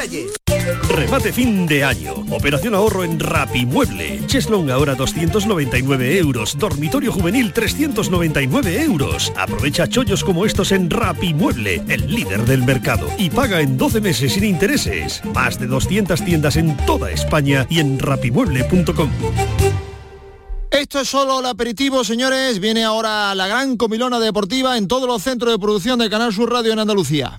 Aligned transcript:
Reyes. 0.00 0.32
Remate 0.88 1.32
fin 1.32 1.66
de 1.66 1.84
año. 1.84 2.14
Operación 2.30 2.74
ahorro 2.74 3.04
en 3.04 3.20
Rapimueble. 3.20 4.22
Cheslong 4.26 4.70
ahora 4.70 4.94
299 4.94 6.18
euros. 6.18 6.56
Dormitorio 6.58 7.12
juvenil 7.12 7.52
399 7.52 8.82
euros. 8.82 9.32
Aprovecha 9.36 9.88
chollos 9.88 10.24
como 10.24 10.46
estos 10.46 10.72
en 10.72 10.88
Rapimueble, 10.88 11.82
el 11.88 12.06
líder 12.06 12.44
del 12.46 12.64
mercado. 12.64 13.08
Y 13.18 13.28
paga 13.28 13.60
en 13.60 13.76
12 13.76 14.00
meses 14.00 14.32
sin 14.32 14.44
intereses. 14.44 15.22
Más 15.34 15.58
de 15.58 15.66
200 15.66 16.24
tiendas 16.24 16.56
en 16.56 16.76
toda 16.86 17.10
España 17.10 17.66
y 17.68 17.80
en 17.80 17.98
rapimueble.com. 17.98 19.10
Esto 20.70 21.00
es 21.00 21.08
solo 21.08 21.40
el 21.40 21.46
aperitivo, 21.46 22.04
señores. 22.04 22.58
Viene 22.58 22.84
ahora 22.84 23.34
la 23.34 23.48
gran 23.48 23.76
comilona 23.76 24.18
deportiva 24.18 24.78
en 24.78 24.88
todos 24.88 25.06
los 25.06 25.22
centros 25.22 25.52
de 25.52 25.58
producción 25.58 25.98
de 25.98 26.08
Canal 26.08 26.32
Sur 26.32 26.50
Radio 26.50 26.72
en 26.72 26.78
Andalucía. 26.78 27.38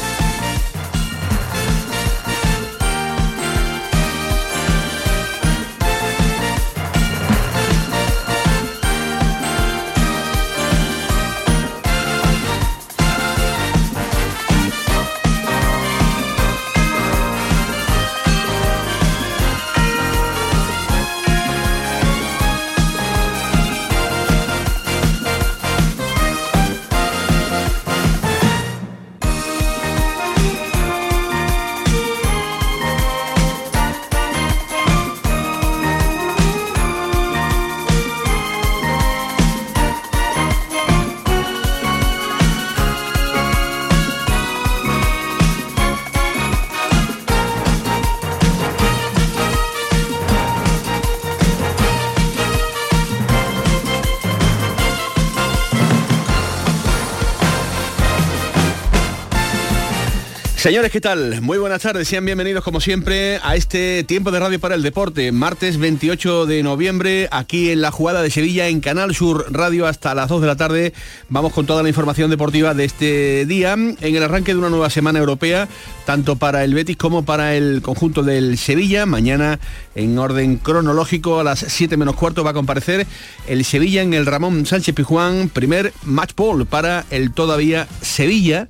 Señores, 60.61 60.91
¿qué 60.91 61.01
tal? 61.01 61.41
Muy 61.41 61.57
buenas 61.57 61.81
tardes, 61.81 62.07
sean 62.07 62.23
bienvenidos 62.23 62.63
como 62.63 62.79
siempre 62.79 63.39
a 63.41 63.55
este 63.55 64.03
tiempo 64.03 64.29
de 64.29 64.39
radio 64.39 64.59
para 64.59 64.75
el 64.75 64.83
deporte, 64.83 65.31
martes 65.31 65.79
28 65.79 66.45
de 66.45 66.61
noviembre, 66.61 67.27
aquí 67.31 67.71
en 67.71 67.81
la 67.81 67.89
jugada 67.89 68.21
de 68.21 68.29
Sevilla 68.29 68.67
en 68.67 68.79
Canal 68.79 69.15
Sur 69.15 69.47
Radio 69.49 69.87
hasta 69.87 70.13
las 70.13 70.29
2 70.29 70.39
de 70.39 70.45
la 70.47 70.57
tarde. 70.57 70.93
Vamos 71.29 71.51
con 71.51 71.65
toda 71.65 71.81
la 71.81 71.89
información 71.89 72.29
deportiva 72.29 72.75
de 72.75 72.85
este 72.85 73.47
día, 73.47 73.73
en 73.73 73.97
el 73.99 74.21
arranque 74.21 74.53
de 74.53 74.59
una 74.59 74.69
nueva 74.69 74.91
semana 74.91 75.17
europea, 75.17 75.67
tanto 76.05 76.35
para 76.35 76.63
el 76.63 76.75
Betis 76.75 76.95
como 76.95 77.25
para 77.25 77.55
el 77.55 77.81
conjunto 77.81 78.21
del 78.21 78.59
Sevilla. 78.59 79.07
Mañana, 79.07 79.59
en 79.95 80.15
orden 80.19 80.57
cronológico, 80.57 81.39
a 81.39 81.43
las 81.43 81.57
7 81.57 81.97
menos 81.97 82.15
cuarto 82.15 82.43
va 82.43 82.51
a 82.51 82.53
comparecer 82.53 83.07
el 83.47 83.65
Sevilla 83.65 84.03
en 84.03 84.13
el 84.13 84.27
Ramón 84.27 84.67
Sánchez 84.67 84.93
Pijuán, 84.93 85.49
primer 85.49 85.91
match 86.03 86.35
ball 86.35 86.67
para 86.67 87.05
el 87.09 87.33
todavía 87.33 87.87
Sevilla 88.03 88.69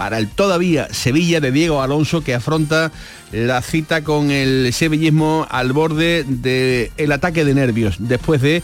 para 0.00 0.16
el 0.16 0.28
todavía 0.28 0.88
Sevilla 0.94 1.42
de 1.42 1.52
Diego 1.52 1.82
Alonso 1.82 2.24
que 2.24 2.32
afronta 2.32 2.90
la 3.32 3.62
cita 3.62 4.02
con 4.02 4.30
el 4.30 4.72
sevillismo 4.72 5.46
al 5.50 5.72
borde 5.72 6.24
del 6.26 7.12
ataque 7.12 7.44
de 7.44 7.54
nervios 7.54 7.96
después 7.98 8.42
de 8.42 8.62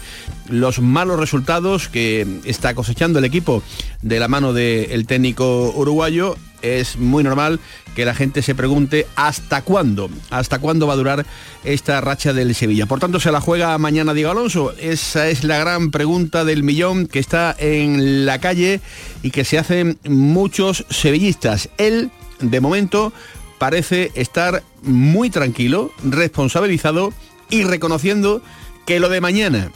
los 0.49 0.81
malos 0.81 1.21
resultados 1.21 1.89
que 1.89 2.27
está 2.45 2.75
cosechando 2.75 3.19
el 3.19 3.25
equipo 3.25 3.63
de 4.03 4.21
la 4.21 4.29
mano 4.29 4.53
del 4.53 5.07
técnico 5.07 5.73
uruguayo 5.75 6.37
es 6.63 6.97
muy 6.97 7.23
normal 7.23 7.61
que 7.95 8.05
la 8.05 8.15
gente 8.15 8.43
se 8.43 8.55
pregunte 8.55 9.07
hasta 9.17 9.63
cuándo, 9.63 10.11
hasta 10.31 10.59
cuándo 10.59 10.87
va 10.87 10.95
a 10.95 10.97
durar 10.97 11.27
esta 11.65 12.01
racha 12.01 12.33
del 12.33 12.55
Sevilla. 12.55 12.87
Por 12.87 13.01
tanto, 13.01 13.21
se 13.21 13.33
la 13.33 13.41
juega 13.41 13.77
mañana 13.79 14.15
Diego 14.15 14.31
Alonso. 14.31 14.75
Esa 14.79 15.29
es 15.29 15.45
la 15.45 15.59
gran 15.59 15.91
pregunta 15.91 16.45
del 16.45 16.63
millón 16.63 17.07
que 17.07 17.19
está 17.19 17.55
en 17.59 18.27
la 18.27 18.39
calle 18.39 18.81
y 19.23 19.31
que 19.31 19.45
se 19.45 19.59
hacen 19.59 19.99
muchos 20.05 20.85
sevillistas. 20.91 21.71
Él, 21.79 22.11
de 22.41 22.61
momento, 22.61 23.13
parece 23.59 24.13
estar 24.15 24.63
muy 24.83 25.31
tranquilo, 25.31 25.93
responsabilizado 26.05 27.13
y 27.51 27.65
reconociendo 27.65 28.43
que 28.87 29.01
lo 29.01 29.09
de 29.09 29.21
mañana 29.21 29.71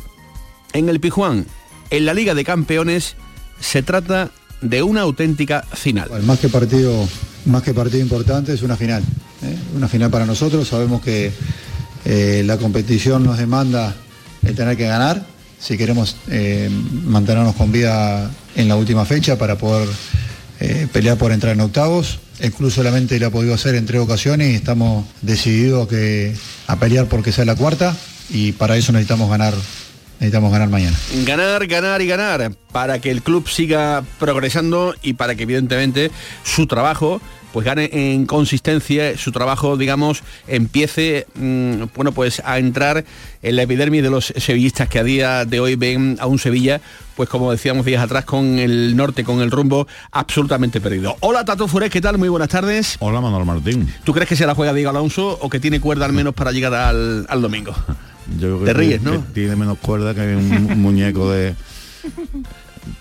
en 0.73 0.89
el 0.89 1.01
Pijuán, 1.01 1.47
en 1.91 2.07
la 2.07 2.15
Liga 2.15 2.35
de 2.35 2.45
Campeones, 2.45 3.17
se 3.61 3.83
trata 3.83 4.31
de 4.61 4.83
una 4.83 5.03
auténtica 5.03 5.63
final. 5.73 6.11
más 6.23 6.39
que 6.39 6.49
partido, 6.49 7.09
más 7.47 7.63
que 7.63 7.75
partido 7.75 8.01
importante 8.01 8.53
es 8.53 8.63
una 8.63 8.77
final. 8.77 9.03
¿eh? 9.43 9.57
Una 9.77 9.89
final 9.89 10.11
para 10.11 10.27
nosotros. 10.27 10.69
Sabemos 10.69 11.03
que 11.03 11.33
eh, 12.05 12.43
la 12.45 12.59
competición 12.59 13.25
nos 13.25 13.39
demanda 13.39 13.95
el 14.43 14.55
tener 14.55 14.77
que 14.77 14.87
ganar 14.87 15.27
si 15.59 15.77
queremos 15.77 16.17
eh, 16.29 16.71
mantenernos 17.05 17.55
con 17.55 17.71
vida 17.71 18.31
en 18.57 18.69
la 18.69 18.77
última 18.77 19.05
fecha 19.05 19.37
para 19.37 19.57
poder 19.59 19.89
pelear 20.93 21.17
por 21.17 21.33
entrar 21.33 21.55
en 21.55 21.61
octavos. 21.63 22.19
El 22.41 22.53
club 22.53 22.71
solamente 22.71 23.19
lo 23.21 23.27
ha 23.27 23.31
podido 23.31 23.53
hacer 23.53 23.75
en 23.75 23.85
tres 23.85 24.01
ocasiones 24.01 24.51
y 24.51 24.55
estamos 24.55 25.05
decididos 25.21 25.87
que, 25.89 26.35
a 26.67 26.77
pelear 26.81 27.07
porque 27.07 27.33
sea 27.33 27.45
la 27.45 27.55
cuarta 27.55 27.95
y 28.31 28.53
para 28.53 28.77
eso 28.77 28.93
necesitamos 28.93 29.29
ganar 29.29 29.53
necesitamos 30.21 30.53
ganar 30.53 30.69
mañana. 30.69 30.97
Ganar, 31.25 31.67
ganar 31.67 32.03
y 32.03 32.07
ganar 32.07 32.53
para 32.73 33.01
que 33.01 33.11
el 33.11 33.23
club 33.23 33.49
siga 33.49 34.05
progresando 34.19 34.95
y 35.03 35.15
para 35.15 35.35
que 35.35 35.43
evidentemente 35.45 36.11
su 36.45 36.67
trabajo 36.67 37.21
pues 37.53 37.67
gane 37.67 37.91
en 37.93 38.27
consistencia, 38.27 39.17
su 39.19 39.33
trabajo, 39.33 39.77
digamos, 39.77 40.23
empiece, 40.47 41.27
mm, 41.35 41.85
bueno, 41.97 42.13
pues 42.13 42.41
a 42.45 42.59
entrar 42.59 43.05
en 43.43 43.57
la 43.57 43.63
epidermis 43.63 44.05
de 44.05 44.11
los 44.11 44.33
sevillistas 44.37 44.89
que 44.89 45.01
a 45.01 45.05
día 45.05 45.45
de 45.45 45.59
hoy 45.59 45.75
ven 45.75 46.17
a 46.21 46.27
un 46.27 46.39
Sevilla, 46.39 46.81
pues 47.17 47.29
como 47.29 47.51
decíamos 47.51 47.85
días 47.85 48.05
atrás, 48.05 48.25
con 48.25 48.61
el 48.61 48.97
norte, 48.97 49.25
con 49.25 49.41
el 49.41 49.51
rumbo 49.51 49.89
absolutamente 50.13 50.81
perdido. 50.81 51.17
Hola 51.21 51.45
Tato 51.45 51.67
Furés, 51.67 51.91
¿qué 51.91 52.01
tal? 52.01 52.19
Muy 52.19 52.29
buenas 52.29 52.51
tardes. 52.51 52.97
Hola 53.01 53.21
Manuel 53.21 53.45
Martín. 53.45 53.93
¿Tú 54.05 54.13
crees 54.13 54.29
que 54.29 54.37
se 54.37 54.47
la 54.47 54.55
juega 54.55 54.73
Diego 54.73 54.91
Alonso 54.91 55.39
o 55.41 55.51
que 55.51 55.59
tiene 55.59 55.81
cuerda 55.81 56.05
al 56.05 56.13
menos 56.13 56.35
para 56.35 56.53
llegar 56.53 56.75
al, 56.75 57.27
al 57.29 57.43
domingo? 57.43 57.75
Te 58.65 58.73
ríes, 58.73 59.03
¿no? 59.03 59.25
tiene 59.35 59.57
menos 59.57 59.79
cuerda 59.79 60.15
que 60.15 60.37
un 60.37 60.81
muñeco 60.81 61.31
de 61.31 61.55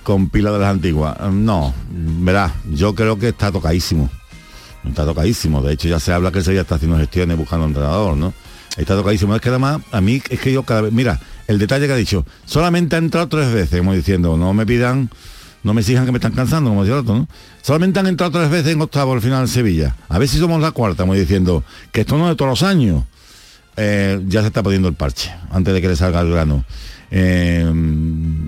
con 0.03 0.29
pila 0.29 0.51
de 0.51 0.59
las 0.59 0.69
antiguas. 0.69 1.17
No, 1.31 1.73
verá, 1.91 2.53
yo 2.71 2.95
creo 2.95 3.17
que 3.17 3.29
está 3.29 3.51
tocadísimo. 3.51 4.09
Está 4.87 5.05
tocadísimo. 5.05 5.61
De 5.61 5.73
hecho, 5.73 5.87
ya 5.87 5.99
se 5.99 6.13
habla 6.13 6.31
que 6.31 6.41
se 6.41 6.53
ya 6.53 6.61
está 6.61 6.75
haciendo 6.75 6.97
gestiones 6.97 7.37
buscando 7.37 7.65
entrenador, 7.65 8.17
¿no? 8.17 8.33
Está 8.77 8.95
tocadísimo. 8.95 9.35
Es 9.35 9.41
que 9.41 9.49
además, 9.49 9.81
a 9.91 10.01
mí 10.01 10.21
es 10.29 10.39
que 10.39 10.51
yo 10.51 10.63
cada 10.63 10.81
vez. 10.81 10.93
Mira, 10.93 11.19
el 11.47 11.59
detalle 11.59 11.87
que 11.87 11.93
ha 11.93 11.97
dicho, 11.97 12.25
solamente 12.45 12.95
ha 12.95 12.99
entrado 12.99 13.27
tres 13.27 13.51
veces, 13.51 13.79
como 13.79 13.93
diciendo, 13.93 14.37
no 14.37 14.53
me 14.53 14.65
pidan, 14.65 15.09
no 15.63 15.73
me 15.73 15.81
exijan 15.81 16.05
que 16.05 16.11
me 16.11 16.17
están 16.17 16.31
cansando, 16.31 16.69
como 16.69 16.83
decía 16.83 16.95
el 16.95 17.01
otro, 17.01 17.15
¿no? 17.15 17.27
Solamente 17.61 17.99
han 17.99 18.07
entrado 18.07 18.31
tres 18.31 18.49
veces 18.49 18.73
en 18.73 18.81
octavo 18.81 19.13
al 19.13 19.21
final 19.21 19.41
en 19.41 19.47
Sevilla. 19.47 19.95
A 20.07 20.17
ver 20.17 20.27
si 20.27 20.37
somos 20.37 20.61
la 20.61 20.71
cuarta, 20.71 21.03
como 21.03 21.13
diciendo, 21.13 21.63
que 21.91 22.01
esto 22.01 22.17
no 22.17 22.25
es 22.25 22.31
de 22.31 22.35
todos 22.35 22.49
los 22.49 22.63
años. 22.63 23.03
Eh, 23.81 24.21
ya 24.27 24.41
se 24.41 24.47
está 24.47 24.61
poniendo 24.61 24.89
el 24.89 24.93
parche, 24.93 25.31
antes 25.51 25.73
de 25.73 25.81
que 25.81 25.87
le 25.87 25.95
salga 25.95 26.19
el 26.19 26.29
grano. 26.29 26.65
Eh, 27.11 27.65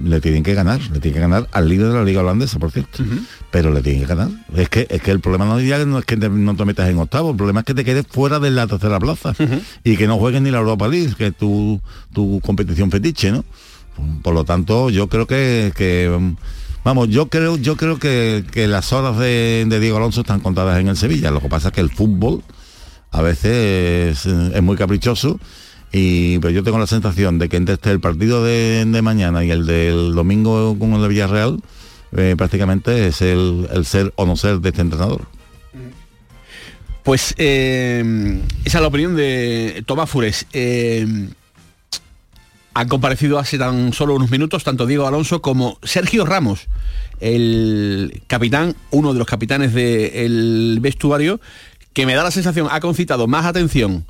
le 0.03 0.21
tienen 0.21 0.43
que 0.43 0.53
ganar, 0.53 0.79
le 0.81 0.99
tienen 0.99 1.13
que 1.13 1.19
ganar 1.19 1.47
al 1.51 1.69
líder 1.69 1.87
de 1.87 1.93
la 1.93 2.03
liga 2.03 2.19
holandesa, 2.19 2.59
por 2.59 2.69
cierto. 2.69 3.03
Pero 3.49 3.71
le 3.71 3.81
tienen 3.81 4.01
que 4.01 4.07
ganar. 4.07 4.29
Es 4.55 4.67
que, 4.67 4.87
es 4.89 5.01
que 5.01 5.11
el 5.11 5.21
problema 5.21 5.45
no, 5.45 5.55
no 5.85 5.99
es 5.99 6.05
que 6.05 6.17
no 6.17 6.55
te 6.55 6.65
metas 6.65 6.89
en 6.89 6.99
octavo, 6.99 7.31
el 7.31 7.37
problema 7.37 7.61
es 7.61 7.65
que 7.65 7.73
te 7.73 7.85
quedes 7.85 8.05
fuera 8.07 8.39
de 8.39 8.51
la 8.51 8.67
tercera 8.67 8.99
plaza 8.99 9.33
y 9.85 9.95
que 9.95 10.05
no 10.05 10.17
juegues 10.17 10.41
ni 10.41 10.51
la 10.51 10.59
Europa 10.59 10.89
League, 10.89 11.15
que 11.17 11.27
es 11.27 11.37
tu, 11.37 11.79
tu 12.13 12.41
competición 12.41 12.91
fetiche, 12.91 13.31
¿no? 13.31 13.45
Por 14.21 14.33
lo 14.33 14.43
tanto, 14.43 14.89
yo 14.89 15.07
creo 15.07 15.27
que, 15.27 16.11
vamos, 16.83 17.07
yo 17.07 17.29
creo, 17.29 17.55
yo 17.55 17.77
creo 17.77 17.99
que, 17.99 18.43
las 18.67 18.91
horas 18.91 19.17
de, 19.17 19.65
de 19.67 19.79
Diego 19.79 19.95
Alonso 19.95 20.21
están 20.21 20.41
contadas 20.41 20.79
en 20.79 20.89
el 20.89 20.97
Sevilla. 20.97 21.31
Lo 21.31 21.39
que 21.39 21.47
pasa 21.47 21.69
es 21.69 21.73
que 21.73 21.81
el 21.81 21.89
fútbol 21.89 22.43
a 23.11 23.21
veces 23.21 24.25
es, 24.25 24.61
muy 24.61 24.77
caprichoso 24.77 25.39
y 25.91 26.39
pero 26.39 26.51
yo 26.51 26.63
tengo 26.63 26.79
la 26.79 26.87
sensación 26.87 27.37
de 27.37 27.49
que 27.49 27.57
entre 27.57 27.75
este, 27.75 27.91
el 27.91 27.99
partido 27.99 28.43
de, 28.43 28.85
mañana 29.03 29.43
y 29.43 29.51
el 29.51 29.65
del 29.65 30.15
domingo 30.15 30.77
con 30.79 30.93
el 30.93 31.01
de 31.01 31.07
Villarreal 31.09 31.59
eh, 32.15 32.35
prácticamente 32.37 33.07
es 33.07 33.21
el, 33.21 33.67
ser 33.83 34.13
o 34.15 34.25
no 34.25 34.35
ser 34.35 34.59
de 34.59 34.69
este 34.69 34.81
entrenador. 34.81 35.27
Pues 37.03 37.33
eh, 37.37 38.41
esa 38.63 38.77
es 38.77 38.81
la 38.81 38.87
opinión 38.87 39.15
de 39.15 39.83
Tomás 39.85 40.09
Fures. 40.09 40.45
Eh, 40.53 41.29
Han 42.73 42.87
comparecido 42.87 43.39
hace 43.39 43.57
tan 43.57 43.91
solo 43.91 44.15
unos 44.15 44.29
minutos 44.29 44.63
tanto 44.63 44.85
Diego 44.85 45.07
Alonso 45.07 45.41
como 45.41 45.77
Sergio 45.83 46.25
Ramos, 46.25 46.67
el 47.19 48.21
capitán, 48.27 48.75
uno 48.91 49.13
de 49.13 49.19
los 49.19 49.27
capitanes 49.27 49.73
del 49.73 50.77
vestuario, 50.79 51.41
que 51.93 52.05
me 52.05 52.15
da 52.15 52.23
la 52.23 52.31
sensación, 52.31 52.67
ha 52.71 52.79
concitado 52.79 53.27
más 53.27 53.45
atención 53.45 54.05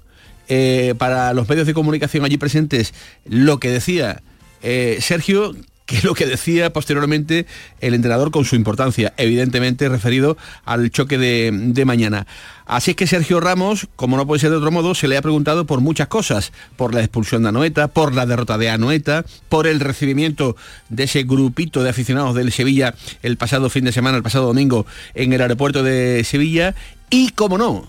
eh, 0.47 0.95
para 0.97 1.33
los 1.33 1.47
medios 1.47 1.67
de 1.67 1.73
comunicación 1.73 2.25
allí 2.25 2.37
presentes 2.37 2.93
lo 3.25 3.59
que 3.59 3.69
decía 3.69 4.21
eh, 4.61 4.97
Sergio 5.01 5.55
que 5.91 6.01
lo 6.03 6.13
que 6.13 6.25
decía 6.25 6.71
posteriormente 6.71 7.45
el 7.81 7.93
entrenador 7.93 8.31
con 8.31 8.45
su 8.45 8.55
importancia, 8.55 9.13
evidentemente 9.17 9.89
referido 9.89 10.37
al 10.63 10.89
choque 10.89 11.17
de, 11.17 11.85
mañana. 11.85 12.27
Así 12.65 12.91
es 12.91 12.97
que 12.97 13.07
Sergio 13.07 13.41
Ramos, 13.41 13.87
como 13.97 14.15
no 14.15 14.25
puede 14.25 14.39
ser 14.39 14.51
de 14.51 14.57
otro 14.57 14.71
modo, 14.71 14.95
se 14.95 15.09
le 15.09 15.17
ha 15.17 15.21
preguntado 15.21 15.65
por 15.65 15.81
muchas 15.81 16.07
cosas, 16.07 16.53
por 16.77 16.93
la 16.93 17.01
expulsión 17.01 17.43
de 17.43 17.49
Anoeta, 17.49 17.89
por 17.89 18.13
la 18.15 18.25
derrota 18.25 18.57
de 18.57 18.69
Anoeta, 18.69 19.25
por 19.49 19.67
el 19.67 19.81
recibimiento 19.81 20.55
de 20.87 21.03
ese 21.03 21.23
grupito 21.23 21.83
de 21.83 21.89
aficionados 21.89 22.35
del 22.35 22.53
Sevilla 22.53 22.93
el 23.21 23.35
pasado 23.35 23.69
fin 23.69 23.83
de 23.83 23.91
semana, 23.91 24.15
el 24.15 24.23
pasado 24.23 24.45
domingo, 24.45 24.85
en 25.13 25.33
el 25.33 25.41
aeropuerto 25.41 25.83
de 25.83 26.23
Sevilla, 26.23 26.75
y 27.11 27.29
como 27.29 27.59
no, 27.59 27.87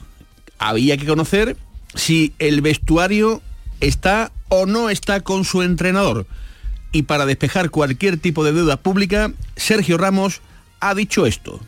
había 0.59 0.99
que 0.99 1.07
conocer 1.07 1.57
si 1.95 2.35
el 2.39 2.61
vestuario 2.61 3.41
está 3.81 4.31
o 4.51 4.67
no 4.67 4.91
está 4.91 5.21
con 5.23 5.45
su 5.45 5.63
entrenador 5.63 6.27
y 6.93 7.05
para 7.05 7.25
despejar 7.25 7.71
cualquier 7.71 8.19
tipo 8.19 8.45
de 8.45 8.53
duda 8.53 8.77
pública, 8.77 9.33
Sergio 9.57 9.97
Ramos 9.97 10.43
ha 10.81 10.95
dicho 10.95 11.25
esto. 11.25 11.59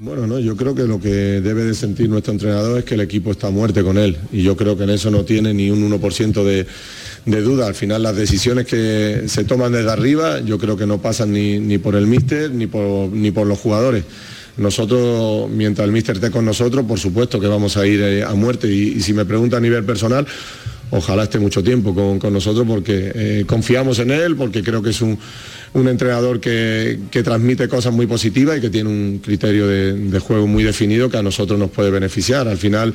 Bueno, 0.00 0.28
no, 0.28 0.38
yo 0.38 0.56
creo 0.56 0.76
que 0.76 0.84
lo 0.84 1.00
que 1.00 1.08
debe 1.08 1.64
de 1.64 1.74
sentir 1.74 2.08
nuestro 2.08 2.32
entrenador 2.32 2.78
es 2.78 2.84
que 2.84 2.94
el 2.94 3.00
equipo 3.00 3.32
está 3.32 3.50
muerte 3.50 3.82
con 3.82 3.98
él 3.98 4.16
y 4.30 4.42
yo 4.42 4.56
creo 4.56 4.76
que 4.76 4.84
en 4.84 4.90
eso 4.90 5.10
no 5.10 5.24
tiene 5.24 5.52
ni 5.52 5.70
un 5.70 5.90
1% 5.90 6.44
de, 6.44 6.66
de, 7.24 7.42
duda. 7.42 7.66
Al 7.66 7.74
final 7.74 8.04
las 8.04 8.14
decisiones 8.14 8.66
que 8.66 9.24
se 9.26 9.42
toman 9.42 9.72
desde 9.72 9.90
arriba 9.90 10.40
yo 10.40 10.56
creo 10.58 10.76
que 10.76 10.86
no 10.86 11.02
pasan 11.02 11.32
ni, 11.32 11.78
por 11.78 11.96
el 11.96 12.06
míster 12.06 12.52
ni 12.52 12.68
por, 12.68 13.10
ni 13.10 13.32
por 13.32 13.48
los 13.48 13.58
jugadores. 13.58 14.04
Nosotros, 14.58 15.48
mientras 15.50 15.86
el 15.86 15.92
míster 15.92 16.16
esté 16.16 16.30
con 16.30 16.44
nosotros, 16.44 16.84
por 16.84 16.98
supuesto 16.98 17.40
que 17.40 17.46
vamos 17.46 17.76
a 17.76 17.86
ir 17.86 18.00
eh, 18.00 18.24
a 18.24 18.34
muerte 18.34 18.68
y, 18.68 19.00
si 19.00 19.12
me 19.12 19.24
pregunta 19.24 19.56
a 19.56 19.60
nivel 19.60 19.84
personal, 19.84 20.26
ojalá 20.90 21.24
esté 21.24 21.38
mucho 21.38 21.62
tiempo 21.62 21.94
con, 21.94 22.32
nosotros 22.32 22.66
porque 22.66 23.12
eh, 23.14 23.44
confiamos 23.46 24.00
en 24.00 24.10
él, 24.10 24.34
porque 24.34 24.64
creo 24.64 24.82
que 24.82 24.90
es 24.90 25.00
un, 25.00 25.18
entrenador 25.74 26.40
que, 26.40 26.98
transmite 27.22 27.68
cosas 27.68 27.92
muy 27.92 28.06
positivas 28.08 28.58
y 28.58 28.60
que 28.60 28.70
tiene 28.70 28.90
un 28.90 29.20
criterio 29.24 29.68
de, 29.68 30.18
juego 30.18 30.48
muy 30.48 30.64
definido 30.64 31.08
que 31.08 31.18
a 31.18 31.22
nosotros 31.22 31.56
nos 31.56 31.70
puede 31.70 31.90
beneficiar. 31.90 32.48
Al 32.48 32.58
final 32.58 32.94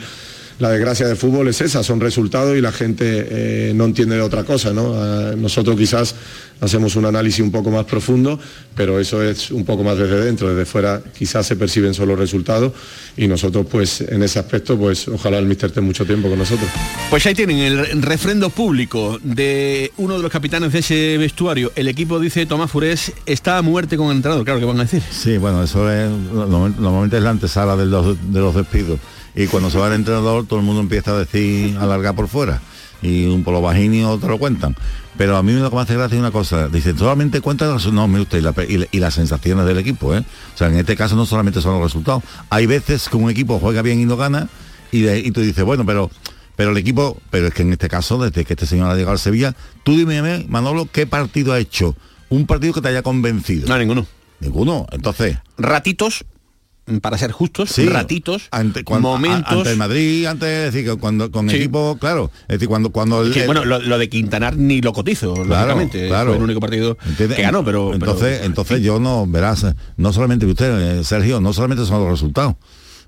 la 0.60 0.70
desgracia 0.70 1.08
del 1.08 1.18
fútbol 1.18 1.48
es 1.48 1.62
esa, 1.62 1.84
son 1.84 2.00
resultados 2.00 2.58
y 2.58 2.62
la 2.62 2.72
gente 2.72 3.28
eh, 3.30 3.74
no 3.76 3.86
entiende 3.86 4.16
de 4.16 4.22
otra 4.22 4.44
cosa. 4.44 4.72
¿no? 4.74 5.36
nosotros 5.36 5.76
quizás 5.78 6.16
hacemos 6.62 6.96
un 6.96 7.06
análisis 7.06 7.42
un 7.42 7.52
poco 7.52 7.72
más 7.72 7.86
profundo, 7.86 8.40
pero 8.76 9.00
eso 9.00 9.22
es 9.22 9.52
un 9.52 9.66
poco 9.66 9.84
más 9.84 9.98
desde 9.98 10.24
dentro, 10.24 10.50
desde 10.50 10.66
fuera 10.66 11.02
quizás 11.18 11.46
se 11.46 11.56
perciben 11.56 11.94
solo 11.94 12.16
resultados 12.16 12.72
y 13.18 13.28
nosotros 13.28 13.66
pues 13.70 14.02
en 14.02 14.24
ese 14.24 14.40
aspecto 14.40 14.78
pues 14.78 15.08
ojalá 15.08 15.40
el 15.40 15.46
míster 15.46 15.70
esté 15.70 15.82
mucho 15.82 16.06
tiempo 16.06 16.30
con 16.30 16.40
nosotros. 16.40 16.70
Pues 17.10 17.26
ahí 17.26 17.36
tienen 17.36 17.58
el 17.58 18.02
refrendo 18.02 18.50
público 18.50 19.20
de 19.24 19.92
uno 19.98 20.18
de 20.18 20.24
los 20.24 20.32
capitanes 20.32 20.72
de 20.72 20.80
ese 20.80 21.18
vestuario. 21.18 21.72
El 21.76 21.88
equipo 21.88 22.20
dice 22.20 22.46
Tomás 22.46 22.72
Furés 22.72 23.12
está 23.26 23.58
a 23.58 23.62
muerte 23.62 23.98
con 23.98 24.08
el 24.08 24.18
entrenador, 24.18 24.46
claro 24.46 24.60
que 24.60 24.66
van 24.66 24.80
a 24.80 24.84
decir. 24.84 25.02
Sí, 25.12 25.38
bueno, 25.38 25.64
eso 25.64 25.92
es 25.92 26.10
normalmente 26.10 27.18
es 27.18 27.24
la 27.24 27.32
antesala 27.32 27.76
de 27.76 27.86
los, 27.86 28.18
de 28.32 28.40
los 28.40 28.56
despidos 28.56 29.00
y 29.36 29.48
cuando 29.48 29.70
se 29.70 29.78
va 29.78 29.88
el 29.88 29.94
entrenador 29.94 30.46
todo 30.46 30.60
el 30.60 30.66
mundo 30.66 30.82
empieza 30.82 31.12
a 31.12 31.20
decir 31.20 31.78
alargar 31.78 32.16
por 32.16 32.28
fuera 32.28 32.62
y 33.02 33.26
un 33.26 33.44
polo 33.44 33.62
bajín 33.62 33.92
te 34.20 34.28
lo 34.28 34.40
cuentan. 34.40 34.76
Pero 35.18 35.38
a 35.38 35.44
mí 35.44 35.52
lo 35.52 35.70
que 35.70 35.76
me 35.76 35.82
hace 35.82 35.94
gracia 35.94 36.16
es 36.16 36.20
una 36.20 36.32
cosa, 36.32 36.70
dice, 36.70 36.98
solamente 36.98 37.42
cuenta 37.42 37.78
no, 37.92 38.08
me 38.08 38.20
gusta, 38.20 38.38
y, 38.40 39.00
las 39.00 39.14
sensaciones 39.14 39.66
del 39.66 39.78
equipo, 39.78 40.16
¿eh? 40.16 40.24
O 40.56 40.58
sea, 40.58 40.70
en 40.70 40.78
este 40.78 40.96
caso 40.96 41.16
no 41.16 41.26
solamente 41.26 41.62
son 41.62 41.74
los 41.74 41.84
resultados. 41.84 42.24
Hay 42.50 42.66
veces 42.66 43.10
que 43.10 43.18
un 43.18 43.30
equipo 43.30 43.60
juega 43.60 43.84
bien 43.84 44.00
y 44.00 44.06
no 44.06 44.18
gana, 44.18 44.48
y, 44.92 45.08
y 45.08 45.32
tú 45.32 45.42
dices, 45.42 45.64
bueno, 45.64 45.86
pero 45.86 46.10
pero 46.56 46.72
el 46.72 46.78
equipo, 46.78 47.18
pero 47.32 47.48
es 47.48 47.54
que 47.54 47.64
en 47.64 47.74
este 47.74 47.90
caso, 47.90 48.18
desde 48.18 48.46
que 48.46 48.54
este 48.54 48.66
señor 48.66 48.90
ha 48.90 48.94
llegado 48.94 49.12
al 49.12 49.20
Sevilla, 49.20 49.56
tú 49.84 49.98
dime, 49.98 50.46
Manolo, 50.48 50.88
¿qué 50.92 51.08
partido 51.08 51.54
ha 51.54 51.60
hecho? 51.60 51.96
Un 52.30 52.46
partido 52.46 52.74
que 52.74 52.82
te 52.82 52.90
haya 52.90 53.02
convencido. 53.02 53.68
No, 53.68 53.78
ninguno. 53.78 54.06
Ninguno. 54.40 54.86
Entonces. 54.92 55.38
Ratitos 55.58 56.26
para 57.02 57.18
ser 57.18 57.32
justos, 57.32 57.78
ratitos, 57.78 58.48
ante, 58.52 58.84
momentos. 59.00 59.58
ante 59.58 59.72
el 59.72 59.78
Madrid, 59.78 60.26
antes 60.26 60.48
de 60.48 60.72
decir, 60.72 60.98
cuando 61.00 61.32
con 61.32 61.50
equipo, 61.50 61.98
claro. 62.00 62.30
Es 62.44 62.56
decir, 62.56 62.68
cuando 62.68 62.92
cuando 62.92 63.24
bueno, 63.46 63.64
lo, 63.64 63.98
de 63.98 64.10
Quintanar 64.10 64.58
ni 64.58 64.82
lo 64.82 64.94
cotizo, 64.94 65.36
lógicamente. 65.36 66.08
Claro. 66.08 66.32
Fue 66.32 66.38
el 66.38 66.44
único 66.44 66.60
partido 66.60 66.98
que 67.18 67.28
ganó, 67.28 67.64
pero. 67.64 67.94
Entonces, 67.94 68.42
entonces 68.44 68.82
yo 68.82 69.00
no, 69.00 69.26
verás, 69.26 69.66
no 69.98 70.14
solamente 70.14 70.46
usted, 70.46 71.00
eh, 71.00 71.04
Sergio, 71.04 71.40
no 71.40 71.54
solamente 71.54 71.86
son 71.86 72.02
los 72.02 72.10
resultados, 72.10 72.56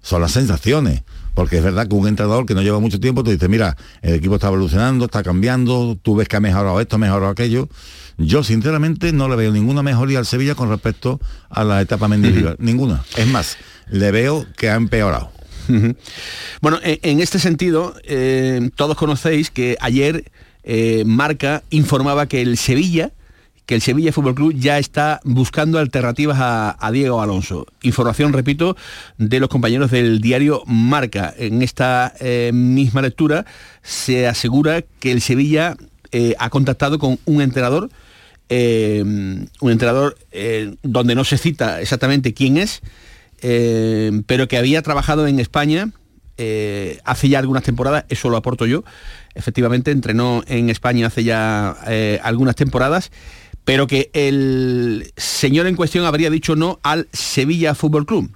son 0.01 0.21
las 0.21 0.31
sensaciones. 0.31 1.03
Porque 1.33 1.57
es 1.57 1.63
verdad 1.63 1.85
que 1.89 1.95
un 1.95 2.07
entrenador 2.07 2.45
que 2.45 2.55
no 2.55 2.61
lleva 2.61 2.79
mucho 2.79 2.97
tiempo 2.97 3.21
te 3.21 3.31
dice, 3.31 3.49
mira, 3.49 3.75
el 4.01 4.13
equipo 4.15 4.35
está 4.35 4.47
evolucionando, 4.47 5.03
está 5.03 5.21
cambiando, 5.21 5.97
tú 6.01 6.15
ves 6.15 6.29
que 6.29 6.37
ha 6.37 6.39
mejorado 6.39 6.79
esto, 6.79 6.95
ha 6.95 6.99
mejorado 6.99 7.29
aquello 7.29 7.67
yo 8.17 8.43
sinceramente 8.43 9.11
no 9.11 9.27
le 9.27 9.35
veo 9.35 9.51
ninguna 9.51 9.83
mejoría 9.83 10.19
al 10.19 10.25
Sevilla 10.25 10.55
con 10.55 10.69
respecto 10.69 11.19
a 11.49 11.63
la 11.63 11.81
etapa 11.81 12.07
Mendilibar. 12.07 12.55
Ninguna. 12.59 13.03
Es 13.17 13.27
más, 13.27 13.57
le 13.89 14.11
veo 14.11 14.45
que 14.57 14.69
ha 14.69 14.75
empeorado. 14.75 15.31
Bueno, 16.61 16.79
en 16.83 17.19
este 17.19 17.39
sentido, 17.39 17.95
eh, 18.03 18.69
todos 18.75 18.95
conocéis 18.95 19.49
que 19.49 19.77
ayer 19.79 20.31
eh, 20.63 21.03
Marca 21.05 21.63
informaba 21.71 22.27
que 22.27 22.41
el 22.41 22.57
Sevilla, 22.57 23.11
que 23.65 23.75
el 23.75 23.81
Sevilla 23.81 24.13
Fútbol 24.13 24.35
Club 24.35 24.53
ya 24.55 24.77
está 24.77 25.19
buscando 25.23 25.79
alternativas 25.79 26.37
a, 26.39 26.91
Diego 26.91 27.21
Alonso. 27.21 27.65
Información, 27.81 28.31
repito, 28.31 28.77
de 29.17 29.39
los 29.39 29.49
compañeros 29.49 29.89
del 29.89 30.21
diario 30.21 30.61
Marca. 30.67 31.33
En 31.35 31.63
esta 31.63 32.13
eh, 32.19 32.51
misma 32.53 33.01
lectura 33.01 33.45
se 33.81 34.27
asegura 34.27 34.83
que 34.99 35.11
el 35.11 35.21
Sevilla 35.21 35.75
ha 36.39 36.49
contactado 36.49 36.97
con 36.97 37.19
un 37.25 37.41
entrenador 37.41 37.89
eh, 38.49 39.01
un 39.03 39.71
entrenador 39.71 40.17
eh, 40.31 40.75
donde 40.83 41.15
no 41.15 41.23
se 41.23 41.37
cita 41.37 41.81
exactamente 41.81 42.33
quién 42.33 42.57
es, 42.57 42.81
eh, 43.41 44.11
pero 44.27 44.47
que 44.47 44.57
había 44.57 44.81
trabajado 44.81 45.27
en 45.27 45.39
España 45.39 45.91
hace 47.05 47.29
ya 47.29 47.39
algunas 47.39 47.63
temporadas, 47.63 48.03
eso 48.09 48.29
lo 48.29 48.35
aporto 48.35 48.65
yo, 48.65 48.83
efectivamente 49.35 49.91
entrenó 49.91 50.43
en 50.47 50.69
España 50.69 51.07
hace 51.07 51.23
ya 51.23 51.71
algunas 52.21 52.57
temporadas, 52.57 53.09
pero 53.63 53.87
que 53.87 54.09
el 54.11 55.13
señor 55.15 55.67
en 55.67 55.77
cuestión 55.77 56.03
habría 56.03 56.29
dicho 56.29 56.57
no 56.57 56.81
al 56.83 57.07
Sevilla 57.13 57.73
Fútbol 57.73 58.05
Club. 58.05 58.35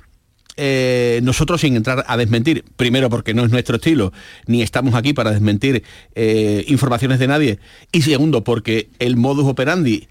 Eh, 0.61 1.21
nosotros 1.23 1.61
sin 1.61 1.77
entrar 1.77 2.03
a 2.05 2.17
desmentir, 2.17 2.65
primero 2.75 3.09
porque 3.09 3.33
no 3.33 3.45
es 3.45 3.49
nuestro 3.49 3.77
estilo, 3.77 4.11
ni 4.45 4.61
estamos 4.61 4.93
aquí 4.93 5.13
para 5.13 5.31
desmentir 5.31 5.83
eh, 6.15 6.65
informaciones 6.67 7.17
de 7.19 7.27
nadie, 7.27 7.59
y 7.93 8.01
segundo 8.01 8.43
porque 8.43 8.89
el 8.99 9.15
modus 9.15 9.45
operandi 9.45 10.09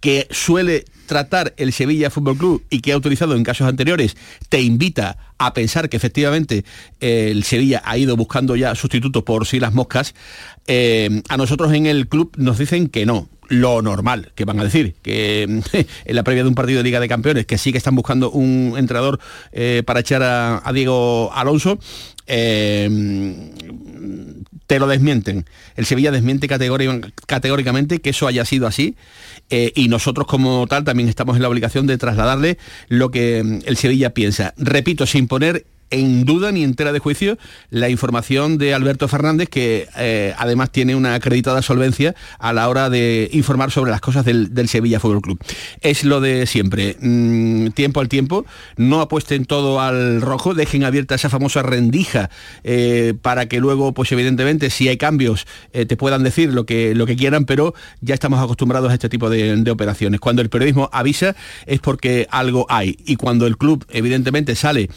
que 0.00 0.26
suele 0.32 0.84
tratar 1.06 1.54
el 1.58 1.72
Sevilla 1.72 2.10
Fútbol 2.10 2.36
Club 2.36 2.64
y 2.70 2.80
que 2.80 2.90
ha 2.90 2.96
utilizado 2.96 3.36
en 3.36 3.44
casos 3.44 3.68
anteriores, 3.68 4.16
te 4.48 4.60
invita 4.60 5.16
a 5.38 5.54
pensar 5.54 5.88
que 5.88 5.96
efectivamente 5.96 6.64
eh, 7.00 7.28
el 7.30 7.44
Sevilla 7.44 7.80
ha 7.84 7.96
ido 7.96 8.16
buscando 8.16 8.56
ya 8.56 8.74
sustitutos 8.74 9.22
por 9.22 9.46
si 9.46 9.60
las 9.60 9.74
moscas, 9.74 10.12
a 10.66 11.36
nosotros 11.36 11.72
en 11.72 11.86
el 11.86 12.08
club 12.08 12.32
nos 12.36 12.58
dicen 12.58 12.88
que 12.88 13.06
no, 13.06 13.28
lo 13.48 13.82
normal, 13.82 14.32
que 14.34 14.44
van 14.44 14.60
a 14.60 14.64
decir, 14.64 14.94
que 15.02 15.42
en 16.04 16.16
la 16.16 16.22
previa 16.22 16.42
de 16.42 16.48
un 16.48 16.54
partido 16.54 16.78
de 16.78 16.84
Liga 16.84 17.00
de 17.00 17.08
Campeones, 17.08 17.46
que 17.46 17.58
sí 17.58 17.72
que 17.72 17.78
están 17.78 17.94
buscando 17.94 18.30
un 18.30 18.74
entrenador 18.76 19.20
eh, 19.52 19.82
para 19.86 20.00
echar 20.00 20.22
a, 20.22 20.72
Diego 20.72 21.30
Alonso, 21.32 21.78
eh, 22.26 22.88
te 24.66 24.78
lo 24.78 24.86
desmienten. 24.86 25.46
El 25.76 25.86
Sevilla 25.86 26.10
desmiente 26.10 26.48
categóricamente 26.48 28.00
que 28.00 28.10
eso 28.10 28.26
haya 28.26 28.44
sido 28.44 28.66
así 28.66 28.96
eh, 29.50 29.72
y 29.74 29.88
nosotros 29.88 30.26
como 30.26 30.66
tal 30.66 30.84
también 30.84 31.08
estamos 31.08 31.36
en 31.36 31.42
la 31.42 31.48
obligación 31.48 31.86
de 31.86 31.98
trasladarle 31.98 32.58
lo 32.88 33.10
que 33.10 33.42
mm, 33.44 33.58
el 33.66 33.76
Sevilla 33.76 34.14
piensa. 34.14 34.54
Repito, 34.56 35.06
sin 35.06 35.28
poner 35.28 35.66
en 35.90 36.24
duda 36.24 36.52
ni 36.52 36.64
entera 36.64 36.92
de 36.92 36.98
juicio 36.98 37.38
la 37.70 37.88
información 37.88 38.58
de 38.58 38.74
Alberto 38.74 39.08
Fernández, 39.08 39.48
que 39.48 39.88
eh, 39.96 40.34
además 40.38 40.70
tiene 40.70 40.96
una 40.96 41.14
acreditada 41.14 41.62
solvencia 41.62 42.14
a 42.38 42.52
la 42.52 42.68
hora 42.68 42.90
de 42.90 43.28
informar 43.32 43.70
sobre 43.70 43.90
las 43.90 44.00
cosas 44.00 44.24
del, 44.24 44.50
Sevilla 44.68 44.98
Fútbol 44.98 45.20
Club. 45.20 45.38
Es 45.82 46.04
lo 46.04 46.20
de 46.20 46.46
siempre, 46.46 46.96
mm, 46.98 47.68
tiempo 47.68 48.00
al 48.00 48.08
tiempo, 48.08 48.46
no 48.76 49.00
apuesten 49.00 49.44
todo 49.44 49.80
al 49.80 50.22
rojo, 50.22 50.54
dejen 50.54 50.84
abierta 50.84 51.14
esa 51.14 51.28
famosa 51.28 51.62
rendija 51.62 52.30
eh, 52.64 53.14
para 53.20 53.46
que 53.46 53.60
luego, 53.60 53.92
pues 53.92 54.10
evidentemente, 54.12 54.70
si 54.70 54.88
hay 54.88 54.96
cambios, 54.96 55.46
eh, 55.72 55.84
te 55.84 55.96
puedan 55.96 56.22
decir 56.22 56.52
lo 56.52 56.64
que, 56.64 56.94
lo 56.94 57.06
que 57.06 57.16
quieran, 57.16 57.44
pero 57.44 57.74
ya 58.00 58.14
estamos 58.14 58.42
acostumbrados 58.42 58.90
a 58.90 58.94
este 58.94 59.08
tipo 59.08 59.28
de 59.28 59.70
operaciones. 59.70 60.20
Cuando 60.20 60.42
el 60.42 60.48
periodismo 60.48 60.88
avisa 60.92 61.36
es 61.66 61.80
porque 61.80 62.26
algo 62.30 62.66
hay 62.68 62.96
y 63.04 63.16
cuando 63.16 63.46
el 63.46 63.56
club, 63.56 63.84
evidentemente, 63.90 64.54
sale 64.54 64.88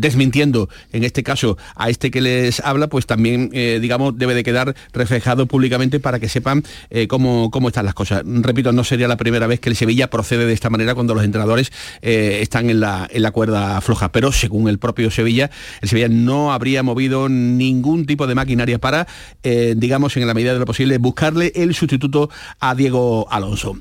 desmintiendo 0.00 0.68
en 0.92 1.04
este 1.04 1.22
caso 1.22 1.56
a 1.74 1.90
este 1.90 2.10
que 2.10 2.20
les 2.20 2.60
habla, 2.60 2.88
pues 2.88 3.06
también, 3.06 3.50
digamos, 3.50 4.16
debe 4.18 4.34
de 4.34 4.42
quedar 4.42 4.74
reflejado 4.92 5.46
públicamente 5.46 6.00
para 6.00 6.18
que 6.18 6.28
sepan 6.28 6.64
cómo, 7.08 7.50
cómo 7.50 7.68
están 7.68 7.84
las 7.84 7.94
cosas. 7.94 8.22
Repito, 8.24 8.72
no 8.72 8.84
sería 8.84 9.08
la 9.08 9.16
primera 9.16 9.46
vez 9.46 9.60
que 9.60 9.68
el 9.68 9.76
Sevilla 9.76 10.10
procede 10.10 10.46
de 10.46 10.52
esta 10.52 10.70
manera 10.70 10.94
cuando 10.94 11.14
los 11.14 11.24
entrenadores 11.24 11.72
están 12.02 12.70
en 12.70 12.80
la, 12.80 13.08
en 13.10 13.22
la 13.22 13.30
cuerda 13.30 13.80
floja, 13.80 14.12
pero 14.12 14.32
según 14.32 14.68
el 14.68 14.78
propio 14.78 15.10
Sevilla, 15.10 15.50
el 15.80 15.88
Sevilla 15.88 16.08
no 16.08 16.52
habría 16.52 16.82
movido 16.82 17.28
ningún 17.28 18.06
tipo 18.06 18.26
de 18.26 18.34
maquinaria 18.34 18.78
para, 18.78 19.06
digamos, 19.42 20.16
en 20.16 20.26
la 20.26 20.34
medida 20.34 20.52
de 20.52 20.58
lo 20.58 20.66
posible, 20.66 20.98
buscarle 20.98 21.52
el 21.54 21.74
sustituto 21.74 22.30
a 22.58 22.74
Diego 22.74 23.26
Alonso. 23.30 23.78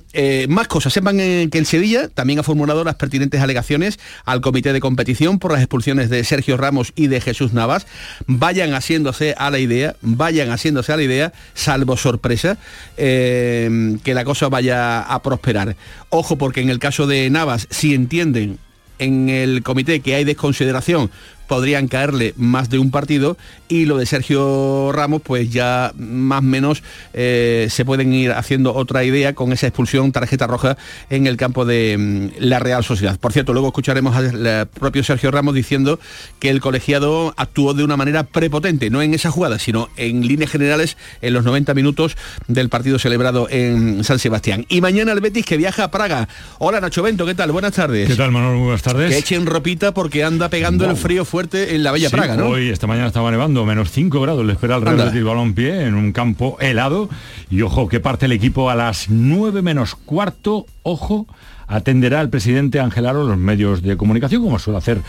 más 0.48 0.68
cosas, 0.68 0.94
sepan 0.94 1.18
que 1.18 1.58
el 1.58 1.66
Sevilla 1.66 2.10
también 2.10 2.40
ha 2.40 2.44
formulado 2.44 2.84
las 2.84 2.96
pertinentes 2.96 3.42
alegaciones 3.42 4.00
al 4.26 4.42
comité 4.42 4.74
de 4.74 4.80
competición 4.80 5.39
por 5.40 5.52
las 5.52 5.62
expulsiones 5.62 6.10
de 6.10 6.24
Sergio 6.24 6.58
Ramos 6.58 6.94
y 6.96 7.08
de 7.08 7.22
Jesús 7.22 7.54
Navas. 7.54 7.88
Vayan 8.28 8.74
haciéndose 8.74 9.36
a 9.38 9.50
la 9.50 9.60
idea, 9.60 9.96
vayan 10.02 10.52
haciéndose 10.52 10.94
a 10.94 10.98
la 10.98 11.04
idea, 11.04 11.34
salvo 11.54 11.98
sorpresa, 11.98 12.58
eh, 12.98 13.98
que 14.04 14.14
la 14.14 14.26
cosa 14.26 14.50
vaya 14.50 15.02
a 15.02 15.22
prosperar. 15.22 15.76
Ojo 16.10 16.38
porque 16.38 16.62
en 16.62 16.70
el 16.70 16.80
caso 16.80 17.08
de 17.08 17.30
Navas, 17.30 17.68
si 17.70 17.94
entienden 17.94 18.60
en 19.00 19.30
el 19.30 19.64
comité 19.64 20.02
que 20.02 20.16
hay 20.16 20.26
desconsideración 20.26 21.10
podrían 21.50 21.88
caerle 21.88 22.36
más 22.38 22.70
de 22.70 22.78
un 22.78 22.92
partido 22.92 23.36
y 23.68 23.86
lo 23.86 23.98
de 23.98 24.06
Sergio 24.06 24.92
Ramos 24.94 25.24
pues 25.24 25.50
ya 25.50 25.92
más 25.98 26.40
o 26.40 26.44
menos 26.44 26.84
eh, 27.14 27.68
se 27.72 27.86
pueden 27.86 28.14
ir 28.14 28.32
haciendo 28.34 28.76
otra 28.76 29.04
idea 29.04 29.34
con 29.34 29.52
esa 29.52 29.66
expulsión 29.66 30.12
tarjeta 30.12 30.46
roja 30.46 30.78
en 31.10 31.26
el 31.26 31.38
campo 31.38 31.66
de 31.66 31.98
mm, 31.98 32.44
la 32.44 32.60
Real 32.60 32.84
Sociedad. 32.84 33.20
Por 33.20 33.34
cierto, 33.34 33.54
luego 33.54 33.70
escucharemos 33.70 34.16
al 34.16 34.68
propio 34.68 35.04
Sergio 35.04 35.32
Ramos 35.32 35.56
diciendo 35.56 36.00
que 36.38 36.52
el 36.52 36.62
colegiado 36.62 37.34
actuó 37.36 37.74
de 37.74 37.84
una 37.84 37.98
manera 37.98 38.26
prepotente, 38.26 38.92
no 38.92 39.02
en 39.02 39.16
esa 39.16 39.32
jugada, 39.32 39.58
sino 39.58 39.90
en 39.98 40.28
líneas 40.28 40.52
generales 40.52 40.98
en 41.24 41.34
los 41.34 41.44
90 41.46 41.74
minutos 41.74 42.16
del 42.48 42.70
partido 42.70 43.00
celebrado 43.00 43.48
en 43.50 44.04
San 44.04 44.20
Sebastián. 44.20 44.68
Y 44.70 44.82
mañana 44.82 45.14
el 45.14 45.20
Betis 45.20 45.48
que 45.48 45.58
viaja 45.58 45.86
a 45.86 45.92
Praga. 45.92 46.30
Hola 46.60 46.80
Nacho 46.80 47.02
Bento, 47.02 47.26
¿qué 47.26 47.34
tal? 47.34 47.52
Buenas 47.52 47.74
tardes. 47.74 48.08
¿Qué 48.08 48.16
tal 48.16 48.32
Manuel? 48.32 48.60
Buenas 48.60 48.84
tardes. 48.84 49.10
Que 49.10 49.18
echen 49.18 49.48
ropita 49.48 49.96
porque 49.96 50.24
anda 50.24 50.50
pegando 50.50 50.88
el 50.88 50.96
frío 50.96 51.26
fuerte 51.26 51.39
en 51.42 51.84
la 51.84 51.92
Bella 51.92 52.10
Praga, 52.10 52.36
¿no? 52.36 52.48
Hoy, 52.48 52.70
esta 52.70 52.86
mañana 52.86 53.08
estaba 53.08 53.32
nevando, 53.32 53.66
menos 53.66 53.92
5 53.92 54.20
grados, 54.20 54.46
le 54.46 54.54
espera 54.54 54.76
el 54.76 54.82
Real 54.82 54.98
Betis 54.98 55.24
Balompié 55.24 55.86
en 55.86 55.96
un 55.96 56.12
campo 56.12 56.58
helado. 56.60 57.10
Y 57.50 57.62
ojo, 57.62 57.88
que 57.88 58.00
parte 58.00 58.26
el 58.26 58.34
equipo 58.34 58.70
a 58.70 58.76
las 58.76 59.10
9 59.10 59.62
menos 59.62 59.96
cuarto, 59.96 60.66
ojo, 60.84 61.28
atenderá 61.68 62.20
al 62.20 62.30
presidente 62.30 62.80
Ángel 62.80 63.06
Aro 63.06 63.24
los 63.24 63.38
medios 63.38 63.82
de 63.82 63.96
comunicación, 63.96 64.44
como 64.44 64.60
suele 64.60 64.80
hacer 64.80 65.00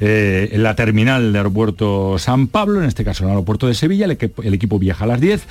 eh, 0.00 0.48
en 0.52 0.62
la 0.62 0.74
terminal 0.74 1.24
del 1.24 1.36
aeropuerto 1.36 2.18
San 2.18 2.48
Pablo, 2.48 2.80
en 2.80 2.88
este 2.88 3.04
caso 3.04 3.24
el 3.24 3.30
aeropuerto 3.30 3.66
de 3.66 3.74
Sevilla, 3.74 4.06
el, 4.06 4.54
equipo 4.54 4.78
viaja 4.78 5.04
a 5.04 5.08
las 5.08 5.20
10 5.20 5.42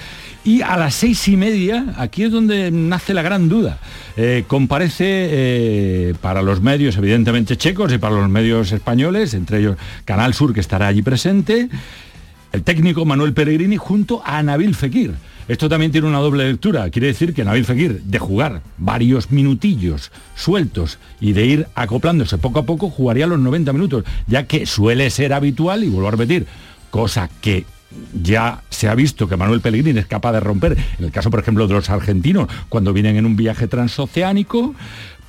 y 0.43 0.61
a 0.61 0.75
las 0.75 0.95
seis 0.95 1.27
y 1.27 1.37
media, 1.37 1.93
aquí 1.97 2.23
es 2.23 2.31
donde 2.31 2.71
nace 2.71 3.13
la 3.13 3.21
gran 3.21 3.47
duda, 3.47 3.77
eh, 4.17 4.45
comparece 4.47 5.05
eh, 5.05 6.13
para 6.19 6.41
los 6.41 6.61
medios 6.61 6.97
evidentemente 6.97 7.57
checos 7.57 7.93
y 7.93 7.99
para 7.99 8.15
los 8.15 8.27
medios 8.27 8.71
españoles, 8.71 9.35
entre 9.35 9.59
ellos 9.59 9.77
Canal 10.03 10.33
Sur 10.33 10.53
que 10.53 10.59
estará 10.61 10.87
allí 10.87 11.03
presente, 11.03 11.69
el 12.51 12.63
técnico 12.63 13.05
Manuel 13.05 13.33
Peregrini 13.33 13.77
junto 13.77 14.23
a 14.25 14.41
Nabil 14.41 14.73
Fekir 14.73 15.13
esto 15.49 15.67
también 15.67 15.91
tiene 15.91 16.07
una 16.07 16.19
doble 16.19 16.47
lectura. 16.47 16.91
Quiere 16.91 17.07
decir 17.07 17.33
que 17.33 17.43
Nabil 17.43 17.65
Fekir, 17.65 18.03
de 18.03 18.19
jugar 18.19 18.61
varios 18.77 19.31
minutillos 19.31 20.11
sueltos 20.35 20.99
y 21.19 21.33
de 21.33 21.45
ir 21.47 21.67
acoplándose 21.73 22.37
poco 22.37 22.59
a 22.59 22.65
poco, 22.67 22.91
jugaría 22.91 23.25
los 23.25 23.39
90 23.39 23.73
minutos, 23.73 24.03
ya 24.27 24.45
que 24.45 24.67
suele 24.67 25.09
ser 25.09 25.33
habitual, 25.33 25.83
y 25.83 25.89
vuelvo 25.89 26.07
a 26.07 26.11
repetir, 26.11 26.45
cosa 26.91 27.31
que 27.41 27.65
ya 28.21 28.61
se 28.69 28.89
ha 28.89 28.93
visto 28.93 29.27
que 29.27 29.37
Manuel 29.37 29.61
Pellegrini 29.61 29.97
es 29.97 30.05
capaz 30.05 30.33
de 30.33 30.39
romper, 30.39 30.77
en 30.99 31.05
el 31.05 31.11
caso 31.11 31.31
por 31.31 31.39
ejemplo 31.39 31.67
de 31.67 31.73
los 31.73 31.89
argentinos, 31.89 32.47
cuando 32.69 32.93
vienen 32.93 33.17
en 33.17 33.25
un 33.25 33.35
viaje 33.35 33.67
transoceánico, 33.67 34.75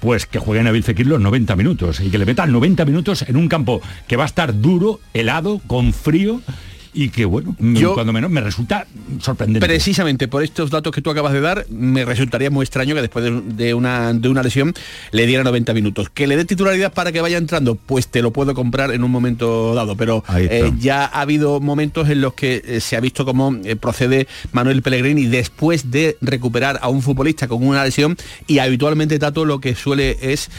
pues 0.00 0.26
que 0.26 0.38
juegue 0.38 0.62
Nabil 0.62 0.82
Fekir 0.82 1.06
los 1.06 1.20
90 1.20 1.56
minutos 1.56 1.98
y 2.00 2.10
que 2.10 2.18
le 2.18 2.26
metan 2.26 2.52
90 2.52 2.84
minutos 2.84 3.22
en 3.26 3.38
un 3.38 3.48
campo 3.48 3.80
que 4.06 4.16
va 4.16 4.24
a 4.24 4.26
estar 4.26 4.60
duro, 4.60 5.00
helado, 5.14 5.62
con 5.66 5.94
frío 5.94 6.42
y 6.92 7.10
que 7.10 7.24
bueno, 7.24 7.54
Yo, 7.58 7.94
cuando 7.94 8.12
menos 8.12 8.30
me 8.30 8.40
resulta 8.40 8.86
sorprendente. 9.20 9.66
Precisamente 9.66 10.28
por 10.28 10.42
estos 10.42 10.70
datos 10.70 10.92
que 10.92 11.02
tú 11.02 11.10
acabas 11.10 11.32
de 11.32 11.40
dar, 11.40 11.66
me 11.70 12.04
resultaría 12.04 12.50
muy 12.50 12.64
extraño 12.64 12.94
que 12.94 13.00
después 13.00 13.24
de, 13.24 13.74
una, 13.74 14.12
de 14.12 14.28
una 14.28 14.42
lesión 14.42 14.74
le 15.12 15.26
diera 15.26 15.44
90 15.44 15.72
minutos. 15.74 16.10
Que 16.10 16.26
le 16.26 16.36
dé 16.36 16.44
titularidad 16.44 16.92
para 16.92 17.12
que 17.12 17.20
vaya 17.20 17.38
entrando, 17.38 17.74
pues 17.74 18.08
te 18.08 18.22
lo 18.22 18.32
puedo 18.32 18.54
comprar 18.54 18.92
en 18.92 19.04
un 19.04 19.10
momento 19.10 19.74
dado, 19.74 19.96
pero 19.96 20.24
eh, 20.36 20.72
ya 20.78 21.04
ha 21.04 21.20
habido 21.20 21.60
momentos 21.60 22.08
en 22.08 22.20
los 22.20 22.34
que 22.34 22.62
eh, 22.64 22.80
se 22.80 22.96
ha 22.96 23.00
visto 23.00 23.24
cómo 23.24 23.56
eh, 23.64 23.76
procede 23.76 24.26
Manuel 24.52 24.82
Pellegrini 24.82 25.26
después 25.26 25.90
de 25.90 26.16
recuperar 26.20 26.78
a 26.82 26.88
un 26.88 27.02
futbolista 27.02 27.48
con 27.48 27.66
una 27.66 27.84
lesión 27.84 28.16
y 28.46 28.58
habitualmente 28.58 29.18
Tato 29.18 29.44
lo 29.44 29.60
que 29.60 29.74
suele 29.74 30.18
es 30.20 30.50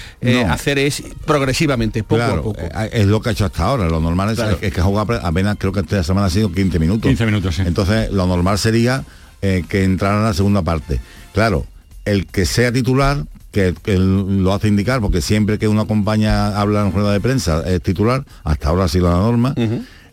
hacer 0.47 0.79
es 0.79 1.03
progresivamente, 1.25 2.03
poco 2.03 2.23
a 2.23 2.41
poco. 2.41 2.55
Es 2.91 3.07
lo 3.07 3.21
que 3.21 3.29
ha 3.29 3.31
hecho 3.31 3.45
hasta 3.45 3.63
ahora, 3.63 3.87
lo 3.87 3.99
normal 3.99 4.31
es, 4.31 4.71
que 4.71 4.81
juega 4.81 5.19
apenas 5.21 5.57
creo 5.57 5.71
que 5.71 5.81
esta 5.81 6.03
semana 6.03 6.20
ha 6.23 6.29
sido 6.29 6.51
15 6.51 6.79
minutos. 6.79 7.07
15 7.07 7.25
minutos, 7.25 7.59
Entonces, 7.59 8.11
lo 8.11 8.27
normal 8.27 8.57
sería 8.57 9.03
eh, 9.41 9.63
que 9.67 9.83
entrara 9.83 10.17
en 10.17 10.23
la 10.23 10.33
segunda 10.33 10.61
parte. 10.61 10.99
Claro, 11.33 11.65
el 12.05 12.25
que 12.27 12.45
sea 12.45 12.71
titular, 12.71 13.25
que, 13.51 13.73
lo 13.85 14.53
hace 14.53 14.67
indicar, 14.67 15.01
porque 15.01 15.21
siempre 15.21 15.59
que 15.59 15.67
una 15.67 15.85
compañía 15.85 16.59
habla 16.59 16.85
en 16.85 16.93
rueda 16.93 17.11
de 17.11 17.19
prensa 17.19 17.63
es 17.67 17.81
titular, 17.81 18.25
hasta 18.43 18.69
ahora 18.69 18.85
ha 18.85 18.87
sido 18.87 19.09
la 19.09 19.17
norma, 19.17 19.53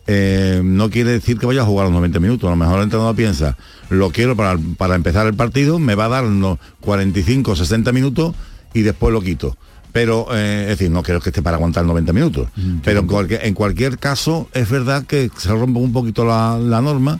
eh, 0.07 0.61
no 0.63 0.89
quiere 0.89 1.11
decir 1.11 1.37
que 1.37 1.45
vaya 1.45 1.61
a 1.61 1.65
jugar 1.65 1.85
los 1.85 1.93
90 1.93 2.19
minutos. 2.19 2.47
A 2.47 2.51
lo 2.51 2.57
mejor 2.57 2.77
el 2.77 2.83
entrenador 2.83 3.15
piensa, 3.15 3.55
lo 3.89 4.09
quiero 4.11 4.35
para, 4.35 4.57
para 4.77 4.95
empezar 4.95 5.27
el 5.27 5.35
partido, 5.35 5.79
me 5.79 5.95
va 5.95 6.05
a 6.05 6.09
dar 6.09 6.25
unos 6.25 6.57
45, 6.81 7.55
60 7.55 7.91
minutos 7.91 8.35
y 8.73 8.81
después 8.81 9.13
lo 9.13 9.21
quito 9.21 9.55
pero 9.91 10.27
eh, 10.31 10.63
es 10.63 10.77
decir, 10.77 10.91
no 10.91 11.01
creo 11.03 11.19
que 11.19 11.29
esté 11.29 11.41
para 11.41 11.57
aguantar 11.57 11.85
90 11.85 12.13
minutos. 12.13 12.49
pero 12.83 13.05
en 13.09 13.53
cualquier, 13.53 13.97
caso 13.97 14.47
es 14.53 14.69
verdad 14.69 15.05
que 15.05 15.31
se 15.35 15.49
rompe 15.49 15.79
un 15.79 15.91
poquito 15.91 16.25
la, 16.25 16.57
norma 16.81 17.19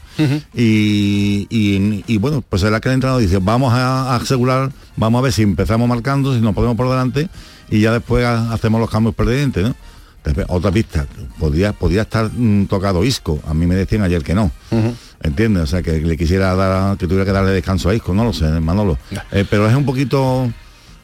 y, 0.53 2.17
bueno, 2.17 2.43
pues 2.47 2.63
es 2.63 2.71
la 2.71 2.79
que 2.79 2.89
el 2.89 2.95
entrenador 2.95 3.21
dice, 3.21 3.39
vamos 3.39 3.73
a, 3.73 4.15
asegurar, 4.15 4.71
vamos 4.95 5.19
a 5.19 5.23
ver 5.23 5.33
si 5.33 5.41
empezamos 5.41 5.87
marcando, 5.87 6.33
si 6.33 6.41
nos 6.41 6.53
ponemos 6.53 6.77
por 6.77 6.89
delante 6.89 7.29
y 7.69 7.81
ya 7.81 7.91
después 7.91 8.25
hacemos 8.25 8.79
los 8.79 8.89
cambios 8.89 9.15
pertinentes, 9.15 9.63
¿no? 9.63 9.75
otra 10.47 10.71
pista, 10.71 11.07
podría, 11.39 11.73
podría 11.73 12.03
estar 12.03 12.29
mm, 12.31 12.65
tocado 12.65 13.03
Isco, 13.03 13.39
a 13.47 13.53
mí 13.53 13.65
me 13.65 13.75
decían 13.75 14.03
ayer 14.03 14.23
que 14.23 14.35
no. 14.35 14.51
¿Entiendes? 15.21 15.63
O 15.63 15.67
sea, 15.67 15.81
que 15.81 15.99
le 15.99 16.15
quisiera 16.17 16.55
dar, 16.55 16.97
que 16.97 17.05
tuviera 17.05 17.25
que 17.25 17.31
darle 17.31 17.51
descanso 17.51 17.89
a 17.89 17.95
Isco, 17.95 18.13
no 18.13 18.23
lo 18.23 18.33
sé, 18.33 18.45
Manolo. 18.59 18.97
Eh, 19.31 19.45
pero 19.49 19.67
es 19.67 19.75
un 19.75 19.85
poquito 19.85 20.49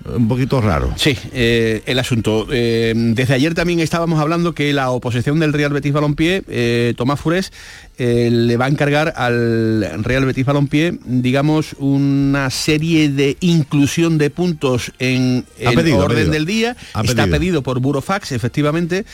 un 0.05 0.27
poquito 0.27 0.61
raro. 0.61 0.93
Sí, 0.97 1.17
eh, 1.33 1.81
el 1.85 1.97
asunto. 1.99 2.47
Eh, 2.51 2.93
desde 2.95 3.33
ayer 3.33 3.53
también 3.53 3.79
estábamos 3.79 4.19
hablando 4.19 4.53
que 4.53 4.71
la 4.71 4.91
oposición 4.91 5.39
del 5.39 5.53
Real 5.53 5.73
Betis 5.73 5.93
Balompié, 5.93 6.43
eh, 6.47 6.93
Tomás 6.95 7.19
Fures, 7.19 7.51
le 7.97 8.57
va 8.57 8.65
a 8.65 8.67
encargar 8.67 9.13
al 9.15 10.03
Real 10.03 10.25
Betis 10.25 10.45
Balompié, 10.45 10.97
digamos, 11.05 11.75
una 11.79 12.49
serie 12.49 13.09
de 13.09 13.37
inclusión 13.39 14.17
de 14.17 14.29
puntos 14.29 14.91
en 14.99 15.45
el 15.57 15.93
orden 15.93 16.29
del 16.29 16.45
día. 16.45 16.75
Está 17.03 17.27
pedido. 17.27 17.63
por 17.63 17.79
Burofax, 17.79 18.33
efectivamente, 18.33 19.05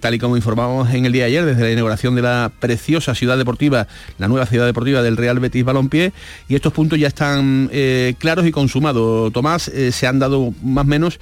tal 0.00 0.14
y 0.14 0.18
como 0.18 0.36
informamos 0.36 0.92
en 0.92 1.06
el 1.06 1.12
día 1.12 1.22
de 1.22 1.28
ayer, 1.28 1.44
desde 1.46 1.62
la 1.62 1.70
inauguración 1.70 2.14
de 2.14 2.22
la 2.22 2.52
preciosa 2.60 3.14
ciudad 3.14 3.38
deportiva, 3.38 3.88
la 4.18 4.28
nueva 4.28 4.44
ciudad 4.44 4.66
deportiva 4.66 5.00
del 5.02 5.16
Real 5.16 5.40
Betis 5.40 5.64
Balompié, 5.64 6.12
y 6.46 6.54
estos 6.54 6.74
puntos 6.74 6.98
ya 6.98 7.08
están 7.08 7.70
claros 8.18 8.46
y 8.46 8.52
consumados. 8.52 9.32
Tomás, 9.32 9.72
se 9.90 10.06
han 10.06 10.18
dado 10.18 10.35
más 10.62 10.84
o 10.84 10.88
menos 10.88 11.20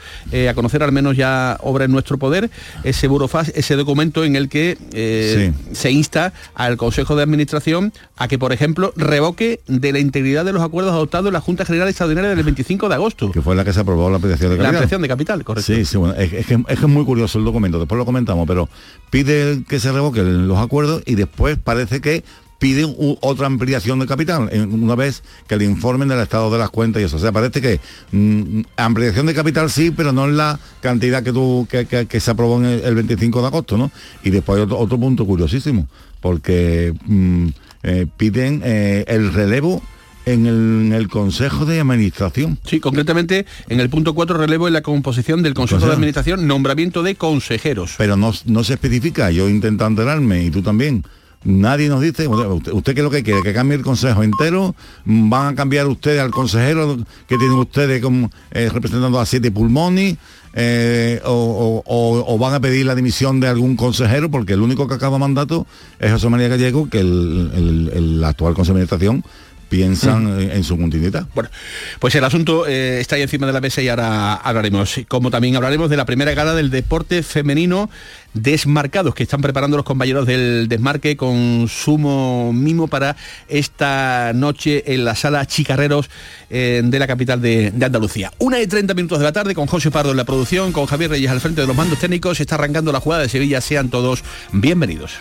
a 0.49 0.55
conocer 0.55 0.83
al 0.83 0.93
menos 0.93 1.17
ya 1.17 1.59
obra 1.61 1.85
en 1.85 1.93
nuestro 1.93 2.19
poder, 2.19 2.51
ese 2.83 3.09
Burofax, 3.09 3.53
ese 3.55 3.77
documento 3.77 4.25
en 4.25 4.37
el 4.37 4.49
que 4.49 5.53
se 5.73 5.91
insta 5.91 6.33
al 6.55 6.77
Consejo 6.77 7.17
de 7.17 7.23
Administración 7.23 7.93
a 8.17 8.29
que, 8.29 8.39
por 8.39 8.53
ejemplo, 8.53 8.93
revoque 8.97 9.61
de 9.67 9.93
la 9.93 9.99
integridad 9.99 10.45
de 10.45 10.53
los 10.53 10.63
acuerdos 10.63 10.93
adoptados 10.93 11.27
en 11.29 11.33
la 11.33 11.41
Junta 11.41 11.65
General 11.65 11.89
Extraordinaria 11.89 12.35
del 12.35 12.45
25 12.45 12.89
de 12.89 12.95
agosto. 12.95 13.33
Que 13.33 13.43
fue 13.43 13.57
la 13.57 13.65
que 13.65 13.73
se 13.73 13.81
aprobó 13.81 14.09
la 14.11 14.17
ampliación 14.17 14.51
de 14.51 14.57
capital. 14.57 14.73
La 14.73 14.79
ampliación 14.79 15.03
de 15.03 15.09
capital, 15.09 15.45
correcto. 15.45 15.75
Sí, 15.75 15.85
sí, 15.85 15.97
bueno, 15.97 16.15
es, 16.15 16.47
que, 16.47 16.65
es 16.67 16.81
muy 16.83 17.05
curioso 17.05 17.39
el 17.39 17.45
documento, 17.45 17.79
después 17.79 17.99
lo 17.99 18.05
comentamos, 18.05 18.47
pero 18.47 18.69
pide 19.11 19.65
que 19.69 19.81
se 19.81 19.93
revoquen 19.93 20.47
los 20.47 20.59
acuerdos 20.59 21.03
y 21.07 21.15
después 21.15 21.59
parece 21.63 22.01
que 22.01 22.25
piden 22.59 22.95
otra 23.21 23.47
ampliación 23.47 23.99
de 23.99 24.07
capital, 24.07 24.49
una 24.71 24.95
vez 24.95 25.23
que 25.47 25.57
le 25.57 25.65
informen 25.65 26.09
del 26.09 26.21
estado 26.21 26.51
de 26.51 26.59
las 26.59 26.71
cuentas 26.71 27.03
y 27.03 27.05
eso. 27.05 27.17
O 27.17 27.21
sea, 27.21 27.33
parece 27.33 27.61
que 27.61 27.81
mm, 28.13 28.63
ampliación 28.77 29.27
de 29.27 29.35
capital 29.35 29.71
sí, 29.71 29.91
pero 29.91 30.13
no 30.13 30.25
en 30.25 30.37
la 30.37 30.59
cantidad 30.81 31.23
que, 31.23 31.33
tú, 31.33 31.67
que, 31.69 32.21
se 32.21 32.31
aprobó 32.31 32.59
en 32.59 32.67
el, 32.67 32.95
25 32.95 33.41
de 33.41 33.47
agosto, 33.47 33.77
¿no? 33.77 33.91
Y 34.23 34.31
después 34.31 34.61
otro, 34.61 34.79
otro 34.79 34.99
punto 34.99 35.27
curiosísimo, 35.27 35.89
porque 36.21 36.95
mm, 37.05 37.49
eh, 37.83 38.07
piden 38.17 38.63
eh, 38.65 39.05
el 39.09 39.33
relevo 39.33 39.83
en 40.27 40.93
el, 40.93 41.09
Consejo 41.09 41.67
de 41.67 41.81
Administración. 41.81 42.59
Sí, 42.65 42.81
concretamente 42.81 43.47
en 43.69 43.81
el 43.81 43.91
punto 43.91 44.15
4 44.15 44.39
relevo 44.39 44.67
en 44.67 44.73
la 44.73 44.81
composición 44.81 45.43
del 45.43 45.55
Consejo, 45.55 45.87
de 45.87 45.93
Administración, 45.93 46.47
nombramiento 46.47 47.03
de 47.03 47.15
consejeros. 47.15 47.95
Pero 47.99 48.17
no, 48.17 48.33
no 48.47 48.65
se 48.65 48.75
especifica, 48.75 49.31
yo 49.31 49.49
intento 49.49 49.87
enterarme 49.87 50.45
y 50.45 50.51
tú 50.51 50.63
también. 50.63 51.05
Nadie 51.45 51.91
nos 51.91 52.01
dice, 52.01 52.27
usted, 52.27 52.95
qué 52.95 53.01
es 53.01 53.05
lo 53.05 53.11
que 53.11 53.23
quiere, 53.23 53.43
que 53.43 53.53
cambie 53.53 53.77
el 53.77 53.83
consejo 53.83 54.23
entero, 54.23 54.75
van 55.05 55.53
a 55.53 55.55
cambiar 55.55 55.87
ustedes 55.87 56.21
al 56.21 56.31
consejero 56.31 56.97
que 57.29 57.37
tienen 57.37 57.59
ustedes 57.59 58.03
como 58.03 58.31
eh, 58.51 58.71
representando 58.73 59.21
a 59.21 59.27
siete 59.27 59.51
pulmones, 59.51 60.17
eh, 60.55 61.21
o, 61.25 62.37
van 62.41 62.55
a 62.55 62.61
pedir 62.61 62.87
la 62.87 62.95
dimisión 62.95 63.41
de 63.41 63.49
algún 63.49 63.77
consejero, 63.77 64.31
porque 64.31 64.55
el 64.55 64.63
único 64.63 64.89
que 64.89 64.95
acaba 64.95 65.19
mandato 65.19 65.67
es 65.99 66.11
José 66.13 66.31
María 66.31 66.49
Gallego, 66.49 66.89
que 66.89 67.01
el, 67.01 67.91
el 67.93 68.25
actual 68.25 68.55
consejo 68.55 68.79
de 68.79 68.85
administración 68.85 69.25
piensan 69.69 70.41
en 70.41 70.65
su 70.65 70.77
continuidad. 70.77 71.27
Bueno, 71.35 71.51
pues 71.99 72.15
el 72.15 72.25
asunto 72.25 72.67
eh, 72.67 73.01
está 73.01 73.17
ahí 73.17 73.23
encima 73.23 73.47
de 73.47 73.53
la 73.53 73.61
mesa 73.61 73.83
y 73.83 73.89
ahora 73.89 74.35
hablaremos. 74.35 75.01
Como 75.09 75.31
también 75.31 75.57
hablaremos 75.57 75.91
de 75.91 75.97
la 75.97 76.05
primera 76.05 76.35
gala 76.35 76.55
del 76.55 76.71
deporte 76.71 77.23
femenino 77.23 77.91
desmarcados 78.35 79.15
que 79.15 79.23
están 79.23 79.41
preparando 79.41 79.77
los 79.77 79.87
compañeros 79.87 80.27
del 80.27 80.67
desmarque 80.69 81.17
con 81.17 81.67
sumo 81.69 82.53
mimo 82.53 82.89
para 82.89 83.17
esta 83.49 84.33
noche 84.35 84.93
en 84.93 85.05
la 85.05 85.15
sala 85.15 85.47
Chicarreros 85.47 86.11
eh, 86.51 86.83
de 86.85 86.99
la 86.99 87.07
capital 87.07 87.41
de, 87.41 87.71
de, 87.71 87.87
Andalucía. 87.87 88.33
Una 88.39 88.61
y 88.61 88.67
30 88.67 88.95
minutos 88.95 89.19
de 89.19 89.25
la 89.25 89.33
tarde 89.33 89.55
con 89.55 89.67
José 89.67 89.91
Pardo 89.91 90.11
en 90.11 90.17
la 90.17 90.25
producción, 90.25 90.73
con 90.73 90.87
Javier 90.87 91.11
Reyes 91.11 91.31
al 91.31 91.41
frente 91.41 91.61
de 91.61 91.67
los 91.67 91.77
mandos 91.77 91.99
técnicos. 91.99 92.41
Está 92.41 92.57
arrancando 92.57 92.93
la 92.93 93.01
jugada 93.01 93.23
de 93.23 93.29
Sevilla. 93.29 93.61
Sean 93.61 93.89
todos 93.89 94.25
bienvenidos. 94.53 95.21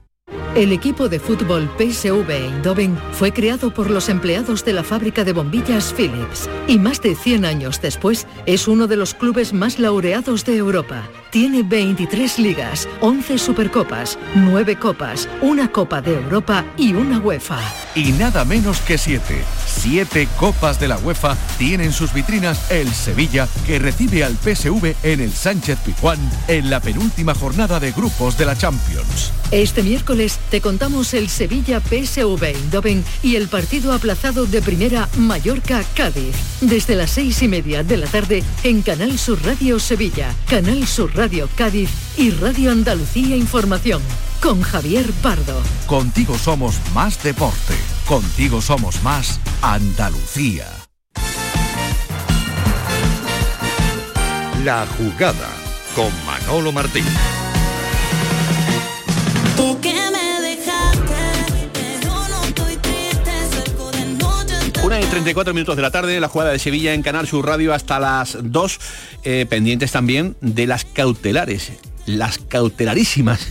El 0.55 0.73
equipo 0.73 1.07
de 1.07 1.21
fútbol 1.21 1.69
PSV 1.77 2.29
Eindhoven 2.29 2.97
fue 3.13 3.31
creado 3.31 3.73
por 3.73 3.89
los 3.89 4.09
empleados 4.09 4.65
de 4.65 4.73
la 4.73 4.83
fábrica 4.83 5.23
de 5.23 5.31
bombillas 5.31 5.93
Philips 5.93 6.49
y 6.67 6.77
más 6.77 7.01
de 7.01 7.15
100 7.15 7.45
años 7.45 7.79
después 7.79 8.27
es 8.45 8.67
uno 8.67 8.87
de 8.87 8.97
los 8.97 9.13
clubes 9.13 9.53
más 9.53 9.79
laureados 9.79 10.43
de 10.43 10.57
Europa. 10.57 11.07
Tiene 11.31 11.63
23 11.63 12.39
ligas, 12.39 12.89
11 12.99 13.37
supercopas, 13.37 14.19
9 14.35 14.75
copas, 14.77 15.29
una 15.39 15.71
Copa 15.71 16.01
de 16.01 16.15
Europa 16.15 16.65
y 16.75 16.91
una 16.91 17.19
UEFA. 17.19 17.57
Y 17.95 18.11
nada 18.11 18.43
menos 18.43 18.81
que 18.81 18.97
7. 18.97 19.41
7 19.65 20.27
copas 20.37 20.77
de 20.77 20.89
la 20.89 20.97
UEFA 20.97 21.37
tienen 21.57 21.93
sus 21.93 22.11
vitrinas 22.11 22.69
el 22.69 22.93
Sevilla 22.93 23.47
que 23.65 23.79
recibe 23.79 24.25
al 24.25 24.35
PSV 24.35 24.93
en 25.03 25.21
el 25.21 25.31
Sánchez 25.31 25.79
Pizjuán 25.85 26.19
en 26.49 26.69
la 26.69 26.81
penúltima 26.81 27.33
jornada 27.33 27.79
de 27.79 27.93
grupos 27.93 28.37
de 28.37 28.45
la 28.45 28.57
Champions. 28.57 29.31
Este 29.51 29.83
miércoles 29.83 30.37
te 30.49 30.59
contamos 30.59 31.13
el 31.13 31.29
Sevilla 31.29 31.79
PSV 31.79 32.43
Eindhoven 32.43 33.05
y 33.23 33.37
el 33.37 33.47
partido 33.47 33.93
aplazado 33.93 34.45
de 34.45 34.61
primera 34.61 35.07
Mallorca-Cádiz. 35.17 36.35
Desde 36.59 36.95
las 36.95 37.11
seis 37.11 37.41
y 37.41 37.47
media 37.47 37.83
de 37.83 37.97
la 37.97 38.07
tarde 38.07 38.43
en 38.63 38.81
Canal 38.81 39.17
Sur 39.17 39.39
Radio 39.45 39.79
Sevilla, 39.79 40.33
Canal 40.49 40.85
Sur 40.87 41.11
Radio 41.15 41.20
Cádiz 41.55 41.91
y 42.17 42.31
Radio 42.31 42.71
Andalucía 42.71 43.35
Información. 43.35 44.01
Con 44.41 44.59
Javier 44.63 45.05
Pardo. 45.21 45.61
Contigo 45.85 46.35
somos 46.35 46.77
más 46.95 47.21
deporte. 47.21 47.75
Contigo 48.07 48.59
somos 48.59 49.03
más 49.03 49.39
Andalucía. 49.61 50.65
La 54.63 54.87
jugada 54.97 55.49
con 55.95 56.09
Manolo 56.25 56.71
Martín. 56.71 57.05
Y 64.99 65.05
34 65.05 65.53
minutos 65.53 65.77
de 65.77 65.81
la 65.81 65.89
tarde, 65.89 66.19
la 66.19 66.27
jugada 66.27 66.51
de 66.51 66.59
Sevilla 66.59 66.93
en 66.93 67.01
Canal 67.01 67.25
Sur 67.25 67.45
Radio 67.45 67.73
hasta 67.73 67.97
las 67.97 68.37
2, 68.41 68.79
eh, 69.23 69.45
pendientes 69.49 69.93
también 69.93 70.35
de 70.41 70.67
las 70.67 70.83
cautelares, 70.83 71.71
las 72.05 72.39
cautelarísimas 72.39 73.47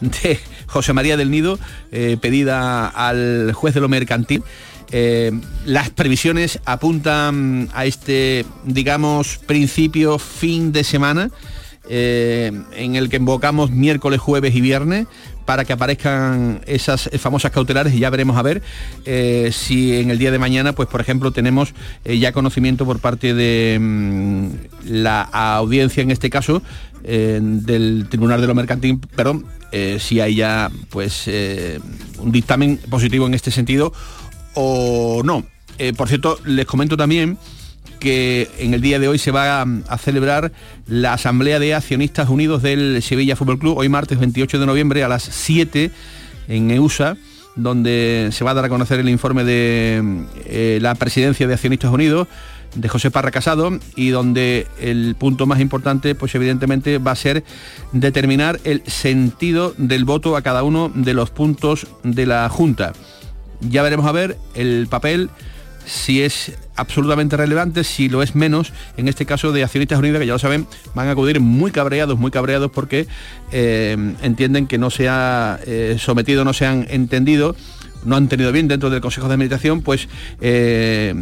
de 0.00 0.38
José 0.68 0.92
María 0.92 1.16
del 1.16 1.32
Nido, 1.32 1.58
eh, 1.90 2.16
pedida 2.20 2.86
al 2.86 3.52
juez 3.54 3.74
de 3.74 3.80
lo 3.80 3.88
mercantil. 3.88 4.44
Eh, 4.92 5.32
las 5.66 5.90
previsiones 5.90 6.60
apuntan 6.64 7.68
a 7.74 7.86
este, 7.86 8.46
digamos, 8.64 9.38
principio, 9.38 10.20
fin 10.20 10.70
de 10.70 10.84
semana, 10.84 11.30
eh, 11.88 12.52
en 12.72 12.94
el 12.94 13.10
que 13.10 13.16
invocamos 13.16 13.70
miércoles, 13.70 14.20
jueves 14.20 14.54
y 14.54 14.60
viernes 14.60 15.06
para 15.44 15.64
que 15.64 15.72
aparezcan 15.72 16.60
esas 16.66 17.10
famosas 17.18 17.52
cautelares 17.52 17.94
y 17.94 17.98
ya 17.98 18.10
veremos 18.10 18.36
a 18.36 18.42
ver 18.42 18.62
eh, 19.04 19.50
si 19.52 19.96
en 19.96 20.10
el 20.10 20.18
día 20.18 20.30
de 20.30 20.38
mañana, 20.38 20.72
pues 20.72 20.88
por 20.88 21.00
ejemplo, 21.00 21.32
tenemos 21.32 21.74
eh, 22.04 22.18
ya 22.18 22.32
conocimiento 22.32 22.84
por 22.84 23.00
parte 23.00 23.34
de 23.34 23.78
mm, 23.80 24.48
la 24.86 25.22
audiencia 25.22 26.02
en 26.02 26.10
este 26.10 26.30
caso 26.30 26.62
eh, 27.04 27.38
del 27.42 28.06
Tribunal 28.08 28.40
de 28.40 28.46
lo 28.46 28.54
Mercantil, 28.54 28.98
perdón, 29.14 29.46
si 29.98 30.20
hay 30.20 30.36
ya 30.36 30.70
pues 30.88 31.28
un 32.18 32.30
dictamen 32.30 32.78
positivo 32.88 33.26
en 33.26 33.34
este 33.34 33.50
sentido 33.50 33.92
o 34.54 35.22
no. 35.24 35.44
por 35.96 36.06
cierto, 36.06 36.38
les 36.44 36.64
comento 36.64 36.96
también 36.96 37.36
que 38.00 38.50
en 38.58 38.74
el 38.74 38.80
día 38.80 38.98
de 38.98 39.08
hoy 39.08 39.18
se 39.18 39.30
va 39.30 39.62
a, 39.62 39.98
celebrar 39.98 40.52
la 40.86 41.14
Asamblea 41.14 41.58
de 41.58 41.74
Accionistas 41.74 42.28
Unidos 42.28 42.62
del 42.62 43.02
Sevilla 43.02 43.36
Fútbol 43.36 43.58
Club, 43.58 43.78
hoy 43.78 43.88
martes 43.88 44.18
28 44.18 44.58
de 44.58 44.66
noviembre 44.66 45.04
a 45.04 45.08
las 45.08 45.22
7 45.22 45.90
en 46.48 46.70
EUSA, 46.70 47.16
donde 47.56 48.28
se 48.32 48.44
va 48.44 48.50
a 48.50 48.54
dar 48.54 48.66
a 48.66 48.68
conocer 48.68 49.00
el 49.00 49.08
informe 49.08 49.44
de 49.44 50.26
eh, 50.46 50.78
la 50.82 50.94
presidencia 50.94 51.46
de 51.46 51.54
Accionistas 51.54 51.90
Unidos 51.90 52.28
de 52.74 52.88
José 52.88 53.10
Parra 53.10 53.30
Casado 53.30 53.78
y 53.96 54.10
donde 54.10 54.66
el 54.80 55.14
punto 55.18 55.46
más 55.46 55.60
importante 55.60 56.14
pues 56.14 56.34
evidentemente 56.34 56.98
va 56.98 57.12
a 57.12 57.16
ser 57.16 57.44
determinar 57.92 58.60
el 58.64 58.82
sentido 58.86 59.74
del 59.78 60.04
voto 60.04 60.36
a 60.36 60.42
cada 60.42 60.62
uno 60.62 60.90
de 60.94 61.14
los 61.14 61.30
puntos 61.30 61.86
de 62.02 62.26
la 62.26 62.48
Junta. 62.48 62.92
Ya 63.60 63.82
veremos 63.82 64.06
a 64.06 64.12
ver 64.12 64.36
el 64.54 64.88
papel 64.90 65.30
si 65.86 66.22
es 66.22 66.52
absolutamente 66.76 67.36
relevante, 67.36 67.84
si 67.84 68.08
lo 68.08 68.22
es 68.22 68.34
menos, 68.34 68.72
en 68.96 69.08
este 69.08 69.26
caso 69.26 69.52
de 69.52 69.64
Accionistas 69.64 69.98
Unidas, 69.98 70.20
que 70.20 70.26
ya 70.26 70.32
lo 70.32 70.38
saben, 70.38 70.66
van 70.94 71.08
a 71.08 71.12
acudir 71.12 71.40
muy 71.40 71.70
cabreados, 71.70 72.18
muy 72.18 72.30
cabreados 72.30 72.70
porque 72.70 73.06
eh, 73.52 73.96
entienden 74.22 74.66
que 74.66 74.78
no 74.78 74.90
se 74.90 75.08
ha 75.08 75.60
eh, 75.66 75.96
sometido, 75.98 76.44
no 76.44 76.52
se 76.52 76.66
han 76.66 76.86
entendido 76.90 77.56
no 78.04 78.16
han 78.16 78.28
tenido 78.28 78.52
bien 78.52 78.68
dentro 78.68 78.90
del 78.90 79.00
Consejo 79.00 79.28
de 79.28 79.32
Administración, 79.32 79.80
pues 79.80 80.08
eh, 80.42 81.14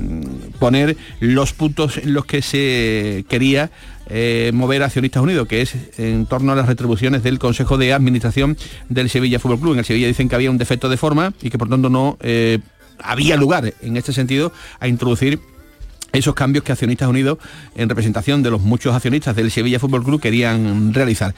poner 0.58 0.96
los 1.20 1.52
puntos 1.52 1.98
en 1.98 2.12
los 2.12 2.24
que 2.24 2.42
se 2.42 3.24
quería 3.28 3.70
mover 4.52 4.82
a 4.82 4.86
Accionistas 4.86 5.22
Unidos, 5.22 5.46
que 5.46 5.62
es 5.62 5.76
en 5.96 6.26
torno 6.26 6.50
a 6.50 6.56
las 6.56 6.66
retribuciones 6.66 7.22
del 7.22 7.38
Consejo 7.38 7.78
de 7.78 7.92
Administración 7.92 8.58
del 8.88 9.08
Sevilla 9.08 9.38
Fútbol 9.38 9.60
Club. 9.60 9.72
En 9.74 9.78
el 9.78 9.84
Sevilla 9.84 10.08
dicen 10.08 10.28
que 10.28 10.34
había 10.34 10.50
un 10.50 10.58
defecto 10.58 10.88
de 10.88 10.96
forma 10.96 11.32
y 11.40 11.50
que 11.50 11.56
por 11.56 11.68
tanto 11.68 11.88
no 11.88 12.18
había 13.02 13.36
lugar 13.36 13.74
en 13.80 13.96
este 13.96 14.12
sentido 14.12 14.52
a 14.80 14.88
introducir 14.88 15.40
esos 16.12 16.34
cambios 16.34 16.64
que 16.64 16.72
Accionistas 16.72 17.08
Unidos, 17.08 17.38
en 17.74 17.88
representación 17.88 18.42
de 18.42 18.50
los 18.50 18.60
muchos 18.60 18.94
accionistas 18.94 19.34
del 19.34 19.50
Sevilla 19.50 19.78
Fútbol 19.78 20.04
Club, 20.04 20.20
querían 20.20 20.92
realizar. 20.92 21.34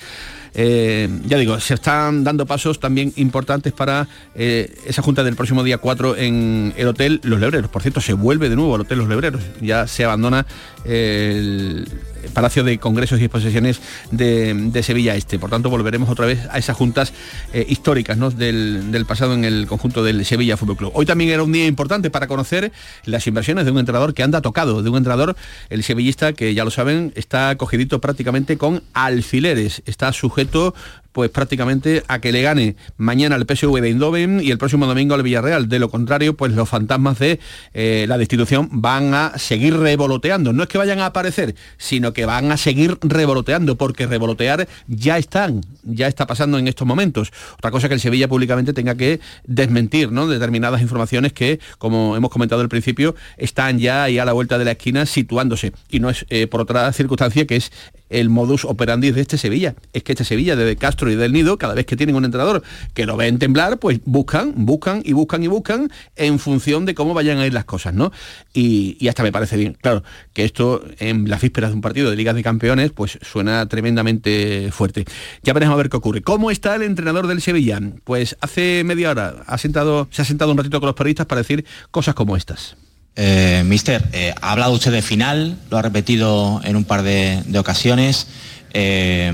Eh, 0.57 1.09
ya 1.27 1.37
digo, 1.37 1.59
se 1.59 1.75
están 1.75 2.23
dando 2.23 2.47
pasos 2.47 2.79
también 2.79 3.13
importantes 3.17 3.73
para 3.73 4.07
eh, 4.35 4.73
esa 4.87 5.03
junta 5.03 5.25
del 5.25 5.35
próximo 5.35 5.65
día 5.65 5.79
4 5.79 6.17
en 6.17 6.73
el 6.77 6.89
Hotel 6.89 7.21
Los 7.25 7.41
Lebreros. 7.41 7.71
Por 7.71 7.83
cierto, 7.83 8.01
se 8.01 8.13
vuelve 8.13 8.49
de 8.49 8.57
nuevo 8.57 8.75
al 8.75 8.83
Hotel 8.83 8.99
Los 8.99 9.09
Lebreros. 9.09 9.43
Ya 9.61 9.87
se 9.87 10.05
abandona 10.05 10.47
el 10.85 11.89
Palacio 12.33 12.65
de 12.65 12.79
Congresos 12.79 13.21
y 13.21 13.25
Exposiciones 13.25 13.81
de, 14.11 14.83
Sevilla 14.83 15.17
Este. 15.17 15.39
Por 15.39 15.51
tanto, 15.51 15.71
volveremos 15.71 16.09
otra 16.09 16.27
vez 16.27 16.41
a 16.51 16.59
esas 16.59 16.77
juntas 16.77 17.13
eh, 17.53 17.65
históricas 17.69 18.19
del, 18.37 19.05
pasado 19.07 19.35
en 19.35 19.45
el 19.45 19.67
conjunto 19.67 20.03
del 20.03 20.25
Sevilla 20.25 20.57
Fútbol 20.57 20.77
Club. 20.77 20.93
Hoy 20.95 21.07
también 21.07 21.31
era 21.31 21.43
un 21.43 21.53
día 21.53 21.67
importante 21.67 22.11
para 22.11 22.27
conocer 22.27 22.73
las 23.05 23.27
inversiones 23.27 23.65
de 23.65 23.71
un 23.71 23.79
entrenador 23.79 24.15
que 24.15 24.23
anda 24.23 24.41
tocado, 24.41 24.83
de 24.83 24.91
un 24.91 24.97
entrenador, 24.97 25.37
el 25.71 25.83
sevillista, 25.83 26.33
que 26.33 26.55
ya 26.55 26.65
lo 26.65 26.71
saben, 26.71 27.13
está 27.17 27.57
cogidito 27.57 28.01
prácticamente 28.01 28.57
con 28.57 28.83
alfileres. 28.93 29.83
Está 29.87 30.13
sujeto 30.13 30.75
pues 31.15 31.31
prácticamente 31.31 32.03
a 32.09 32.19
que 32.19 32.33
le 32.33 32.43
gane 32.43 32.75
mañana 32.97 33.37
al 33.37 33.47
PSV 33.47 33.81
de 33.81 33.89
Eindhoven 33.89 34.41
y 34.43 34.51
el 34.51 34.59
próximo 34.59 34.85
domingo 34.87 35.15
al 35.15 35.23
Villarreal. 35.23 35.69
De 35.69 35.79
lo 35.79 35.89
contrario, 35.89 36.37
pues 36.37 36.53
los 36.53 36.69
fantasmas 36.69 37.21
de 37.21 37.39
eh, 37.73 38.07
la 38.09 38.19
destitución 38.19 38.69
van 38.73 39.15
a 39.15 39.39
seguir 39.39 39.77
revoloteando. 39.77 40.53
No 40.53 40.65
es 40.65 40.69
que 40.69 40.77
vayan 40.77 40.99
a 40.99 41.07
aparecer, 41.07 41.55
sino 41.79 42.13
que 42.13 42.27
van 42.27 42.51
a 42.51 42.57
seguir 42.57 42.99
revoloteando, 43.01 43.77
porque 43.77 44.09
revolotear 44.09 44.67
ya 44.89 45.17
están, 45.17 45.61
ya 45.85 46.09
está 46.09 46.27
pasando 46.27 46.59
en 46.59 46.67
estos 46.67 46.85
momentos. 46.85 47.33
Otra 47.59 47.71
cosa 47.71 47.87
que 47.87 47.95
el 47.95 48.01
Sevilla 48.01 48.27
públicamente 48.27 48.73
tenga 48.73 48.97
que 48.97 49.21
desmentir, 49.47 50.11
¿no? 50.11 50.27
Determinadas 50.27 50.83
informaciones 50.83 51.33
que, 51.33 51.61
como 51.79 52.17
hemos 52.17 52.33
comentado 52.33 52.61
al 52.61 52.69
principio, 52.69 53.15
están 53.37 53.79
ya 53.79 54.03
ahí 54.03 54.19
a 54.19 54.25
la 54.25 54.33
vuelta 54.33 54.59
de 54.59 54.65
la 54.65 54.73
esquina 54.73 55.07
situándose. 55.07 55.75
Y 55.89 56.01
no 56.01 56.11
es 56.11 56.27
eh, 56.29 56.49
por 56.49 56.61
otra 56.61 56.93
circunstancia 56.93 57.47
que 57.47 57.55
es 57.55 57.71
el 58.15 58.31
modus 58.31 58.65
operandi 58.65 59.11
de 59.11 59.21
este 59.21 59.39
Sevilla. 59.39 59.75
Es 59.93 60.05
que 60.05 60.13
este 60.13 60.25
Sevilla, 60.25 60.55
desde 60.55 60.77
Castro 60.77 61.11
y 61.11 61.17
del 61.17 61.33
Nido, 61.33 61.59
cada 61.59 61.75
vez 61.75 61.85
que 61.85 61.97
tienen 61.97 62.15
un 62.15 62.25
entrenador 62.25 62.63
que 62.95 63.07
lo 63.07 63.17
ven 63.17 63.39
temblar, 63.39 63.79
pues 63.79 64.01
buscan, 64.05 64.53
buscan 64.55 65.03
y 65.05 65.13
buscan 65.13 65.43
y 65.43 65.49
buscan 65.49 65.91
en 66.15 66.39
función 66.39 66.87
de 66.87 66.95
cómo 66.95 67.13
vayan 67.13 67.39
a 67.39 67.47
ir 67.47 67.53
las 67.53 67.65
cosas, 67.65 67.93
¿no? 67.93 68.13
Y, 68.53 69.09
hasta 69.09 69.23
me 69.23 69.33
parece 69.33 69.57
bien. 69.57 69.77
Claro, 69.81 70.05
que 70.33 70.45
esto 70.45 70.85
en 70.99 71.29
las 71.29 71.43
vísperas 71.43 71.71
de 71.71 71.75
un 71.75 71.81
partido 71.81 72.11
de 72.11 72.17
Ligas 72.17 72.37
de 72.37 72.43
Campeones, 72.43 72.93
pues 72.93 73.19
suena 73.23 73.67
tremendamente 73.67 74.71
fuerte. 74.71 75.05
Ya 75.43 75.53
veremos 75.53 75.75
a 75.75 75.77
ver 75.77 75.91
qué 75.91 75.97
ocurre. 75.97 76.23
¿Cómo 76.23 76.51
está 76.51 76.77
el 76.77 76.83
entrenador 76.83 77.27
del 77.27 77.43
Sevilla? 77.43 77.81
Pues 78.05 78.37
hace 78.41 78.83
media 78.85 79.11
hora 79.11 79.43
ha 79.47 79.59
sentado, 79.59 80.09
se 80.11 80.23
ha 80.23 80.25
sentado 80.25 80.53
un 80.53 80.59
ratito 80.59 80.79
con 80.81 80.87
los 80.87 80.97
periodistas 80.97 81.27
para 81.27 81.41
decir 81.41 81.65
cosas 81.91 82.15
como 82.15 82.37
estas. 82.37 82.77
Eh, 83.17 83.63
mister, 83.65 84.09
eh, 84.13 84.35
ha 84.41 84.53
hablado 84.53 84.73
usted 84.73 84.91
de 84.91 85.01
final, 85.01 85.57
lo 85.71 85.79
ha 85.79 85.83
repetido 85.83 86.61
en 86.65 86.75
un 86.75 86.85
par 86.85 87.03
de, 87.03 87.45
ocasiones, 87.57 88.27
eh, 88.73 89.33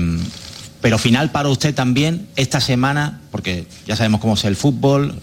pero 0.81 0.99
final 0.99 1.31
para 1.31 1.49
usted 1.49 1.73
también 1.73 2.27
esta 2.35 2.61
semana, 2.61 3.21
porque 3.31 3.65
ya 3.87 3.95
sabemos 3.95 4.21
cómo 4.21 4.35
es 4.35 4.43
el 4.45 4.55
fútbol, 4.55 5.19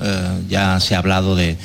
ya 0.48 0.78
se 0.78 0.94
ha 0.94 0.98
hablado 0.98 1.34
de 1.34 1.56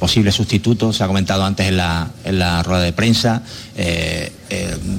posibles 0.00 0.34
sustitutos, 0.34 0.96
se 0.96 1.04
ha 1.04 1.06
comentado 1.06 1.44
antes 1.44 1.68
en 1.68 1.76
la, 1.76 2.62
rueda 2.64 2.82
de 2.82 2.92
prensa, 2.92 3.42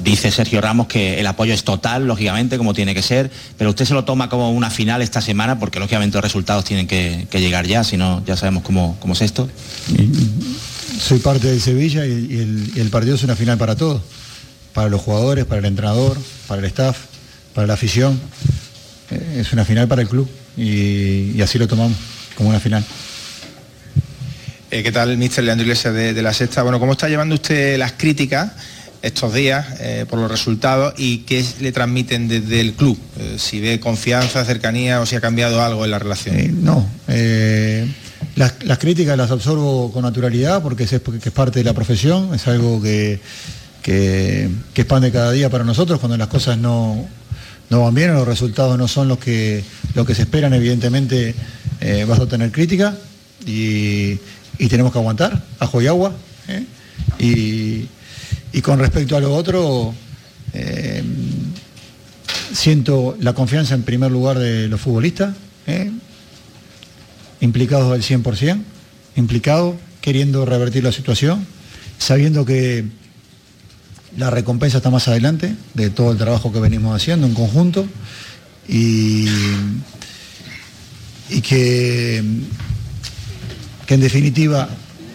dice 0.02 0.30
Sergio 0.30 0.62
Ramos 0.62 0.86
que 0.86 1.20
el 1.20 1.26
apoyo 1.26 1.52
es 1.52 1.64
total, 1.64 2.06
lógicamente, 2.06 2.56
como 2.56 2.72
tiene 2.72 2.94
que 2.94 3.02
ser, 3.02 3.30
pero 3.58 3.70
usted 3.70 3.84
se 3.84 3.92
lo 3.92 4.04
toma 4.04 4.30
como 4.30 4.52
una 4.52 4.70
final 4.70 5.02
esta 5.02 5.20
semana, 5.20 5.58
porque 5.58 5.78
lógicamente 5.78 6.16
los 6.16 6.24
resultados 6.24 6.64
tienen 6.64 6.86
que, 6.86 7.26
llegar 7.32 7.66
ya, 7.66 7.84
si 7.84 7.98
no, 7.98 8.24
ya 8.24 8.38
sabemos 8.38 8.62
cómo, 8.62 8.96
cómo 9.00 9.12
es 9.12 9.20
esto 9.20 9.50
soy 10.98 11.18
parte 11.18 11.48
de 11.48 11.60
Sevilla 11.60 12.04
y, 12.04 12.72
el, 12.76 12.90
partido 12.90 13.14
es 13.14 13.22
una 13.22 13.36
final 13.36 13.58
para 13.58 13.76
todos, 13.76 14.02
para 14.74 14.88
los 14.88 15.00
jugadores, 15.00 15.44
para 15.44 15.60
el 15.60 15.66
entrenador, 15.66 16.16
para 16.46 16.60
el 16.60 16.66
staff, 16.66 16.96
para 17.54 17.66
la 17.66 17.74
afición. 17.74 18.20
Eh, 19.10 19.38
es 19.40 19.52
una 19.52 19.64
final 19.64 19.88
para 19.88 20.02
el 20.02 20.08
club 20.08 20.28
y, 20.56 21.40
así 21.40 21.58
lo 21.58 21.68
tomamos, 21.68 21.96
como 22.36 22.50
una 22.50 22.60
final. 22.60 22.84
Eh, 24.70 24.82
¿Qué 24.82 24.92
tal, 24.92 25.16
mister 25.16 25.44
Leandro 25.44 25.64
Iglesias 25.64 25.94
de, 25.94 26.22
La 26.22 26.34
Sexta? 26.34 26.62
Bueno, 26.62 26.78
¿cómo 26.78 26.92
está 26.92 27.08
llevando 27.08 27.34
usted 27.34 27.78
las 27.78 27.92
críticas 27.92 28.52
estos 29.00 29.32
días 29.32 29.66
eh, 29.80 30.04
por 30.10 30.18
los 30.18 30.30
resultados 30.30 30.92
y 30.98 31.18
qué 31.18 31.44
le 31.60 31.72
transmiten 31.72 32.28
desde 32.28 32.60
el 32.60 32.74
club? 32.74 32.98
si 33.38 33.60
ve 33.60 33.80
confianza, 33.80 34.44
cercanía 34.44 35.00
o 35.00 35.06
si 35.06 35.16
ha 35.16 35.20
cambiado 35.20 35.62
algo 35.62 35.84
en 35.84 35.90
la 35.90 35.98
relación. 35.98 36.64
no. 36.64 36.86
Las, 38.38 38.78
críticas 38.78 39.16
las 39.16 39.32
absorbo 39.32 39.90
con 39.90 40.04
naturalidad 40.04 40.62
porque 40.62 40.84
es, 40.84 41.00
porque 41.00 41.28
es 41.28 41.34
parte 41.34 41.58
de 41.58 41.64
la 41.64 41.74
profesión, 41.74 42.32
es 42.32 42.46
algo 42.46 42.80
que, 42.80 43.18
que, 43.82 44.48
expande 44.76 45.10
cada 45.10 45.32
día 45.32 45.50
para 45.50 45.64
nosotros 45.64 45.98
cuando 45.98 46.16
las 46.16 46.28
cosas 46.28 46.56
no, 46.56 47.08
van 47.68 47.94
bien 47.96 48.10
o 48.10 48.14
los 48.14 48.28
resultados 48.28 48.78
no 48.78 48.86
son 48.86 49.08
los 49.08 49.18
que, 49.18 49.64
lo 49.94 50.06
que 50.06 50.14
se 50.14 50.22
esperan, 50.22 50.54
evidentemente 50.54 51.34
eh, 51.80 52.04
vas 52.08 52.20
a 52.20 52.28
tener 52.28 52.52
crítica 52.52 52.96
y, 53.44 54.20
tenemos 54.68 54.92
que 54.92 54.98
aguantar, 55.00 55.42
ajo 55.58 55.82
y 55.82 55.88
agua. 55.88 56.12
¿eh? 56.46 56.64
Y, 57.18 58.60
con 58.62 58.78
respecto 58.78 59.16
a 59.16 59.20
lo 59.20 59.34
otro, 59.34 59.94
eh, 60.52 61.02
siento 62.52 63.16
la 63.20 63.32
confianza 63.32 63.74
en 63.74 63.82
primer 63.82 64.12
lugar 64.12 64.38
de 64.38 64.68
los 64.68 64.80
futbolistas 64.80 65.34
implicados 67.40 67.92
al 67.92 68.02
100%, 68.02 68.62
implicados, 69.16 69.76
queriendo 70.00 70.44
revertir 70.44 70.84
la 70.84 70.92
situación, 70.92 71.46
sabiendo 71.98 72.44
que 72.44 72.84
la 74.16 74.30
recompensa 74.30 74.78
está 74.78 74.90
más 74.90 75.08
adelante 75.08 75.54
de 75.74 75.90
todo 75.90 76.12
el 76.12 76.18
trabajo 76.18 76.52
que 76.52 76.60
venimos 76.60 76.94
haciendo 76.94 77.26
en 77.26 77.34
conjunto 77.34 77.86
y, 78.66 79.26
que, 81.42 82.22
que 83.86 83.94
en 83.94 84.00
definitiva 84.00 84.68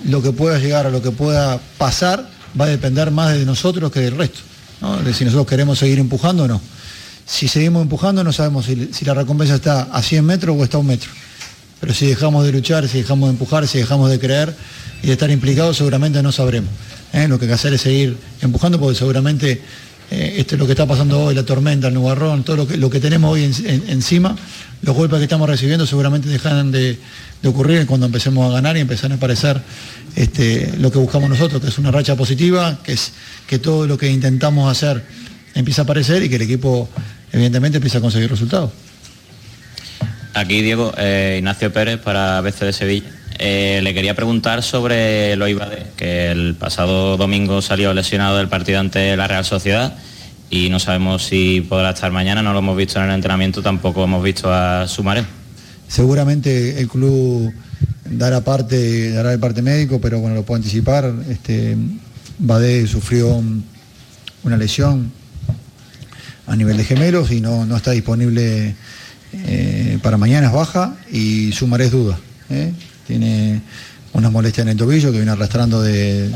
lo 0.06 0.22
que 0.22 0.32
pueda 0.32 0.60
llegar 0.60 0.86
a 0.86 0.90
lo 0.90 1.02
que 1.02 1.12
pueda 1.12 1.60
pasar 1.78 2.30
va 2.60 2.66
a 2.66 2.70
depender 2.70 3.12
más 3.12 3.34
de 3.34 3.46
nosotros 3.46 3.92
que 3.92 4.00
del 4.00 4.16
resto, 4.16 4.40
de 5.04 5.14
si 5.14 5.26
nosotros 5.26 5.48
queremos 5.48 5.80
seguir 5.80 6.00
empujando 6.00 6.44
o 6.44 6.48
no. 6.48 6.62
Si 7.26 7.48
seguimos 7.48 7.82
empujando 7.82 8.24
no 8.24 8.34
sabemos 8.34 8.66
si, 8.66 8.90
si 8.94 9.06
la 9.06 9.14
recompensa 9.14 9.56
está 9.56 9.84
a 9.84 10.02
100 10.02 10.26
metros 10.26 10.56
o 10.60 10.64
está 10.64 10.78
a 10.78 10.82
un 10.82 10.88
metro 10.88 11.10
pero 11.84 11.94
si 11.94 12.06
dejamos 12.06 12.46
de 12.46 12.54
luchar, 12.54 12.88
si 12.88 13.00
dejamos 13.00 13.28
de 13.28 13.34
empujar, 13.34 13.68
si 13.68 13.78
dejamos 13.78 14.10
de 14.10 14.18
creer 14.18 14.56
y 15.02 15.08
de 15.08 15.12
estar 15.12 15.30
implicados, 15.30 15.76
seguramente 15.76 16.24
no 16.24 16.32
sabremos. 16.32 16.70
¿eh? 17.12 17.28
Lo 17.28 17.38
que 17.38 17.44
hay 17.44 17.50
que 17.50 17.56
hacer 17.56 17.74
es 17.74 17.82
seguir 17.82 18.16
empujando 18.40 18.80
porque 18.80 18.98
seguramente 18.98 19.62
eh, 20.10 20.36
esto 20.38 20.56
es 20.56 20.60
lo 20.60 20.66
que 20.66 20.72
está 20.72 20.88
pasando 20.88 21.22
hoy, 21.22 21.36
la 21.36 21.44
tormenta, 21.44 21.90
el 21.90 21.94
nubarrón, 21.94 22.46
todo 22.46 22.56
lo 22.56 22.68
que, 22.70 22.78
lo 22.78 22.90
que 22.90 23.02
tenemos 23.02 23.34
hoy 23.34 23.44
encima, 23.44 24.34
los 24.82 24.96
golpes 24.96 25.18
que 25.18 25.24
estamos 25.24 25.50
recibiendo 25.50 25.86
seguramente 25.86 26.30
dejan 26.30 26.72
de, 26.72 26.98
ocurrir 27.44 27.86
cuando 27.86 28.06
empecemos 28.06 28.50
a 28.50 28.54
ganar 28.54 28.78
y 28.78 28.80
empezar 28.80 29.12
a 29.12 29.16
aparecer 29.16 29.62
este, 30.16 30.76
lo 30.78 30.90
que 30.90 31.00
buscamos 31.00 31.30
nosotros, 31.30 31.62
que 31.62 31.68
es 31.68 31.78
una 31.80 31.92
racha 31.92 32.16
positiva, 32.16 32.80
que 32.82 32.94
es 32.94 33.12
que 33.46 33.60
todo 33.60 33.88
lo 33.88 33.98
que 33.98 34.10
intentamos 34.10 34.72
hacer 34.72 35.04
empieza 35.54 35.82
a 35.82 35.84
aparecer 35.84 36.24
y 36.24 36.30
que 36.30 36.38
el 36.38 36.44
equipo 36.44 36.88
evidentemente 37.34 37.80
empieza 37.80 37.98
a 37.98 38.02
conseguir 38.02 38.30
resultados. 38.30 38.72
Aquí 40.34 40.62
Diego, 40.62 40.94
eh, 40.98 41.36
Ignacio 41.38 41.72
Pérez 41.72 42.00
para 42.00 42.42
BC 42.42 42.66
de 42.66 42.74
Sevilla. 42.74 43.10
Eh, 43.38 43.82
le 43.84 43.94
quería 43.94 44.16
preguntar 44.16 44.64
sobre 44.64 45.36
lo 45.36 45.48
Ibade, 45.48 45.86
que 45.96 46.32
el 46.32 46.56
pasado 46.56 47.18
domingo 47.18 47.62
salió 47.62 47.94
lesionado 47.94 48.38
del 48.38 48.48
partido 48.48 48.80
ante 48.80 49.16
la 49.16 49.28
Real 49.28 49.46
Sociedad 49.46 49.96
y 50.50 50.70
no 50.70 50.80
sabemos 50.80 51.24
si 51.24 51.62
podrá 51.62 51.92
estar 51.92 52.12
mañana, 52.12 52.42
no 52.42 52.54
lo 52.54 52.60
hemos 52.60 52.78
visto 52.78 53.00
en 53.00 53.10
el 53.10 53.16
entrenamiento, 53.16 53.62
tampoco 53.62 54.04
hemos 54.04 54.24
visto 54.24 54.54
a 54.54 54.88
Sumaré. 54.88 55.24
Seguramente 55.88 56.80
el 56.80 56.88
club 56.88 57.54
dará 58.10 58.42
parte, 58.42 59.12
dará 59.12 59.34
el 59.34 59.40
parte 59.40 59.62
médico, 59.62 60.00
pero 60.02 60.20
bueno, 60.20 60.36
lo 60.36 60.44
puedo 60.44 60.58
anticipar. 60.58 61.12
Este, 61.30 61.78
sufrió 62.88 63.42
una 64.44 64.58
lesión 64.58 65.12
a 66.48 66.56
nivel 66.56 66.78
de 66.78 66.84
gemelos 66.84 67.32
y 67.32 67.40
no, 67.40 67.66
no 67.66 67.78
está 67.78 67.92
disponible 67.92 68.76
eh, 69.34 70.00
para 70.02 70.18
mañana, 70.18 70.48
es 70.48 70.54
baja 70.54 70.96
y 71.12 71.52
Sumaré 71.52 71.86
es 71.86 71.92
duda. 71.92 72.18
¿eh? 72.50 72.72
Tiene 73.08 73.62
una 74.14 74.30
molestia 74.30 74.62
en 74.62 74.70
el 74.70 74.78
tobillo 74.78 75.12
que 75.12 75.18
viene 75.18 75.32
arrastrando 75.32 75.82
del 75.82 76.32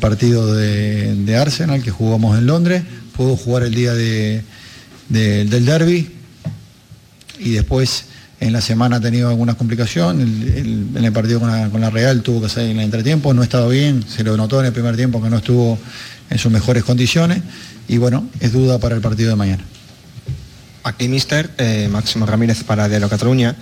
partido 0.00 0.54
de, 0.54 1.36
Arsenal 1.36 1.82
que 1.82 1.90
jugamos 1.90 2.36
en 2.38 2.46
Londres. 2.46 2.82
Pudo 3.16 3.36
jugar 3.36 3.62
el 3.62 3.74
día 3.74 3.94
del 3.94 4.44
derby 5.08 6.10
y 7.38 7.50
después 7.50 8.06
en 8.40 8.52
la 8.52 8.60
semana 8.60 8.96
ha 8.96 9.00
tenido 9.00 9.28
alguna 9.28 9.54
complicación. 9.54 10.20
en 10.20 11.04
el 11.04 11.12
partido 11.12 11.40
con 11.40 11.80
la, 11.80 11.90
Real 11.90 12.22
tuvo 12.22 12.42
que 12.42 12.48
salir 12.48 12.70
en 12.70 12.78
el 12.78 12.84
entretiempo, 12.84 13.32
no 13.32 13.42
estaba 13.42 13.68
bien, 13.68 14.04
se 14.06 14.24
lo 14.24 14.36
notó 14.36 14.60
en 14.60 14.66
el 14.66 14.72
primer 14.72 14.96
tiempo 14.96 15.22
que 15.22 15.30
no 15.30 15.36
estuvo 15.36 15.78
en 16.30 16.38
sus 16.38 16.50
mejores 16.50 16.82
condiciones 16.84 17.42
y 17.86 17.98
bueno, 17.98 18.28
es 18.40 18.52
duda 18.52 18.78
para 18.78 18.96
el 18.96 19.00
partido 19.00 19.30
de 19.30 19.36
mañana. 19.36 19.64
Aquí, 20.84 21.08
mister, 21.08 21.50
eh, 21.58 21.88
Máximo 21.90 22.26
Ramírez 22.26 22.62
para 22.62 22.88
Diario 22.88 23.08
Cataluña 23.08 23.56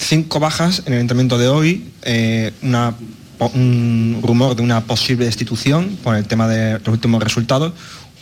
cinco 0.00 0.40
bajas 0.40 0.82
en 0.86 0.94
el 0.94 1.00
entrenamiento 1.00 1.38
de 1.38 1.48
hoy, 1.48 1.92
eh, 2.02 2.52
un 2.62 4.20
rumor 4.22 4.56
de 4.56 4.62
una 4.62 4.82
posible 4.84 5.26
destitución 5.26 5.98
por 6.02 6.16
el 6.16 6.26
tema 6.26 6.48
de 6.48 6.78
los 6.78 6.88
últimos 6.88 7.22
resultados. 7.22 7.72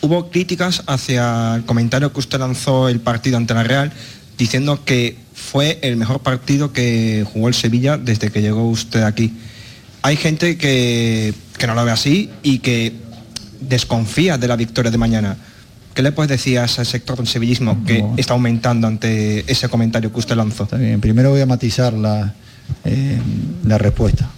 Hubo 0.00 0.30
críticas 0.30 0.82
hacia 0.86 1.56
el 1.56 1.64
comentario 1.64 2.12
que 2.12 2.20
usted 2.20 2.38
lanzó 2.38 2.88
el 2.88 3.00
partido 3.00 3.36
ante 3.36 3.54
la 3.54 3.62
Real, 3.62 3.92
diciendo 4.36 4.84
que 4.84 5.16
fue 5.34 5.78
el 5.82 5.96
mejor 5.96 6.20
partido 6.20 6.72
que 6.72 7.26
jugó 7.32 7.48
el 7.48 7.54
Sevilla 7.54 7.96
desde 7.96 8.30
que 8.30 8.42
llegó 8.42 8.68
usted 8.68 9.02
aquí. 9.02 9.32
Hay 10.02 10.16
gente 10.16 10.56
que, 10.56 11.34
que 11.58 11.66
no 11.66 11.74
lo 11.74 11.84
ve 11.84 11.90
así 11.90 12.30
y 12.42 12.60
que 12.60 12.92
desconfía 13.60 14.38
de 14.38 14.46
la 14.46 14.56
victoria 14.56 14.90
de 14.90 14.98
mañana. 14.98 15.36
¿Qué 15.98 16.02
le 16.02 16.12
puedes 16.12 16.30
decir 16.30 16.60
a 16.60 16.66
ese 16.66 16.84
sector 16.84 17.16
del 17.16 17.26
sevillismo 17.26 17.84
que 17.84 18.04
está 18.16 18.34
aumentando 18.34 18.86
ante 18.86 19.40
ese 19.50 19.68
comentario 19.68 20.12
que 20.12 20.20
usted 20.20 20.36
lanzó? 20.36 20.62
Está 20.62 20.76
bien, 20.76 21.00
primero 21.00 21.30
voy 21.30 21.40
a 21.40 21.46
matizar 21.46 21.92
la, 21.92 22.34
eh, 22.84 23.18
la 23.64 23.78
respuesta. 23.78 24.30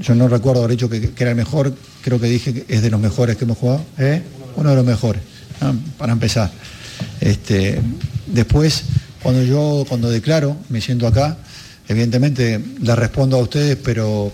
Yo 0.00 0.16
no 0.16 0.26
recuerdo 0.26 0.64
haber 0.64 0.72
dicho 0.72 0.90
que, 0.90 1.12
era 1.16 1.30
el 1.30 1.36
mejor, 1.36 1.72
creo 2.02 2.18
que 2.20 2.26
dije 2.26 2.52
que 2.52 2.64
es 2.66 2.82
de 2.82 2.90
los 2.90 2.98
mejores 2.98 3.36
que 3.36 3.44
hemos 3.44 3.58
jugado. 3.58 3.84
¿eh? 3.96 4.20
Uno 4.56 4.70
de 4.70 4.74
los 4.74 4.84
mejores, 4.84 5.22
para 5.96 6.14
empezar. 6.14 6.50
Este, 7.20 7.80
después, 8.26 8.86
cuando 9.22 9.44
yo 9.44 9.84
cuando 9.88 10.10
declaro, 10.10 10.56
me 10.68 10.80
siento 10.80 11.06
acá, 11.06 11.36
evidentemente 11.86 12.60
le 12.80 12.96
respondo 12.96 13.36
a 13.36 13.40
ustedes, 13.40 13.76
pero 13.76 14.32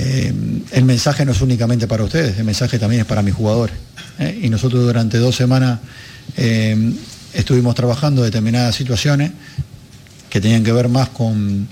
eh, 0.00 0.32
el 0.70 0.84
mensaje 0.84 1.24
no 1.24 1.32
es 1.32 1.40
únicamente 1.40 1.88
para 1.88 2.04
ustedes, 2.04 2.38
el 2.38 2.44
mensaje 2.44 2.78
también 2.78 3.00
es 3.00 3.06
para 3.06 3.20
mis 3.20 3.34
jugadores. 3.34 3.74
¿eh? 4.20 4.38
y 4.42 4.48
nosotros 4.48 4.84
durante 4.84 5.18
dos 5.18 5.34
semanas 5.34 5.80
eh, 6.36 6.92
estuvimos 7.34 7.74
trabajando 7.74 8.22
determinadas 8.22 8.76
situaciones 8.76 9.32
que 10.30 10.40
tenían 10.40 10.62
que 10.62 10.72
ver 10.72 10.88
más 10.88 11.08
con, 11.08 11.66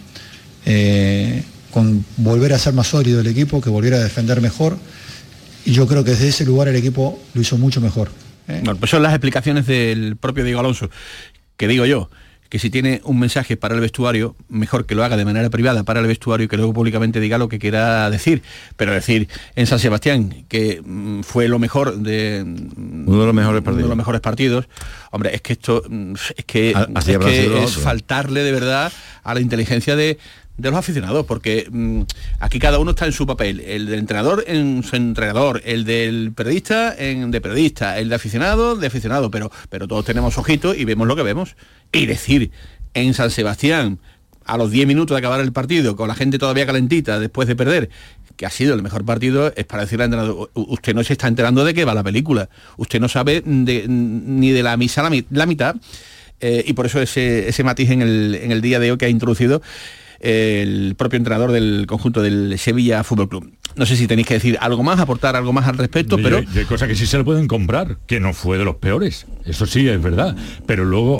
con 1.71 2.05
volver 2.17 2.53
a 2.53 2.59
ser 2.59 2.73
más 2.75 2.89
sólido 2.89 3.21
el 3.21 3.27
equipo, 3.29 3.61
que 3.61 3.71
volviera 3.71 3.99
a 3.99 4.01
defender 4.01 4.41
mejor. 4.41 4.77
Y 5.65 5.73
yo 5.73 5.87
creo 5.87 6.03
que 6.03 6.13
desde 6.13 6.29
ese 6.29 6.45
lugar 6.45 6.69
el 6.69 6.77
equipo 6.77 7.21
lo 7.35 7.41
hizo 7.41 7.59
mucho 7.59 7.81
mejor. 7.81 8.11
Bueno, 8.49 8.77
pues 8.77 8.91
son 8.91 9.03
las 9.03 9.13
explicaciones 9.13 9.67
del 9.67 10.17
propio 10.17 10.45
Diego 10.45 10.61
Alonso, 10.61 10.89
que 11.57 11.69
digo 11.69 11.85
yo, 11.85 12.09
que 12.49 12.59
si 12.59 12.71
tiene 12.71 13.01
un 13.05 13.19
mensaje 13.19 13.57
para 13.57 13.75
el 13.75 13.81
vestuario, 13.81 14.37
mejor 14.49 14.87
que 14.87 14.95
lo 14.95 15.05
haga 15.05 15.17
de 15.17 15.25
manera 15.25 15.51
privada 15.51 15.85
para 15.85 16.01
el 16.01 16.07
vestuario 16.07 16.45
y 16.45 16.49
que 16.49 16.57
luego 16.57 16.73
públicamente 16.73 17.21
diga 17.21 17.39
lo 17.39 17.49
que 17.49 17.59
quiera 17.59 18.09
decir. 18.11 18.43
Pero 18.77 18.93
decir 18.93 19.29
en 19.55 19.67
San 19.67 19.79
Sebastián 19.79 20.45
que 20.49 20.81
mm, 20.85 21.23
fue 21.23 21.49
lo 21.49 21.59
mejor 21.59 21.99
de 21.99 22.43
uno 22.45 23.21
de 23.21 23.27
los 23.27 23.35
mejores 23.35 23.63
partidos, 23.63 23.85
de 23.85 23.89
los 23.89 23.97
mejores 23.97 24.21
partidos 24.21 24.69
hombre, 25.11 25.35
es 25.35 25.41
que 25.41 25.53
esto 25.55 25.83
mm, 25.89 26.15
es 26.37 26.45
que, 26.45 26.71
es, 26.71 27.77
faltarle 27.77 28.43
de 28.43 28.53
verdad 28.53 28.93
a 29.23 29.35
la 29.35 29.41
inteligencia 29.41 29.97
de, 29.97 30.19
de 30.59 30.71
los 30.71 30.79
aficionados, 30.79 31.27
porque 31.27 31.69
mm, 31.71 32.03
aquí 32.41 32.59
cada 32.59 32.79
uno 32.79 32.91
está 32.91 33.07
en 33.07 33.13
su 33.13 33.27
papel, 33.27 33.61
el 33.61 33.87
del 33.87 33.99
entrenador 33.99 34.45
en 34.47 34.83
su 34.83 34.97
entrenador, 34.97 35.63
el 35.65 35.85
del 35.85 36.33
periodista 36.33 36.95
en 36.97 37.31
de 37.31 37.41
periodista, 37.41 37.99
el 37.99 38.09
de 38.09 38.15
aficionado 38.15 38.77
de 38.77 38.87
aficionado, 38.87 39.31
pero, 39.31 39.51
pero 39.69 39.87
todos 39.87 40.05
tenemos 40.05 40.39
ojitos 40.39 40.77
y 40.77 40.85
vemos 40.85 41.07
lo 41.07 41.17
que 41.17 41.23
vemos. 41.23 41.57
Y 41.93 42.07
decir 42.07 42.51
en 42.95 43.15
San 43.15 43.31
Sebastián, 43.31 43.99
a 44.45 44.57
los 44.57 44.71
10 44.71 44.87
minutos 44.87 45.15
de 45.15 45.19
acabar 45.19 45.41
el 45.41 45.53
partido, 45.53 45.97
con 45.97 46.09
la 46.09 46.15
gente 46.15 46.39
todavía 46.39 46.67
calentita 46.67 47.19
después 47.19 47.49
de 47.49 47.57
perder, 47.57 47.91
que 48.37 48.47
ha 48.47 48.51
sido 48.51 48.75
el 48.75 48.83
mejor 48.83 49.05
partido, 49.05 49.53
es 49.57 49.65
para 49.65 49.83
decirle 49.83 50.05
al 50.05 50.13
entrenador, 50.13 50.51
usted 50.55 50.95
no 50.95 51.03
se 51.03 51.15
está 51.15 51.27
enterando 51.27 51.65
de 51.65 51.75
qué 51.75 51.85
va 51.85 51.95
la 51.95 52.05
película, 52.05 52.49
usted 52.77 53.01
no 53.01 53.09
sabe 53.09 53.43
ni 53.45 54.51
de 54.51 54.63
la 54.63 54.77
misa 54.77 55.03
la, 55.31 55.47
mitad, 55.47 55.77
eh, 56.41 56.65
y 56.67 56.73
por 56.75 56.87
eso 56.87 57.01
ese, 57.01 57.49
ese 57.49 57.65
matiz 57.65 57.91
en 57.91 58.03
el, 58.03 58.35
en 58.35 58.53
el 58.53 58.61
día 58.61 58.79
de 58.79 58.93
hoy 58.93 58.99
que 58.99 59.07
ha 59.07 59.09
introducido 59.09 59.63
el 60.21 60.95
propio 60.97 61.17
entrenador 61.17 61.53
del 61.53 61.87
conjunto 61.87 62.23
del 62.23 62.59
Sevilla 62.59 63.05
Fútbol 63.05 63.29
Club. 63.29 63.53
No 63.77 63.85
sé 63.85 63.95
si 63.97 64.07
tenéis 64.07 64.27
que 64.27 64.35
decir 64.35 64.57
algo 64.63 64.83
más, 64.83 64.99
aportar 65.01 65.37
algo 65.37 65.53
más 65.53 65.69
al 65.69 65.77
respecto, 65.77 66.17
pero... 66.17 66.39
Hay, 66.39 66.65
cosas 66.65 66.89
que 66.89 66.95
sí 66.95 67.05
se 67.05 67.19
le 67.19 67.25
pueden 67.25 67.47
comprar, 67.47 67.99
que 68.07 68.21
no 68.21 68.33
fue 68.33 68.57
de 68.57 68.65
los 68.65 68.77
peores. 68.77 69.27
Eso 69.45 69.67
sí, 69.67 69.87
es 69.87 70.03
verdad. 70.03 70.35
Pero 70.65 70.87
luego, 70.87 71.19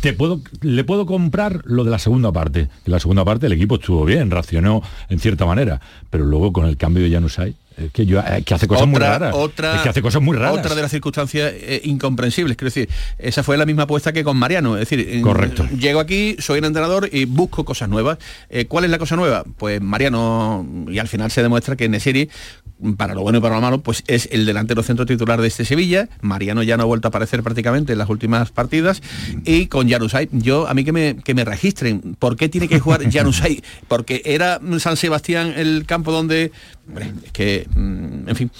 te 0.00 0.12
puedo, 0.14 0.40
le 0.62 0.82
puedo 0.82 1.06
comprar 1.06 1.62
lo 1.64 1.84
de 1.84 1.92
la 1.92 2.00
segunda 2.00 2.32
parte. 2.32 2.60
En 2.60 2.92
la 2.92 2.98
segunda 2.98 3.24
parte 3.24 3.46
el 3.46 3.52
equipo 3.52 3.76
estuvo 3.76 4.04
bien, 4.04 4.32
racionó 4.32 4.82
en 5.08 5.20
cierta 5.20 5.46
manera. 5.46 5.80
Pero 6.10 6.24
luego 6.24 6.52
con 6.52 6.66
el 6.66 6.76
cambio 6.76 7.04
de 7.04 7.12
Janusay, 7.12 7.54
es 7.76 7.90
que, 7.92 8.06
yo, 8.06 8.22
que 8.44 8.54
hace 8.54 8.68
cosas 8.68 8.86
muy 8.86 9.00
raras. 9.00 9.34
Otra, 9.34 9.76
es 9.76 9.82
que 9.82 9.88
hace 9.88 10.02
cosas 10.02 10.22
muy 10.22 10.36
raras. 10.36 10.58
Otra 10.58 10.74
de 10.74 10.82
las 10.82 10.90
circunstancias 10.90 11.52
eh, 11.54 11.80
incomprensibles. 11.84 12.56
Quiero 12.56 12.68
decir, 12.68 12.88
esa 13.18 13.42
fue 13.42 13.56
la 13.56 13.66
misma 13.66 13.84
apuesta 13.84 14.12
que 14.12 14.22
con 14.22 14.36
Mariano. 14.36 14.76
Es 14.76 14.88
decir, 14.88 15.20
Correcto. 15.22 15.66
llego 15.78 16.00
aquí, 16.00 16.36
soy 16.38 16.58
un 16.60 16.66
entrenador 16.66 17.08
y 17.10 17.24
busco 17.24 17.64
cosas 17.64 17.88
nuevas. 17.88 18.18
Eh, 18.50 18.66
¿Cuál 18.66 18.84
es 18.84 18.90
la 18.90 18.98
cosa 18.98 19.16
nueva? 19.16 19.44
Pues 19.56 19.80
Mariano, 19.80 20.66
y 20.88 20.98
al 20.98 21.08
final 21.08 21.30
se 21.30 21.42
demuestra 21.42 21.76
que 21.76 21.88
serie 22.00 22.28
para 22.96 23.14
lo 23.14 23.22
bueno 23.22 23.38
y 23.38 23.40
para 23.40 23.54
lo 23.54 23.60
malo, 23.60 23.80
pues 23.80 24.04
es 24.06 24.28
el 24.32 24.46
delantero 24.46 24.82
centro 24.82 25.06
titular 25.06 25.40
de 25.40 25.48
este 25.48 25.64
Sevilla. 25.64 26.08
Mariano 26.20 26.62
ya 26.62 26.76
no 26.76 26.82
ha 26.82 26.86
vuelto 26.86 27.08
a 27.08 27.10
aparecer 27.10 27.42
prácticamente 27.42 27.92
en 27.92 27.98
las 27.98 28.08
últimas 28.08 28.50
partidas. 28.50 29.00
Y 29.44 29.66
con 29.66 29.88
Janusay, 29.88 30.28
yo 30.32 30.68
a 30.68 30.74
mí 30.74 30.84
que 30.84 30.92
me, 30.92 31.16
que 31.16 31.34
me 31.34 31.44
registren, 31.44 32.16
¿por 32.18 32.36
qué 32.36 32.48
tiene 32.48 32.68
que 32.68 32.80
jugar 32.80 33.00
Janusay? 33.10 33.62
Porque 33.88 34.22
era 34.24 34.60
San 34.78 34.96
Sebastián 34.96 35.54
el 35.56 35.84
campo 35.86 36.12
donde, 36.12 36.52
es 37.24 37.32
que, 37.32 37.63
mm, 37.68 38.28
en 38.28 38.36
fin 38.36 38.50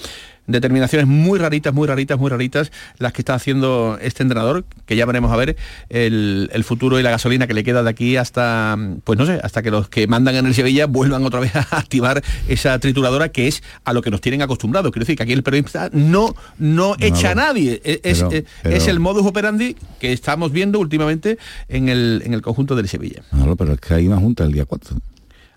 determinaciones 0.47 1.07
muy 1.07 1.39
raritas, 1.39 1.73
muy 1.73 1.87
raritas, 1.87 2.19
muy 2.19 2.29
raritas, 2.29 2.71
las 2.97 3.13
que 3.13 3.21
está 3.21 3.35
haciendo 3.35 3.97
este 4.01 4.23
entrenador, 4.23 4.65
que 4.85 4.95
ya 4.95 5.05
veremos 5.05 5.31
a 5.31 5.35
ver 5.35 5.55
el, 5.89 6.63
futuro 6.65 6.99
y 6.99 7.03
la 7.03 7.11
gasolina 7.11 7.47
que 7.47 7.53
le 7.53 7.63
queda 7.63 7.83
de 7.83 7.89
aquí 7.89 8.17
hasta, 8.17 8.77
pues 9.03 9.19
no 9.19 9.25
sé, 9.25 9.39
hasta 9.43 9.61
que 9.61 9.69
los 9.71 9.87
que 9.87 10.07
mandan 10.07 10.35
en 10.35 10.45
el 10.45 10.53
Sevilla 10.53 10.87
vuelvan 10.87 11.23
otra 11.25 11.39
vez 11.39 11.55
a 11.55 11.61
activar 11.77 12.23
esa 12.47 12.77
trituradora 12.79 13.29
que 13.29 13.47
es 13.47 13.63
a 13.83 13.93
lo 13.93 14.01
que 14.01 14.09
nos 14.09 14.21
tienen 14.21 14.41
acostumbrados. 14.41 14.91
Quiero 14.91 15.03
decir 15.03 15.17
que 15.17 15.23
aquí 15.23 15.33
el 15.33 15.43
periodista 15.43 15.89
no, 15.93 16.35
no 16.57 16.95
echa 16.99 17.31
a 17.31 17.35
nadie. 17.35 17.81
E, 17.83 18.01
es, 18.03 18.23
eh, 18.31 18.45
es, 18.63 18.87
el 18.87 18.99
modus 18.99 19.25
operandi 19.25 19.75
que 19.99 20.11
estamos 20.11 20.51
viendo 20.51 20.79
últimamente 20.79 21.37
en 21.67 21.89
el, 21.89 22.21
en 22.25 22.33
el 22.33 22.41
conjunto 22.41 22.75
del 22.75 22.87
Sevilla. 22.87 23.23
Claro, 23.31 23.55
pero 23.55 23.73
es 23.73 23.79
que 23.79 23.93
hay 23.93 24.07
una 24.07 24.17
junta 24.17 24.43
el 24.43 24.51
día 24.51 24.65
4. 24.65 24.97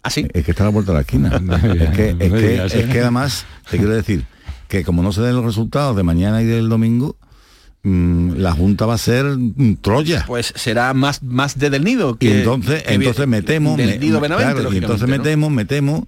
¿Ah, 0.08 0.10
sí? 0.10 0.26
Es 0.34 0.44
que 0.44 0.50
está 0.50 0.64
a 0.64 0.66
la 0.66 0.72
puerta 0.72 0.92
de 0.92 0.96
la 0.96 1.00
esquina. 1.02 1.28
es, 1.84 1.90
que, 1.96 2.10
es, 2.18 2.32
que, 2.32 2.64
es 2.80 2.86
que 2.86 3.00
además, 3.00 3.46
te 3.70 3.76
quiero 3.78 3.94
decir, 3.94 4.24
que 4.68 4.84
como 4.84 5.02
no 5.02 5.12
se 5.12 5.22
den 5.22 5.34
los 5.36 5.44
resultados 5.44 5.96
de 5.96 6.02
mañana 6.02 6.42
y 6.42 6.46
del 6.46 6.68
domingo, 6.68 7.16
mm, 7.82 8.32
la 8.36 8.52
Junta 8.52 8.86
va 8.86 8.94
a 8.94 8.98
ser 8.98 9.24
mm, 9.24 9.76
Troya. 9.80 10.24
Pues 10.26 10.52
será 10.56 10.92
más, 10.94 11.22
más 11.22 11.58
de 11.58 11.70
del 11.70 11.84
nido. 11.84 12.16
Que, 12.16 12.26
y 12.26 12.32
entonces, 12.38 12.82
que 12.82 12.94
entonces 12.94 13.26
del 13.30 13.76
me- 13.76 13.98
nido 13.98 14.20
Benavente, 14.20 14.54
claro, 14.54 14.72
y 14.72 14.78
entonces 14.78 15.08
metemos, 15.08 15.50
metemos 15.50 16.02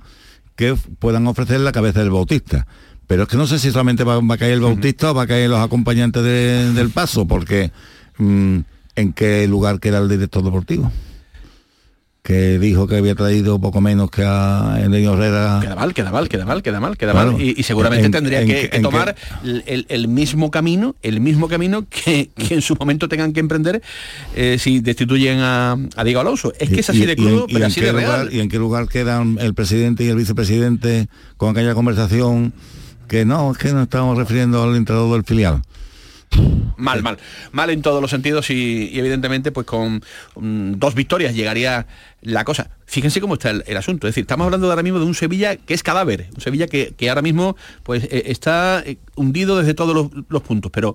que 0.56 0.74
puedan 0.98 1.26
ofrecer 1.26 1.60
la 1.60 1.72
cabeza 1.72 2.00
del 2.00 2.10
bautista. 2.10 2.66
Pero 3.06 3.22
es 3.24 3.28
que 3.28 3.36
no 3.36 3.46
sé 3.46 3.58
si 3.58 3.70
solamente 3.70 4.04
va, 4.04 4.20
va 4.20 4.34
a 4.34 4.38
caer 4.38 4.52
el 4.52 4.60
bautista 4.60 5.10
o 5.10 5.14
va 5.14 5.22
a 5.22 5.26
caer 5.26 5.48
los 5.50 5.58
acompañantes 5.58 6.22
de- 6.22 6.72
del 6.74 6.90
paso, 6.90 7.26
porque 7.26 7.72
mm, 8.18 8.58
¿en 8.96 9.12
qué 9.14 9.46
lugar 9.48 9.80
queda 9.80 9.98
el 9.98 10.08
director 10.08 10.44
deportivo? 10.44 10.92
Que 12.30 12.60
dijo 12.60 12.86
que 12.86 12.94
había 12.96 13.16
traído 13.16 13.58
poco 13.60 13.80
menos 13.80 14.08
que 14.08 14.22
a 14.24 14.78
Elenio 14.80 15.14
Herrera. 15.14 15.58
Queda 15.60 15.74
mal, 15.74 15.92
queda 15.92 16.12
mal, 16.12 16.28
queda 16.28 16.44
mal, 16.44 16.62
queda 16.62 16.78
mal, 16.78 16.96
queda 16.96 17.10
Claro. 17.10 17.32
mal. 17.32 17.42
Y, 17.42 17.54
y 17.58 17.62
seguramente 17.64 18.06
En- 18.06 18.12
tendría 18.12 18.42
en 18.42 18.46
que, 18.46 18.70
en 18.72 18.82
tomar 18.82 19.16
el, 19.42 19.64
el- 19.66 19.86
el 19.88 20.06
mismo 20.06 20.48
camino, 20.52 20.94
el 21.02 21.20
mismo 21.20 21.48
camino 21.48 21.86
que, 21.90 22.30
que 22.36 22.54
en 22.54 22.62
su 22.62 22.76
momento 22.76 23.08
tengan 23.08 23.32
que 23.32 23.40
emprender 23.40 23.82
eh, 24.36 24.58
si 24.60 24.78
destituyen 24.78 25.40
a, 25.40 25.76
a 25.96 26.04
Diego 26.04 26.20
Alonso. 26.20 26.52
Es 26.60 26.68
que 26.70 26.78
es 26.78 26.88
así 26.90 27.04
de 27.04 27.16
crudo, 27.16 27.46
pero 27.52 27.66
así 27.66 27.80
de 27.80 27.90
lugar- 27.92 28.06
real. 28.26 28.32
¿Y 28.32 28.38
en 28.38 28.48
qué 28.48 28.58
lugar 28.58 28.86
quedan 28.86 29.36
el 29.40 29.52
presidente 29.54 30.04
y 30.04 30.08
el 30.08 30.14
vicepresidente 30.16 31.08
con 31.36 31.50
aquella 31.50 31.74
conversación 31.74 32.52
que 33.08 33.24
no, 33.24 33.50
es 33.50 33.58
que 33.58 33.72
nos 33.72 33.82
estamos 33.82 34.16
refiriendo 34.16 34.62
al 34.62 34.76
entrenador 34.76 35.14
del 35.14 35.24
filial? 35.24 35.62
Mal, 36.76 37.02
mal. 37.02 37.18
Mal 37.52 37.70
en 37.70 37.82
todos 37.82 38.00
los 38.00 38.10
sentidos 38.10 38.50
y, 38.50 38.88
y 38.92 38.98
evidentemente 38.98 39.52
pues 39.52 39.66
con 39.66 40.02
mm, 40.36 40.72
dos 40.78 40.94
victorias 40.94 41.34
llegaría 41.34 41.86
la 42.22 42.44
cosa. 42.44 42.70
Fíjense 42.86 43.20
cómo 43.20 43.34
está 43.34 43.50
el, 43.50 43.64
el 43.66 43.76
asunto. 43.76 44.06
Es 44.06 44.12
decir, 44.12 44.22
estamos 44.22 44.46
hablando 44.46 44.68
ahora 44.70 44.82
mismo 44.82 44.98
de 44.98 45.04
un 45.04 45.14
Sevilla 45.14 45.56
que 45.56 45.74
es 45.74 45.82
cadáver. 45.82 46.28
Un 46.34 46.40
Sevilla 46.40 46.66
que, 46.66 46.94
que 46.96 47.08
ahora 47.08 47.22
mismo 47.22 47.56
pues 47.82 48.04
eh, 48.04 48.24
está 48.26 48.82
eh, 48.86 48.96
hundido 49.14 49.58
desde 49.58 49.74
todos 49.74 49.94
los, 49.94 50.24
los 50.28 50.42
puntos. 50.42 50.72
Pero 50.72 50.94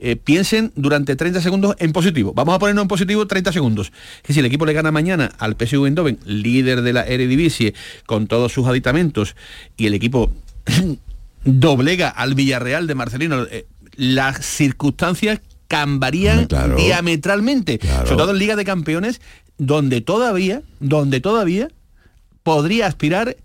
eh, 0.00 0.14
piensen 0.14 0.72
durante 0.76 1.16
30 1.16 1.40
segundos 1.40 1.76
en 1.78 1.92
positivo. 1.92 2.32
Vamos 2.34 2.54
a 2.54 2.58
ponernos 2.58 2.82
en 2.82 2.88
positivo 2.88 3.26
30 3.26 3.52
segundos. 3.52 3.92
Que 4.22 4.32
si 4.32 4.40
el 4.40 4.46
equipo 4.46 4.66
le 4.66 4.72
gana 4.72 4.92
mañana 4.92 5.32
al 5.38 5.56
PSV 5.56 5.86
Eindhoven, 5.86 6.18
líder 6.24 6.82
de 6.82 6.92
la 6.92 7.02
Eredivisie, 7.02 7.74
con 8.06 8.28
todos 8.28 8.52
sus 8.52 8.66
aditamentos, 8.68 9.34
y 9.76 9.86
el 9.86 9.94
equipo 9.94 10.30
doblega 11.44 12.08
al 12.08 12.34
Villarreal 12.34 12.86
de 12.86 12.94
Marcelino, 12.94 13.44
eh, 13.50 13.66
las 13.98 14.46
circunstancias 14.46 15.40
cambiarían 15.66 16.46
Claro. 16.46 16.76
diametralmente, 16.76 17.80
sobre 18.04 18.16
todo 18.16 18.30
en 18.30 18.38
Liga 18.38 18.54
de 18.54 18.64
Campeones, 18.64 19.20
donde 19.58 20.00
todavía, 20.00 20.62
donde 20.78 21.20
todavía 21.20 21.68
podría 22.44 22.86
aspirar 22.86 23.36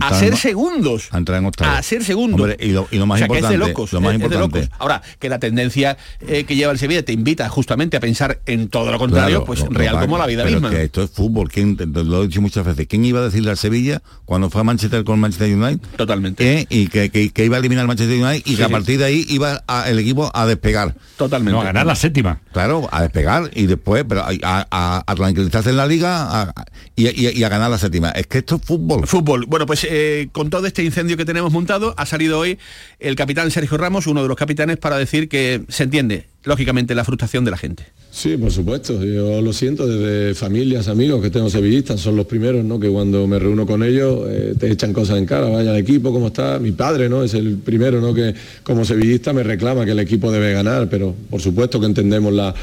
a 0.00 0.18
ser 0.18 0.36
segundos. 0.36 1.08
A 1.10 1.18
entrar 1.18 1.38
en 1.38 1.46
octavos. 1.46 1.78
A 1.78 1.82
ser 1.82 2.04
segundo. 2.04 2.36
Hombre, 2.42 2.56
y, 2.60 2.72
lo, 2.72 2.86
y 2.90 2.98
lo 2.98 3.06
más 3.06 3.16
O 3.16 3.18
sea, 3.18 3.26
que 3.28 3.34
es 3.34 3.38
importante, 3.38 3.64
de 3.64 3.68
locos, 3.70 3.92
lo 3.92 4.00
más 4.00 4.10
es- 4.10 4.14
es 4.14 4.20
de 4.20 4.24
importante, 4.36 4.58
locos. 4.62 4.76
Ahora, 4.78 5.02
que 5.18 5.28
la 5.28 5.38
tendencia 5.38 5.96
eh, 6.26 6.44
que 6.44 6.56
lleva 6.56 6.72
el 6.72 6.78
Sevilla 6.78 7.04
te 7.04 7.12
invita 7.12 7.48
justamente 7.48 7.96
a 7.96 8.00
pensar 8.00 8.40
en 8.46 8.68
todo 8.68 8.90
lo 8.92 8.98
contrario, 8.98 9.28
Claro, 9.38 9.44
pues 9.46 9.60
lo- 9.60 9.66
lo 9.70 9.78
real 9.78 9.96
va- 9.96 10.00
como 10.00 10.18
la 10.18 10.26
vida 10.26 10.44
pero 10.44 10.56
misma. 10.60 10.70
que 10.70 10.82
esto 10.84 11.02
es 11.02 11.10
fútbol, 11.10 11.48
¿quién, 11.50 11.76
lo 11.92 12.22
he 12.22 12.26
dicho 12.26 12.40
muchas 12.40 12.64
veces, 12.64 12.86
¿quién 12.86 13.04
iba 13.04 13.20
a 13.20 13.24
decirle 13.24 13.50
al 13.50 13.56
Sevilla 13.56 14.02
cuando 14.24 14.50
fue 14.50 14.60
a 14.60 14.64
Manchester 14.64 15.04
con 15.04 15.18
Manchester 15.20 15.54
United? 15.54 15.80
Totalmente. 15.96 16.66
Y 16.70 16.86
que, 16.88 17.10
que- 17.10 17.30
que 17.30 17.44
iba 17.44 17.56
a 17.56 17.58
eliminar 17.60 17.82
al 17.82 17.88
Manchester 17.88 18.22
United 18.22 18.42
y 18.46 18.50
Sí, 18.50 18.56
que 18.56 18.62
a 18.64 18.66
sí. 18.66 18.72
partir 18.72 18.98
de 18.98 19.04
ahí 19.04 19.26
iba 19.28 19.62
a- 19.66 19.88
el 19.90 19.98
equipo 19.98 20.30
a 20.34 20.46
despegar. 20.46 20.94
Totalmente. 21.16 21.52
No, 21.52 21.60
a 21.60 21.64
ganar 21.64 21.86
la 21.86 21.94
séptima. 21.94 22.40
Claro, 22.52 22.88
a 22.92 23.02
despegar 23.02 23.50
y 23.54 23.66
después, 23.66 24.04
pero 24.08 24.22
a, 24.22 24.30
a- 24.42 25.04
a 25.06 25.14
tranquilizarse 25.14 25.70
en 25.70 25.76
la 25.76 25.86
liga 25.86 26.52
y, 26.96 27.08
y- 27.08 27.38
y 27.38 27.44
a 27.44 27.48
ganar 27.48 27.70
la 27.70 27.78
séptima. 27.78 28.10
Es 28.10 28.26
que 28.26 28.38
esto 28.38 28.56
es 28.56 28.62
fútbol. 28.62 29.06
Fútbol. 29.06 29.46
Bueno, 29.46 29.66
pues 29.66 29.79
eh, 29.88 30.28
con 30.32 30.50
todo 30.50 30.66
este 30.66 30.82
incendio 30.82 31.16
que 31.16 31.24
tenemos 31.24 31.52
montado, 31.52 31.94
ha 31.96 32.06
salido 32.06 32.38
hoy 32.38 32.58
el 32.98 33.16
capitán 33.16 33.50
Sergio 33.50 33.78
Ramos, 33.78 34.06
uno 34.06 34.22
de 34.22 34.28
los 34.28 34.36
capitanes, 34.36 34.76
para 34.76 34.98
decir 34.98 35.28
que 35.28 35.62
se 35.68 35.84
entiende, 35.84 36.26
lógicamente, 36.44 36.94
la 36.94 37.04
frustración 37.04 37.44
de 37.44 37.50
la 37.50 37.56
gente. 37.56 37.84
Sí, 38.10 38.36
por 38.36 38.50
supuesto. 38.50 39.04
Yo 39.04 39.40
lo 39.40 39.52
siento 39.52 39.86
desde 39.86 40.34
familias, 40.34 40.88
amigos 40.88 41.22
que 41.22 41.30
tengo 41.30 41.48
sevillistas, 41.48 42.00
son 42.00 42.16
los 42.16 42.26
primeros, 42.26 42.64
¿no? 42.64 42.80
Que 42.80 42.88
cuando 42.88 43.26
me 43.26 43.38
reúno 43.38 43.66
con 43.66 43.82
ellos 43.82 44.26
eh, 44.28 44.54
te 44.58 44.70
echan 44.70 44.92
cosas 44.92 45.18
en 45.18 45.26
cara, 45.26 45.48
vaya 45.48 45.70
el 45.70 45.78
equipo, 45.78 46.12
¿cómo 46.12 46.28
está? 46.28 46.58
Mi 46.58 46.72
padre, 46.72 47.08
¿no? 47.08 47.22
Es 47.22 47.34
el 47.34 47.58
primero, 47.58 48.00
¿no? 48.00 48.12
Que 48.12 48.34
como 48.62 48.84
sevillista 48.84 49.32
me 49.32 49.42
reclama 49.42 49.84
que 49.84 49.92
el 49.92 50.00
equipo 50.00 50.32
debe 50.32 50.52
ganar, 50.52 50.88
pero 50.90 51.14
por 51.30 51.40
supuesto 51.40 51.78
que 51.78 51.86
entendemos 51.86 52.32
la, 52.32 52.54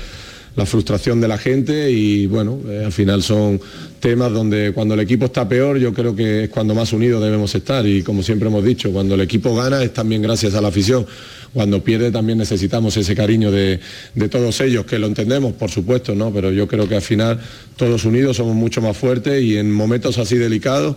la 0.57 0.65
frustración 0.65 1.21
de 1.21 1.27
la 1.27 1.37
gente 1.37 1.91
y 1.91 2.25
bueno, 2.25 2.59
eh, 2.67 2.81
al 2.85 2.91
final 2.91 3.21
son 3.21 3.61
temas 3.99 4.31
donde 4.31 4.73
cuando 4.73 4.95
el 4.95 4.99
equipo 4.99 5.25
está 5.25 5.47
peor 5.47 5.77
yo 5.77 5.93
creo 5.93 6.15
que 6.15 6.45
es 6.45 6.49
cuando 6.49 6.73
más 6.73 6.91
unidos 6.93 7.23
debemos 7.23 7.53
estar 7.53 7.85
y 7.85 8.01
como 8.01 8.23
siempre 8.23 8.49
hemos 8.49 8.65
dicho, 8.65 8.91
cuando 8.91 9.13
el 9.13 9.21
equipo 9.21 9.55
gana 9.55 9.83
es 9.83 9.93
también 9.93 10.23
gracias 10.23 10.55
a 10.55 10.61
la 10.61 10.69
afición, 10.69 11.05
cuando 11.53 11.83
pierde 11.83 12.11
también 12.11 12.39
necesitamos 12.39 12.97
ese 12.97 13.15
cariño 13.15 13.51
de, 13.51 13.79
de 14.15 14.29
todos 14.29 14.59
ellos, 14.61 14.85
que 14.85 14.97
lo 14.97 15.05
entendemos 15.05 15.53
por 15.53 15.69
supuesto, 15.69 16.15
¿no? 16.15 16.33
pero 16.33 16.51
yo 16.51 16.67
creo 16.67 16.89
que 16.89 16.95
al 16.95 17.03
final 17.03 17.39
todos 17.75 18.03
unidos 18.05 18.37
somos 18.37 18.55
mucho 18.55 18.81
más 18.81 18.97
fuertes 18.97 19.43
y 19.43 19.57
en 19.57 19.71
momentos 19.71 20.17
así 20.17 20.37
delicados 20.37 20.95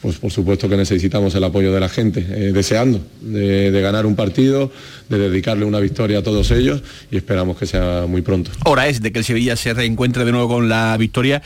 pues 0.00 0.18
por 0.18 0.30
supuesto 0.30 0.68
que 0.68 0.76
necesitamos 0.76 1.34
el 1.34 1.44
apoyo 1.44 1.72
de 1.72 1.80
la 1.80 1.88
gente, 1.88 2.20
eh, 2.20 2.52
deseando 2.52 3.00
de, 3.20 3.70
ganar 3.80 4.06
un 4.06 4.16
partido, 4.16 4.72
de 5.08 5.18
dedicarle 5.18 5.64
una 5.64 5.78
victoria 5.78 6.20
a 6.20 6.22
todos 6.22 6.50
ellos 6.50 6.82
y 7.10 7.16
esperamos 7.16 7.58
que 7.58 7.66
sea 7.66 8.06
muy 8.08 8.22
pronto. 8.22 8.50
Hora 8.64 8.88
es 8.88 9.02
de 9.02 9.12
que 9.12 9.18
el 9.18 9.24
Sevilla 9.24 9.56
se 9.56 9.74
reencuentre 9.74 10.24
de 10.24 10.32
nuevo 10.32 10.48
con 10.48 10.68
la 10.68 10.96
victoria. 10.96 11.42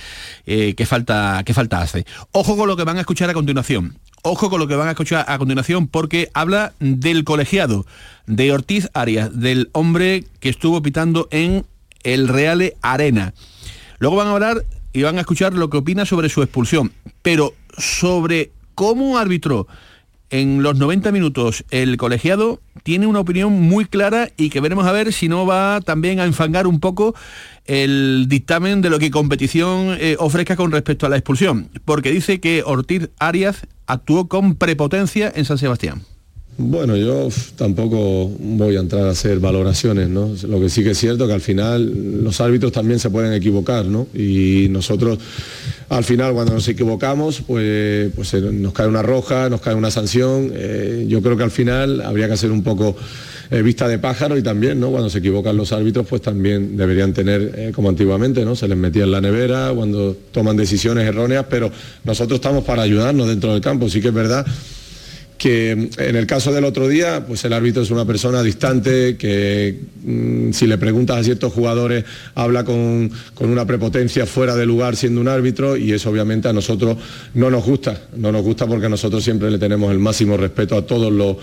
Eh, 0.46 0.74
¿qué, 0.76 0.86
falta, 0.86 1.42
¿Qué 1.44 1.52
falta 1.52 1.80
hace? 1.80 2.04
Ojo 2.30 2.56
con 2.56 2.68
lo 2.68 2.76
que 2.76 2.84
van 2.84 2.96
a 2.96 3.00
escuchar 3.00 3.28
a 3.28 3.34
continuación. 3.34 3.98
Ojo 4.22 4.48
con 4.48 4.60
lo 4.60 4.68
que 4.68 4.76
van 4.76 4.88
a 4.88 4.92
escuchar 4.92 5.24
a 5.28 5.36
continuación 5.36 5.88
porque 5.88 6.30
habla 6.32 6.72
del 6.78 7.24
colegiado, 7.24 7.84
de 8.26 8.52
Ortiz 8.52 8.88
Arias, 8.94 9.38
del 9.38 9.68
hombre 9.72 10.24
que 10.40 10.48
estuvo 10.48 10.80
pitando 10.80 11.28
en 11.30 11.66
el 12.04 12.28
Reale 12.28 12.76
Arena. 12.82 13.34
Luego 13.98 14.16
van 14.16 14.28
a 14.28 14.32
hablar 14.32 14.64
y 14.92 15.02
van 15.02 15.18
a 15.18 15.22
escuchar 15.22 15.54
lo 15.54 15.68
que 15.68 15.76
opina 15.76 16.06
sobre 16.06 16.28
su 16.28 16.42
expulsión, 16.42 16.92
pero 17.20 17.52
sobre 17.78 18.52
cómo 18.74 19.18
arbitró 19.18 19.66
en 20.30 20.62
los 20.62 20.76
90 20.76 21.12
minutos 21.12 21.64
el 21.70 21.96
colegiado 21.96 22.60
tiene 22.82 23.06
una 23.06 23.20
opinión 23.20 23.52
muy 23.52 23.84
clara 23.84 24.30
y 24.36 24.50
que 24.50 24.60
veremos 24.60 24.86
a 24.86 24.92
ver 24.92 25.12
si 25.12 25.28
no 25.28 25.46
va 25.46 25.80
también 25.80 26.18
a 26.18 26.24
enfangar 26.24 26.66
un 26.66 26.80
poco 26.80 27.14
el 27.66 28.26
dictamen 28.28 28.82
de 28.82 28.90
lo 28.90 28.98
que 28.98 29.10
competición 29.10 29.96
eh, 30.00 30.16
ofrezca 30.18 30.56
con 30.56 30.72
respecto 30.72 31.06
a 31.06 31.08
la 31.08 31.16
expulsión, 31.16 31.70
porque 31.84 32.10
dice 32.10 32.40
que 32.40 32.62
Ortiz 32.64 33.10
Arias 33.18 33.66
actuó 33.86 34.28
con 34.28 34.56
prepotencia 34.56 35.32
en 35.34 35.44
San 35.44 35.58
Sebastián. 35.58 36.02
Bueno, 36.56 36.96
yo 36.96 37.28
tampoco 37.56 38.28
voy 38.28 38.76
a 38.76 38.80
entrar 38.80 39.06
a 39.06 39.10
hacer 39.10 39.40
valoraciones, 39.40 40.08
¿no? 40.08 40.30
Lo 40.46 40.60
que 40.60 40.68
sí 40.68 40.84
que 40.84 40.90
es 40.90 40.98
cierto 40.98 41.26
que 41.26 41.32
al 41.32 41.40
final 41.40 42.22
los 42.22 42.40
árbitros 42.40 42.70
también 42.70 43.00
se 43.00 43.10
pueden 43.10 43.32
equivocar, 43.32 43.84
¿no? 43.86 44.06
Y 44.14 44.68
nosotros 44.70 45.18
al 45.88 46.04
final 46.04 46.32
cuando 46.32 46.54
nos 46.54 46.68
equivocamos, 46.68 47.42
pues, 47.44 48.12
pues 48.14 48.34
nos 48.34 48.72
cae 48.72 48.86
una 48.86 49.02
roja, 49.02 49.50
nos 49.50 49.62
cae 49.62 49.74
una 49.74 49.90
sanción. 49.90 50.52
Eh, 50.54 51.06
yo 51.08 51.22
creo 51.22 51.36
que 51.36 51.42
al 51.42 51.50
final 51.50 52.00
habría 52.02 52.28
que 52.28 52.34
hacer 52.34 52.52
un 52.52 52.62
poco 52.62 52.94
eh, 53.50 53.60
vista 53.62 53.88
de 53.88 53.98
pájaro 53.98 54.38
y 54.38 54.42
también, 54.42 54.78
¿no? 54.78 54.90
Cuando 54.90 55.10
se 55.10 55.18
equivocan 55.18 55.56
los 55.56 55.72
árbitros, 55.72 56.06
pues 56.06 56.22
también 56.22 56.76
deberían 56.76 57.12
tener, 57.12 57.52
eh, 57.56 57.72
como 57.74 57.88
antiguamente, 57.88 58.44
¿no? 58.44 58.54
Se 58.54 58.68
les 58.68 58.78
metía 58.78 59.02
en 59.02 59.10
la 59.10 59.20
nevera 59.20 59.72
cuando 59.74 60.16
toman 60.30 60.56
decisiones 60.56 61.04
erróneas, 61.04 61.46
pero 61.50 61.72
nosotros 62.04 62.36
estamos 62.36 62.62
para 62.62 62.82
ayudarnos 62.82 63.26
dentro 63.26 63.52
del 63.52 63.60
campo. 63.60 63.88
Sí 63.88 64.00
que 64.00 64.08
es 64.08 64.14
verdad 64.14 64.46
que 65.38 65.70
en 65.72 66.16
el 66.16 66.26
caso 66.26 66.52
del 66.52 66.64
otro 66.64 66.88
día, 66.88 67.24
pues 67.26 67.44
el 67.44 67.52
árbitro 67.52 67.82
es 67.82 67.90
una 67.90 68.04
persona 68.04 68.42
distante, 68.42 69.16
que 69.16 69.78
mm, 70.04 70.52
si 70.52 70.66
le 70.66 70.78
preguntas 70.78 71.18
a 71.18 71.24
ciertos 71.24 71.52
jugadores 71.52 72.04
habla 72.34 72.64
con, 72.64 73.10
con 73.34 73.50
una 73.50 73.66
prepotencia 73.66 74.26
fuera 74.26 74.54
de 74.56 74.66
lugar 74.66 74.96
siendo 74.96 75.20
un 75.20 75.28
árbitro 75.28 75.76
y 75.76 75.92
eso 75.92 76.10
obviamente 76.10 76.48
a 76.48 76.52
nosotros 76.52 76.96
no 77.34 77.50
nos 77.50 77.64
gusta, 77.64 78.02
no 78.16 78.32
nos 78.32 78.42
gusta 78.42 78.66
porque 78.66 78.88
nosotros 78.88 79.22
siempre 79.22 79.50
le 79.50 79.58
tenemos 79.58 79.90
el 79.90 79.98
máximo 79.98 80.36
respeto 80.36 80.76
a 80.76 80.86
todos 80.86 81.12
los 81.12 81.36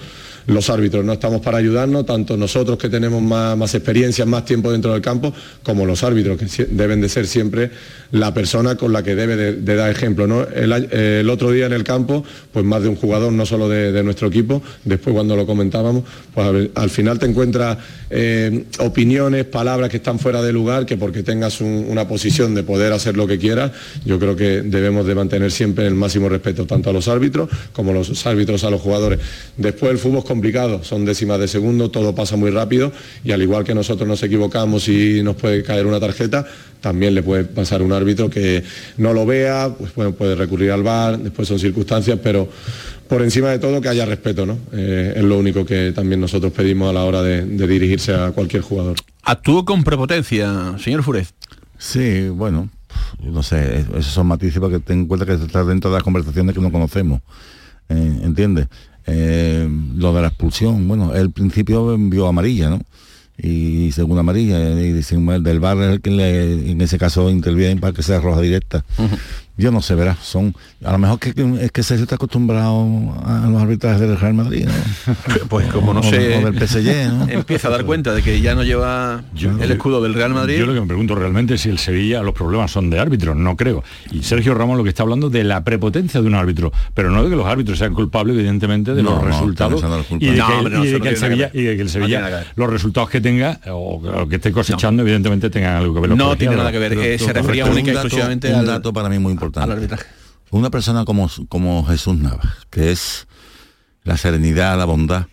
los 0.47 0.69
árbitros, 0.69 1.05
no 1.05 1.13
estamos 1.13 1.41
para 1.41 1.57
ayudarnos, 1.57 2.05
tanto 2.05 2.37
nosotros 2.37 2.77
que 2.77 2.89
tenemos 2.89 3.21
más, 3.21 3.57
más 3.57 3.73
experiencia, 3.75 4.25
más 4.25 4.45
tiempo 4.45 4.71
dentro 4.71 4.93
del 4.93 5.01
campo, 5.01 5.33
como 5.63 5.85
los 5.85 6.03
árbitros, 6.03 6.37
que 6.37 6.65
deben 6.65 7.01
de 7.01 7.09
ser 7.09 7.27
siempre 7.27 7.71
la 8.11 8.33
persona 8.33 8.75
con 8.75 8.91
la 8.91 9.03
que 9.03 9.15
debe 9.15 9.35
de, 9.35 9.75
dar 9.75 9.89
ejemplo. 9.89 10.27
¿no? 10.27 10.43
El, 10.43 10.73
a- 10.73 11.31
otro 11.31 11.51
día 11.51 11.65
en 11.65 11.73
el 11.73 11.83
campo, 11.83 12.23
pues 12.51 12.65
más 12.65 12.81
de 12.83 12.89
un 12.89 12.95
jugador, 12.95 13.31
no 13.31 13.45
solo 13.45 13.69
de, 13.69 14.03
nuestro 14.03 14.27
equipo, 14.27 14.61
después 14.83 15.13
cuando 15.13 15.35
lo 15.35 15.45
comentábamos, 15.45 16.03
pues 16.33 16.47
a 16.75 16.81
al 16.81 16.89
final 16.89 17.19
te 17.19 17.25
encuentras 17.25 17.77
eh, 18.09 18.65
opiniones, 18.79 19.45
palabras 19.45 19.89
que 19.89 19.97
están 19.97 20.19
fuera 20.19 20.41
de 20.41 20.51
lugar, 20.51 20.85
que 20.85 20.97
porque 20.97 21.23
tengas 21.23 21.61
un- 21.61 21.85
una 21.89 22.07
posición 22.07 22.53
de 22.55 22.63
poder 22.63 22.91
hacer 22.93 23.15
lo 23.15 23.27
que 23.27 23.37
quieras, 23.37 23.71
yo 24.05 24.19
creo 24.19 24.35
que 24.35 24.61
debemos 24.61 25.05
de 25.05 25.15
mantener 25.15 25.51
siempre 25.51 25.87
el 25.87 25.95
máximo 25.95 26.27
respeto 26.27 26.65
tanto 26.65 26.89
a 26.89 26.93
los 26.93 27.07
árbitros 27.07 27.49
como 27.73 27.93
los 27.93 28.25
árbitros 28.25 28.63
a 28.63 28.69
los 28.69 28.81
jugadores. 28.81 29.19
Después 29.57 29.91
el 29.91 29.97
fútbol 29.97 30.23
complicado, 30.31 30.81
son 30.83 31.03
décimas 31.03 31.39
de 31.39 31.49
segundo, 31.49 31.91
todo 31.91 32.15
pasa 32.15 32.37
muy 32.37 32.51
rápido 32.51 32.93
y 33.25 33.33
al 33.33 33.41
igual 33.41 33.65
que 33.65 33.75
nosotros 33.75 34.07
nos 34.07 34.23
equivocamos 34.23 34.87
y 34.87 35.21
nos 35.23 35.35
puede 35.35 35.61
caer 35.61 35.85
una 35.85 35.99
tarjeta, 35.99 36.47
también 36.79 37.13
le 37.13 37.21
puede 37.21 37.43
pasar 37.43 37.81
un 37.81 37.91
árbitro 37.91 38.29
que 38.29 38.63
no 38.95 39.11
lo 39.11 39.25
vea, 39.25 39.69
pues 39.77 39.93
bueno, 39.93 40.13
puede 40.13 40.35
recurrir 40.35 40.71
al 40.71 40.83
VAR, 40.83 41.19
después 41.19 41.49
son 41.49 41.59
circunstancias, 41.59 42.17
pero 42.23 42.47
por 43.09 43.21
encima 43.21 43.49
de 43.49 43.59
todo 43.59 43.81
que 43.81 43.89
haya 43.89 44.05
respeto, 44.05 44.45
¿no? 44.45 44.57
Eh, 44.71 45.15
es 45.17 45.23
lo 45.23 45.37
único 45.37 45.65
que 45.65 45.91
también 45.91 46.21
nosotros 46.21 46.53
pedimos 46.53 46.89
a 46.89 46.93
la 46.93 47.03
hora 47.03 47.21
de, 47.21 47.45
dirigirse 47.67 48.15
a 48.15 48.31
cualquier 48.31 48.61
jugador. 48.61 48.95
¿Actuó 49.23 49.65
con 49.65 49.83
prepotencia, 49.83 50.77
señor 50.79 51.03
Furez? 51.03 51.33
Sí, 51.77 52.29
bueno, 52.29 52.69
no 53.21 53.43
sé, 53.43 53.85
esos 53.97 54.13
son 54.13 54.27
matices 54.27 54.61
para 54.61 54.71
que 54.71 54.79
ten 54.79 54.99
en 54.99 55.07
cuenta 55.07 55.25
que 55.25 55.33
está 55.33 55.65
dentro 55.65 55.91
de 55.91 55.97
las 55.97 56.03
conversaciones 56.03 56.55
que 56.55 56.61
no 56.61 56.71
conocemos, 56.71 57.19
eh, 57.89 58.19
¿entiendes? 58.23 58.67
Eh, 59.07 59.67
lo 59.95 60.13
de 60.13 60.21
la 60.21 60.27
expulsión, 60.27 60.87
bueno, 60.87 61.13
el 61.15 61.31
principio 61.31 61.93
envió 61.93 62.27
amarilla, 62.27 62.69
¿no? 62.69 62.81
y 63.43 63.91
segunda 63.91 64.19
amarilla 64.19 64.59
y 64.79 64.93
dicen 64.93 65.27
el 65.29 65.41
del 65.41 65.59
bar 65.59 65.77
el 65.77 66.01
que 66.01 66.11
en 66.11 66.79
ese 66.81 66.99
caso 66.99 67.29
interviene 67.29 67.79
para 67.79 67.93
que 67.93 68.03
sea 68.03 68.19
roja 68.19 68.41
directa 68.41 68.85
yo 69.57 69.71
no 69.71 69.81
sé, 69.81 69.95
verás, 69.95 70.17
son, 70.19 70.55
a 70.83 70.91
lo 70.91 70.97
mejor 70.97 71.19
que, 71.19 71.33
es 71.61 71.71
que 71.71 71.83
Sergio 71.83 72.03
está 72.03 72.15
acostumbrado 72.15 72.81
a 73.25 73.47
los 73.49 73.61
arbitrajes 73.61 73.99
del 73.99 74.17
Real 74.17 74.33
Madrid, 74.33 74.67
Pues 75.49 75.67
como 75.67 75.93
no 75.93 76.01
sé, 76.03 76.17
del 76.17 76.67
PSG, 76.67 77.29
empieza 77.29 77.67
a 77.67 77.71
dar 77.71 77.85
cuenta 77.85 78.13
de 78.13 78.21
que 78.21 78.41
ya 78.41 78.55
no 78.55 78.63
lleva 78.63 79.23
el 79.35 79.71
escudo 79.71 80.01
del 80.01 80.13
Real 80.13 80.33
Madrid. 80.33 80.57
Yo 80.57 80.65
lo 80.65 80.73
que 80.73 80.81
me 80.81 80.87
pregunto 80.87 81.15
realmente 81.15 81.55
es 81.55 81.61
si 81.61 81.69
el 81.69 81.77
Sevilla 81.77 82.21
los 82.23 82.33
problemas 82.33 82.71
son 82.71 82.89
de 82.89 82.99
árbitros, 82.99 83.35
no 83.35 83.55
creo. 83.55 83.83
Y 84.11 84.23
Sergio 84.23 84.53
Ramos 84.53 84.77
lo 84.77 84.83
que 84.83 84.89
está 84.89 85.03
hablando 85.03 85.29
de 85.29 85.43
la 85.43 85.63
prepotencia 85.63 86.21
de 86.21 86.27
un 86.27 86.35
árbitro, 86.35 86.71
pero 86.93 87.11
no 87.11 87.23
de 87.23 87.29
que 87.29 87.35
los 87.35 87.45
árbitros 87.45 87.77
sean 87.77 87.93
culpables, 87.93 88.35
evidentemente, 88.35 88.93
de 88.93 89.03
los 89.03 89.21
resultados 89.21 89.83
y 90.19 90.27
de 90.27 90.99
que, 91.01 91.09
el 91.09 91.17
Sevilla, 91.17 91.51
y 91.53 91.63
de 91.63 91.75
que 91.75 91.81
el 91.81 91.89
Sevilla 91.89 92.45
los 92.55 92.69
resultados 92.69 93.09
que 93.09 93.21
tenga 93.21 93.59
o, 93.67 94.27
que 94.29 94.35
esté 94.35 94.51
cosechando, 94.51 95.03
evidentemente 95.03 95.49
tengan 95.49 95.77
algo 95.77 95.93
que 95.93 96.07
ver. 96.07 96.17
No 96.17 96.35
tiene 96.35 96.55
nada 96.55 96.71
que 96.71 96.79
ver, 96.79 96.93
eh, 96.93 97.19
se 97.19 97.33
refería 97.33 97.65
única 97.65 97.91
y 97.91 97.93
exclusivamente 97.93 98.53
un 98.53 98.65
dato 98.65 98.93
para 98.93 99.09
mí 99.09 99.19
muy 99.19 99.31
importante 99.45 99.95
una 100.51 100.69
persona 100.69 101.05
como, 101.05 101.29
como 101.47 101.85
Jesús 101.85 102.17
Navas, 102.17 102.67
que 102.69 102.91
es 102.91 103.27
la 104.03 104.17
serenidad, 104.17 104.77
la 104.77 104.85
bondad, 104.85 105.27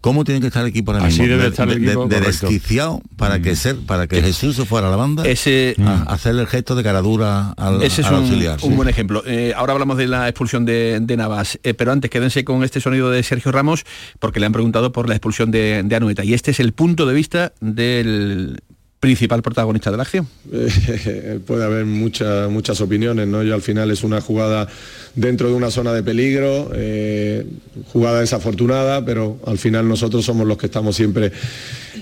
¿Cómo 0.00 0.24
tiene 0.24 0.40
que 0.40 0.46
estar 0.46 0.62
el 0.62 0.70
equipo 0.70 0.92
ahora 0.92 1.04
mismo? 1.04 1.26
de, 1.26 1.46
estar 1.46 1.68
el 1.68 1.84
equipo 1.84 2.06
de, 2.06 2.20
desquiciado 2.20 3.02
para 3.16 3.40
que 3.42 3.52
mm. 3.52 3.56
ser, 3.56 3.76
para 3.76 4.06
que 4.06 4.22
Jesús 4.22 4.56
se 4.56 4.64
fuera 4.64 4.88
a 4.88 4.90
la 4.90 4.96
banda 4.96 5.28
ese 5.28 5.76
a, 5.78 6.04
hacerle 6.04 6.40
el 6.40 6.48
gesto 6.48 6.74
de 6.74 6.82
caradura 6.82 7.50
al, 7.50 7.82
ese 7.82 8.00
es 8.00 8.08
un, 8.08 8.14
auxiliar. 8.14 8.58
Un 8.62 8.76
buen 8.76 8.88
ejemplo. 8.88 9.22
Eh, 9.26 9.52
ahora 9.54 9.74
hablamos 9.74 9.98
de 9.98 10.06
la 10.06 10.26
expulsión 10.26 10.64
de, 10.64 11.04
Navas, 11.18 11.58
eh, 11.64 11.74
pero 11.74 11.92
antes 11.92 12.10
quédense 12.10 12.44
con 12.44 12.64
este 12.64 12.80
sonido 12.80 13.10
de 13.10 13.22
Sergio 13.22 13.52
Ramos 13.52 13.84
porque 14.18 14.40
le 14.40 14.46
han 14.46 14.52
preguntado 14.52 14.90
por 14.90 15.06
la 15.06 15.14
expulsión 15.16 15.50
de, 15.50 15.82
de 15.84 15.96
Anueta. 15.96 16.24
Y 16.24 16.32
este 16.32 16.52
es 16.52 16.60
el 16.60 16.72
punto 16.72 17.04
de 17.04 17.12
vista 17.12 17.52
del 17.60 18.62
principal 19.00 19.40
protagonista 19.40 19.90
de 19.90 19.96
la 19.96 20.02
acción. 20.02 20.28
Eh, 20.52 21.40
puede 21.46 21.64
haber 21.64 21.86
muchas 21.86 22.50
muchas 22.50 22.82
opiniones, 22.82 23.26
¿no? 23.26 23.42
Yo 23.42 23.54
al 23.54 23.62
final 23.62 23.90
es 23.90 24.04
una 24.04 24.20
jugada 24.20 24.68
dentro 25.14 25.48
de 25.48 25.54
una 25.54 25.70
zona 25.70 25.94
de 25.94 26.02
peligro, 26.02 26.70
eh, 26.74 27.46
jugada 27.92 28.20
desafortunada, 28.20 29.02
pero 29.02 29.40
al 29.46 29.56
final 29.56 29.88
nosotros 29.88 30.22
somos 30.22 30.46
los 30.46 30.58
que 30.58 30.66
estamos 30.66 30.94
siempre 30.94 31.32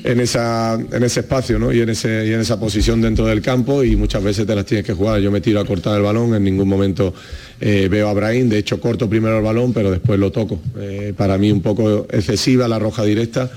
en, 0.02 0.18
esa, 0.18 0.74
en 0.74 1.02
ese 1.04 1.20
espacio 1.20 1.60
¿no? 1.60 1.72
y, 1.72 1.80
en 1.80 1.88
ese, 1.90 2.26
y 2.26 2.32
en 2.32 2.40
esa 2.40 2.58
posición 2.58 3.00
dentro 3.00 3.26
del 3.26 3.42
campo 3.42 3.84
y 3.84 3.94
muchas 3.94 4.22
veces 4.22 4.44
te 4.44 4.56
las 4.56 4.66
tienes 4.66 4.84
que 4.84 4.92
jugar. 4.92 5.20
Yo 5.20 5.30
me 5.30 5.40
tiro 5.40 5.60
a 5.60 5.64
cortar 5.64 5.96
el 5.96 6.02
balón, 6.02 6.34
en 6.34 6.42
ningún 6.42 6.68
momento 6.68 7.14
eh, 7.60 7.86
veo 7.88 8.08
a 8.08 8.12
Brahim, 8.12 8.48
de 8.48 8.58
hecho 8.58 8.80
corto 8.80 9.08
primero 9.08 9.38
el 9.38 9.44
balón, 9.44 9.72
pero 9.72 9.92
después 9.92 10.18
lo 10.18 10.32
toco. 10.32 10.60
para 11.16 11.38
mí 11.38 11.52
un 11.52 11.62
poco 11.62 12.08
excesiva 12.10 12.66
la 12.66 12.80
roja 12.80 13.04
directa 13.04 13.52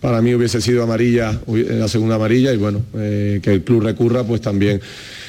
para 0.00 0.22
mí 0.22 0.34
hubiese 0.34 0.60
sido 0.60 0.82
amarilla, 0.82 1.38
la 1.46 1.88
segunda 1.88 2.14
amarilla, 2.14 2.52
y 2.52 2.56
bueno, 2.56 2.82
eh, 2.94 3.40
que 3.42 3.52
el 3.52 3.62
club 3.62 3.82
recurra, 3.82 4.24
pues 4.24 4.40
también 4.40 4.80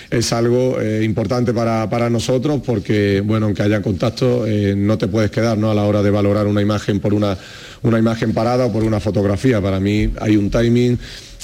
es 0.10 0.34
algo 0.34 0.80
eh, 0.80 1.04
importante 1.04 1.54
para, 1.54 2.10
nosotros 2.10 2.62
porque, 2.66 3.22
bueno, 3.22 3.48
aunque 3.48 3.64
haya 3.64 3.82
contacto, 3.82 4.48
eh, 4.48 4.74
no 4.76 4.98
te 4.98 5.08
puedes 5.08 5.30
quedar 5.30 5.58
¿no? 5.58 5.72
a 5.72 5.76
la 5.76 5.84
hora 5.84 6.02
de 6.02 6.10
valorar 6.10 6.48
una 6.48 6.62
imagen 6.62 7.00
por 7.00 7.14
una, 7.14 7.38
una 7.82 8.00
imagen 8.00 8.34
parada 8.34 8.66
o 8.66 8.74
por 8.74 8.84
una 8.84 9.00
fotografía. 9.00 9.62
Para 9.62 9.80
mí 9.80 10.10
hay 10.20 10.38
un 10.38 10.50
timing, 10.50 10.98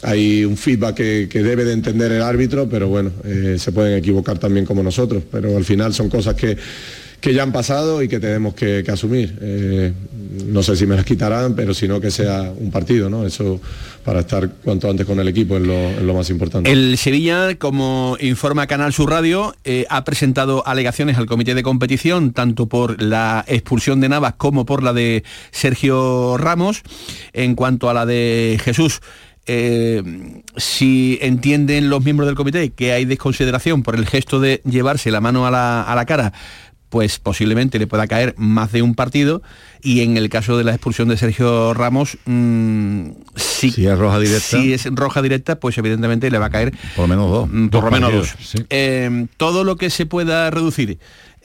hay 0.03 0.45
un 0.45 0.55
feedback 0.55 0.95
que, 0.95 1.28
que 1.30 1.43
debe 1.43 1.65
de 1.65 1.73
entender 1.73 2.11
el 2.13 2.21
árbitro, 2.21 2.67
pero 2.69 2.88
bueno, 2.88 3.11
se 3.57 3.71
pueden 3.71 3.97
equivocar 3.97 4.38
también 4.38 4.65
como 4.65 4.84
nosotros, 4.84 5.23
pero 5.30 5.55
al 5.55 5.65
final 5.65 5.93
son 5.93 6.09
cosas 6.09 6.36
que 6.36 6.57
que 7.20 7.34
ya 7.34 7.43
han 7.43 7.51
pasado 7.51 8.03
y 8.03 8.07
que 8.07 8.20
tenemos 8.20 8.53
que, 8.53 8.84
asumir. 8.91 9.38
Eh, 9.41 9.93
no 10.45 10.61
sé 10.61 10.76
si 10.76 10.86
me 10.86 10.95
las 10.95 11.05
quitarán, 11.05 11.55
pero 11.55 11.74
si 11.74 11.88
no 11.88 11.99
que 11.99 12.11
sea 12.11 12.51
un 12.55 12.72
partido, 12.72 13.09
¿no? 13.09 13.26
Eso 13.26 13.59
para 14.03 14.22
estar 14.22 14.49
cuanto 14.63 14.89
antes 14.89 15.05
con 15.05 15.20
el 15.20 15.28
equipo 15.28 15.57
es 15.57 15.63
lo, 15.63 16.13
más 16.13 16.30
importante. 16.30 16.72
El 16.72 16.97
Sevilla, 16.97 17.55
como 17.55 18.15
informa 18.22 18.65
Canal 18.68 18.93
Sur 18.93 19.09
Radio, 19.09 19.55
eh, 19.65 19.86
ha 19.89 20.05
presentado 20.05 20.65
alegaciones 20.65 21.18
al 21.18 21.26
comité 21.26 21.55
de 21.55 21.63
competición, 21.63 22.32
tanto 22.32 22.68
por 22.68 23.01
la 23.01 23.43
expulsión 23.47 23.99
de 23.99 24.09
Navas 24.09 24.36
como 24.38 24.65
por 24.65 24.84
la 24.84 24.93
de 24.93 25.24
Sergio 25.51 26.38
Ramos. 26.38 26.84
En 27.34 27.55
cuanto 27.55 27.89
a 27.89 27.93
la 27.93 28.05
de 28.05 28.61
Jesús, 28.63 29.01
eh, 29.49 30.03
si 30.57 31.18
entienden 31.22 31.89
los 31.89 32.03
miembros 32.03 32.28
del 32.28 32.36
comité 32.36 32.72
que 32.72 32.91
hay 32.91 33.05
desconsideración 33.05 33.82
por 33.82 33.95
el 33.95 34.05
gesto 34.05 34.41
de 34.41 34.61
llevarse 34.65 35.09
la 35.09 35.22
mano 35.22 35.47
a 35.47 35.51
la, 35.51 35.84
a 35.84 35.95
la 35.95 36.05
cara, 36.05 36.34
pues 36.89 37.19
posiblemente 37.19 37.79
le 37.79 37.88
pueda 37.88 38.07
caer 38.07 38.33
más 38.38 38.71
de 38.71 38.81
un 38.81 38.95
partido. 38.95 39.41
Y 39.81 40.01
en 40.01 40.17
el 40.17 40.29
caso 40.29 40.57
de 40.57 40.63
la 40.63 40.71
expulsión 40.71 41.07
de 41.07 41.17
Sergio 41.17 41.73
Ramos 41.73 42.17
mm, 42.25 43.09
si, 43.35 43.67
es 43.85 43.97
roja 43.97 44.19
directa. 44.19 44.59
si 44.59 44.73
es 44.73 44.85
roja 44.91 45.21
directa 45.21 45.59
pues 45.59 45.77
evidentemente 45.77 46.31
le 46.31 46.38
va 46.39 46.47
a 46.47 46.49
caer 46.49 46.73
por 46.95 47.03
lo 47.03 47.07
menos 47.07 47.29
dos. 47.29 47.49
mm, 47.51 47.67
por 47.67 47.83
lo 47.83 47.91
menos 47.91 48.11
dos. 48.13 48.35
eh, 48.69 49.27
todo 49.38 49.63
lo 49.63 49.75
que 49.75 49.89
se 49.89 50.05
pueda 50.05 50.49
reducir 50.49 50.97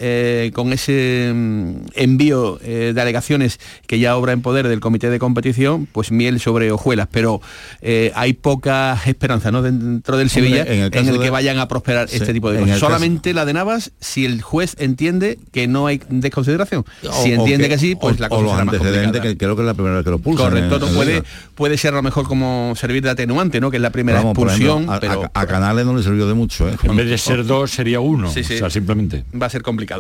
eh, 0.05 0.51
con 0.53 0.73
ese 0.73 1.31
mm, 1.33 1.75
envío 1.95 2.59
eh, 2.61 2.91
de 2.93 3.01
alegaciones 3.01 3.61
que 3.87 4.01
ya 4.01 4.17
obra 4.17 4.33
en 4.33 4.43
poder 4.43 4.67
del 4.67 4.81
comité 4.81 5.11
de 5.11 5.21
competición, 5.21 5.87
pues 5.87 6.11
miel 6.11 6.41
sobre 6.41 6.73
hojuelas, 6.73 7.07
pero 7.09 7.41
eh, 7.83 8.11
hay 8.17 8.33
poca 8.33 9.01
esperanza 9.07 9.53
¿no? 9.53 9.63
dentro 9.63 10.17
del 10.17 10.29
Sevilla 10.29 10.65
en 10.65 10.93
el, 10.93 11.21
que 11.21 11.31
vayan 11.31 11.61
a 11.61 11.69
prosperar 11.69 12.09
este 12.11 12.33
tipo 12.33 12.51
de 12.51 12.59
cosas. 12.59 12.81
Solamente 12.81 13.33
la 13.33 13.45
de 13.45 13.53
Navas, 13.53 13.93
si 14.01 14.25
el 14.25 14.43
juez 14.43 14.75
entiende 14.81 15.39
que 15.53 15.69
no 15.69 15.87
hay 15.87 16.01
desconsideración. 16.09 16.85
si 17.23 17.33
entiende 17.33 17.69
que, 17.69 17.79
sí, 17.79 17.95
pues 17.95 18.19
la 18.19 18.29
cosa 18.29 18.43
los 18.43 18.55
antecedentes, 18.55 19.21
que 19.21 19.37
creo 19.37 19.55
que 19.55 19.63
es 19.63 19.67
la 19.67 19.75
primera 19.75 19.95
vez 19.95 20.05
que 20.05 20.11
lo 20.11 20.19
pulsan. 20.19 20.47
Correcto, 20.47 20.81
puede, 20.97 21.23
puede 21.55 21.79
ser 21.79 21.93
a 21.93 21.99
lo 21.99 22.03
mejor 22.03 22.27
como 22.27 22.75
servir 22.75 23.05
de 23.05 23.11
atenuante, 23.11 23.61
¿no? 23.61 23.71
que 23.71 23.77
es 23.77 23.83
la 23.83 23.91
primera 23.91 24.21
expulsión. 24.21 24.91
a, 24.91 24.99
pero, 24.99 25.31
a, 25.33 25.47
Canales 25.47 25.87
no 25.87 25.97
le 25.97 26.03
sirvió 26.03 26.27
de 26.27 26.35
mucho. 26.35 26.69
En 26.69 26.97
vez 26.97 27.09
de 27.09 27.19
ser 27.19 27.47
dos, 27.47 27.71
sería 27.71 28.01
uno. 28.01 28.31
o 28.31 28.33
sea, 28.33 28.69
simplemente. 28.69 29.25
Va 29.41 29.47
a 29.47 29.51
ser 29.51 29.63
complicado. 29.63 29.92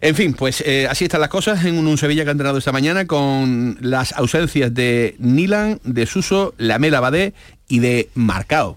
En 0.00 0.14
fin, 0.14 0.34
pues 0.34 0.62
eh, 0.66 0.86
así 0.88 1.04
están 1.04 1.20
las 1.20 1.30
cosas 1.30 1.64
en 1.64 1.76
un, 1.76 1.98
Sevilla 1.98 2.24
que 2.24 2.30
ha 2.30 2.32
entrenado 2.32 2.58
esta 2.58 2.72
mañana 2.72 3.06
con 3.06 3.78
las 3.80 4.12
ausencias 4.12 4.72
de 4.72 5.16
Nilan, 5.18 5.80
de 5.84 6.06
Suso, 6.06 6.54
Lamela 6.58 7.00
Badé 7.00 7.34
y 7.68 7.80
de 7.80 8.08
marcado. 8.14 8.76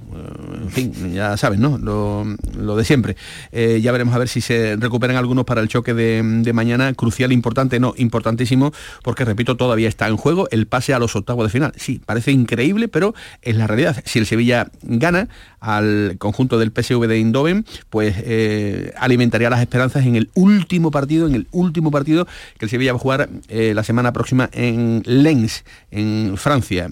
En 0.61 0.69
fin, 0.69 1.13
ya 1.13 1.37
saben, 1.37 1.61
¿no? 1.61 1.77
Lo, 1.77 2.75
de 2.75 2.83
siempre. 2.83 3.15
Eh, 3.51 3.79
ya 3.81 3.91
veremos 3.91 4.13
a 4.13 4.17
ver 4.17 4.27
si 4.27 4.41
se 4.41 4.75
recuperan 4.77 5.15
algunos 5.15 5.45
para 5.45 5.61
el 5.61 5.69
choque 5.69 5.93
de, 5.93 6.51
mañana. 6.53 6.93
Crucial, 6.93 7.31
importante, 7.31 7.79
no, 7.79 7.93
importantísimo, 7.97 8.73
porque 9.01 9.23
repito, 9.23 9.55
todavía 9.55 9.87
está 9.87 10.07
en 10.07 10.17
juego 10.17 10.47
el 10.51 10.67
pase 10.67 10.93
a 10.93 10.99
los 10.99 11.15
octavos 11.15 11.45
de 11.45 11.49
final. 11.49 11.71
Sí, 11.77 12.01
parece 12.05 12.31
increíble, 12.31 12.89
pero 12.89 13.15
es 13.41 13.55
la 13.55 13.67
realidad. 13.67 14.03
Si 14.05 14.19
el 14.19 14.25
Sevilla 14.25 14.69
gana 14.83 15.29
al 15.61 16.15
conjunto 16.17 16.59
del 16.59 16.71
PSV 16.71 17.07
de 17.07 17.19
Indoven, 17.19 17.65
pues 17.89 18.15
eh, 18.17 18.93
alimentaría 18.97 19.49
las 19.49 19.61
esperanzas 19.61 20.05
en 20.05 20.15
el 20.15 20.29
último 20.33 20.91
partido, 20.91 21.27
en 21.27 21.35
el 21.35 21.47
último 21.51 21.91
partido 21.91 22.25
que 22.57 22.65
el 22.65 22.69
Sevilla 22.69 22.91
va 22.91 22.97
a 22.97 22.99
jugar 22.99 23.29
eh, 23.47 23.73
la 23.73 23.83
semana 23.83 24.11
próxima 24.11 24.49
en 24.51 25.03
Lens, 25.05 25.63
en 25.91 26.33
Francia, 26.37 26.89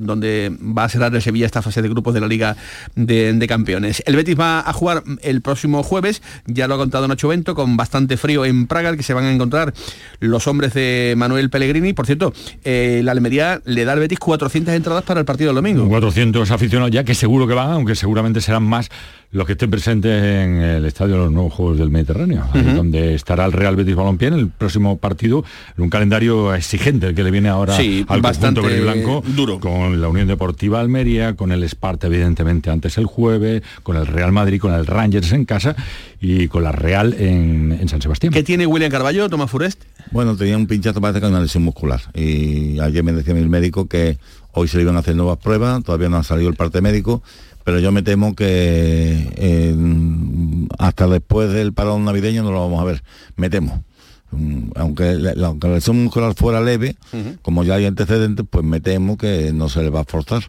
donde 0.00 0.54
va 0.60 0.84
a 0.84 0.88
cerrar 0.88 1.14
el 1.14 1.22
Sevilla 1.22 1.46
esta 1.46 1.62
fase 1.62 1.80
de 1.80 1.88
grupos 1.88 2.14
de 2.14 2.20
la 2.20 2.26
Liga 2.26 2.56
de, 2.94 3.46
Campeones. 3.48 4.02
El 4.04 4.16
Betis 4.16 4.38
va 4.38 4.60
a 4.60 4.72
jugar 4.72 5.02
el 5.22 5.40
próximo 5.40 5.82
jueves, 5.82 6.22
ya 6.46 6.68
lo 6.68 6.74
ha 6.74 6.78
contado 6.78 7.08
Nacho 7.08 7.28
Bento, 7.28 7.54
con 7.54 7.76
bastante 7.76 8.16
frío 8.16 8.44
en 8.44 8.66
Praga, 8.66 8.96
que 8.96 9.02
se 9.02 9.14
van 9.14 9.24
a 9.24 9.32
encontrar 9.32 9.72
los 10.20 10.46
hombres 10.46 10.74
de 10.74 11.14
Manuel 11.16 11.50
Pellegrini. 11.50 11.92
Por 11.92 12.06
cierto, 12.06 12.32
eh, 12.64 13.00
la 13.04 13.12
Almería 13.12 13.62
le 13.64 13.84
da 13.84 13.92
al 13.92 14.00
Betis 14.00 14.18
400 14.18 14.74
entradas 14.74 15.04
para 15.04 15.20
el 15.20 15.26
partido 15.26 15.48
del 15.48 15.56
domingo. 15.56 15.88
400 15.88 16.50
aficionados 16.50 16.90
ya 16.90 17.04
que 17.04 17.14
seguro 17.14 17.46
que 17.46 17.54
van, 17.54 17.72
aunque 17.72 17.94
seguramente 18.08 18.40
serán 18.40 18.62
más 18.62 18.88
los 19.32 19.46
que 19.46 19.52
estén 19.52 19.70
presentes 19.70 20.10
en 20.10 20.62
el 20.62 20.86
Estadio 20.86 21.16
de 21.16 21.20
los 21.24 21.30
Nuevos 21.32 21.52
Juegos 21.52 21.76
del 21.76 21.90
Mediterráneo, 21.90 22.46
donde 22.74 23.14
estará 23.14 23.44
el 23.44 23.52
Real 23.52 23.76
Betis 23.76 23.94
Balompié 23.94 24.28
en 24.28 24.34
el 24.34 24.48
próximo 24.48 24.96
partido, 24.96 25.44
en 25.76 25.84
un 25.84 25.90
calendario 25.90 26.54
exigente 26.54 27.08
el 27.08 27.14
que 27.14 27.22
le 27.22 27.30
viene 27.30 27.50
ahora 27.50 27.76
al 27.76 28.22
bastante 28.22 28.62
conjunto 28.62 28.82
blanco, 28.82 29.22
duro. 29.36 29.60
con 29.60 30.00
la 30.00 30.08
Unión 30.08 30.26
Deportiva 30.26 30.80
Almería, 30.80 31.36
con 31.36 31.52
el 31.52 31.62
Esparta 31.62 32.06
evidentemente 32.06 32.70
antes 32.70 32.96
el 32.96 33.04
jueves, 33.04 33.62
con 33.82 33.96
el 33.96 34.06
Real 34.06 34.32
Madrid, 34.32 34.58
con 34.58 34.72
el 34.72 34.86
Rangers 34.86 35.30
en 35.32 35.44
casa 35.44 35.76
y 36.22 36.48
con 36.48 36.64
la 36.64 36.72
Real 36.72 37.14
en, 37.18 37.86
San 37.90 38.00
Sebastián. 38.00 38.32
¿Qué 38.32 38.42
tiene 38.42 38.66
William 38.66 38.90
Carballo, 38.90 39.28
Tomás 39.28 39.50
Furest? 39.50 39.82
Bueno, 40.10 40.34
tenía 40.34 40.56
un 40.56 40.66
pinchazo, 40.66 41.02
parece 41.02 41.20
que 41.20 41.26
una 41.26 41.40
lesión 41.40 41.62
muscular. 41.62 42.00
Y 42.14 42.80
ayer 42.80 43.04
me 43.04 43.12
decía 43.12 43.34
el 43.34 43.50
médico 43.50 43.88
que 43.88 44.16
hoy 44.52 44.68
se 44.68 44.78
le 44.78 44.84
iban 44.84 44.96
a 44.96 45.00
hacer 45.00 45.14
nuevas 45.14 45.38
pruebas, 45.38 45.82
todavía 45.84 46.08
no 46.08 46.16
ha 46.16 46.22
salido 46.22 46.48
el 46.48 46.56
parte 46.56 46.80
médico, 46.80 47.22
pero 47.68 47.80
yo 47.80 47.92
me 47.92 48.00
temo 48.02 48.34
que 48.34 49.30
eh, 49.36 49.76
hasta 50.78 51.06
después 51.06 51.52
del 51.52 51.74
parón 51.74 52.02
navideño 52.02 52.42
no 52.42 52.50
lo 52.50 52.60
vamos 52.62 52.80
a 52.80 52.84
ver. 52.84 53.02
Me 53.36 53.50
temo. 53.50 53.84
Mm, 54.30 54.72
aunque 54.76 55.14
la, 55.14 55.46
aunque 55.46 55.68
la 55.68 55.74
lesión 55.76 56.02
muscular 56.04 56.34
fuera 56.34 56.60
leve, 56.60 56.96
como 57.42 57.64
ya 57.64 57.76
hay 57.76 57.86
antecedentes, 57.86 58.44
pues 58.48 58.64
me 58.64 58.80
temo 58.80 59.16
que 59.16 59.52
no 59.54 59.68
se 59.70 59.82
le 59.82 59.88
va 59.90 60.00
a 60.00 60.04
forzar. 60.04 60.42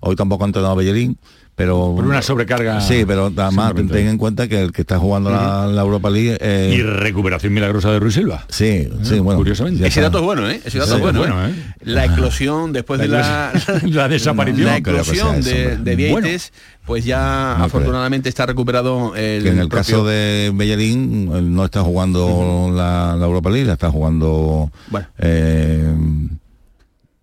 Hoy 0.00 0.16
tampoco 0.16 0.44
ha 0.44 0.46
entrenado 0.46 0.72
a 0.72 0.76
Bellerín, 0.76 1.18
pero 1.54 1.94
Por 1.96 2.04
una 2.04 2.20
sobrecarga 2.20 2.82
sí 2.82 3.04
pero 3.06 3.32
además 3.34 3.72
ten 3.74 4.08
en 4.08 4.18
cuenta 4.18 4.46
que 4.46 4.60
el 4.60 4.72
que 4.72 4.82
está 4.82 4.98
jugando 4.98 5.30
la, 5.30 5.66
la 5.66 5.80
Europa 5.80 6.10
League 6.10 6.36
eh, 6.38 6.74
y 6.76 6.82
recuperación 6.82 7.54
milagrosa 7.54 7.90
de 7.90 7.98
Ruiz 7.98 8.12
Silva. 8.14 8.44
sí 8.48 8.86
sí 9.02 9.18
bueno 9.20 9.38
curiosamente. 9.38 9.86
Ese 9.86 10.02
dato 10.02 10.18
es 10.18 10.24
bueno, 10.24 10.50
¿eh? 10.50 10.60
Ese 10.64 10.76
dato 10.78 10.90
Sí, 10.90 10.96
es 10.96 11.00
bueno, 11.02 11.20
bueno, 11.20 11.46
¿eh? 11.46 11.50
¿eh? 11.56 11.74
La 11.80 12.04
eclosión 12.04 12.74
después 12.74 13.00
de 13.00 13.08
la, 13.08 13.52
La 13.84 14.06
desaparición. 14.08 14.66
la 14.66 14.76
eclosión 14.76 15.40
de, 15.40 15.78
de 15.78 15.96
Vieites, 15.96 16.12
Bueno. 16.12 16.38
Pues 16.86 17.04
ya 17.04 17.56
No 17.58 17.64
afortunadamente 17.64 18.28
está 18.28 18.46
recuperado 18.46 19.14
el, 19.16 19.42
que 19.42 19.48
en 19.50 19.58
el 19.58 19.68
propio- 19.68 19.76
caso 19.96 20.04
de 20.06 20.52
Bellerín 20.54 21.54
no 21.54 21.64
está 21.64 21.82
jugando 21.82 22.70
la, 22.72 23.16
la 23.18 23.26
Europa 23.26 23.50
League, 23.50 23.66
la 23.66 23.72
está 23.74 23.90
jugando 23.90 24.70
Bueno. 24.90 25.06
eh, 25.18 25.94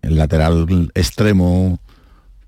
el 0.02 0.16
lateral 0.16 0.90
extremo. 0.94 1.78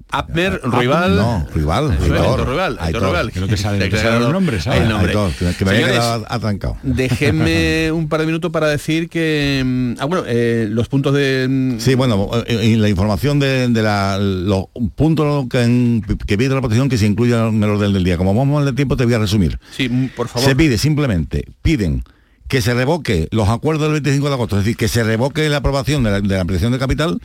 Abner, 0.09 0.61
Ah, 0.63 0.79
Rival. 0.81 1.17
No, 1.17 1.47
rival, 1.53 1.91
Aitor. 1.91 2.49
Rival. 2.49 2.79
Rival. 2.79 3.33
Que 3.33 3.41
no 3.41 3.49
te 3.49 3.57
salen- 3.57 3.91
los 4.21 4.33
nombres, 4.33 4.67
el 4.69 4.89
nombre. 4.89 5.09
Aitor, 5.11 5.33
que- 5.33 5.53
que 5.59 5.65
me 5.65 5.71
había 5.73 5.87
quedado 5.89 6.25
atrancado. 6.29 6.77
Déjenme 6.85 7.91
un 7.93 8.09
par 8.09 8.21
de 8.21 8.27
minutos 8.27 8.51
para 8.53 8.69
decir 8.69 9.09
que... 9.09 9.63
mm, 9.65 9.95
Ah, 10.01 10.05
bueno, 10.05 10.25
eh, 10.27 10.69
los 10.71 10.89
puntos 10.89 11.13
de... 11.13 11.47
mm, 11.49 11.81
Sí, 11.81 11.95
bueno, 11.97 12.31
eh, 12.47 12.67
y 12.67 12.77
la 12.77 12.89
información 12.89 13.41
de, 13.41 13.69
de 13.69 13.83
la, 13.83 14.19
los 14.19 14.67
puntos 14.95 15.47
que, 15.51 15.63
en- 15.63 16.03
que 16.27 16.39
pide 16.39 16.55
la 16.55 16.61
protección 16.61 16.89
que 16.89 16.99
se 16.99 17.07
incluya 17.07 17.49
en 17.49 17.63
el 17.63 17.71
orden 17.71 17.93
del 17.93 18.05
día. 18.05 18.17
Como 18.17 18.33
vamos 18.33 18.65
al 18.67 18.75
tiempo, 18.75 18.97
te 18.97 19.05
voy 19.05 19.15
a 19.15 19.19
resumir. 19.19 19.59
Sí, 19.77 19.89
mm, 19.89 20.11
por 20.17 20.29
favor. 20.29 20.49
Se 20.49 20.55
pide 20.55 20.79
simplemente, 20.79 21.45
piden 21.63 22.05
que 22.47 22.63
se 22.63 22.75
revoque 22.75 23.27
los 23.33 23.49
acuerdos 23.49 23.83
del 23.91 24.01
25 24.01 24.29
de 24.29 24.35
agosto, 24.35 24.57
es 24.59 24.65
decir, 24.65 24.77
que 24.77 24.87
se 24.87 25.03
revoque 25.03 25.49
la 25.49 25.57
aprobación 25.57 26.05
de 26.05 26.11
la, 26.13 26.21
de 26.21 26.29
la 26.35 26.41
ampliación 26.43 26.71
de 26.71 26.79
capital, 26.79 27.21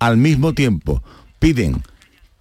al 0.00 0.16
mismo 0.16 0.52
tiempo 0.52 1.00
piden 1.38 1.80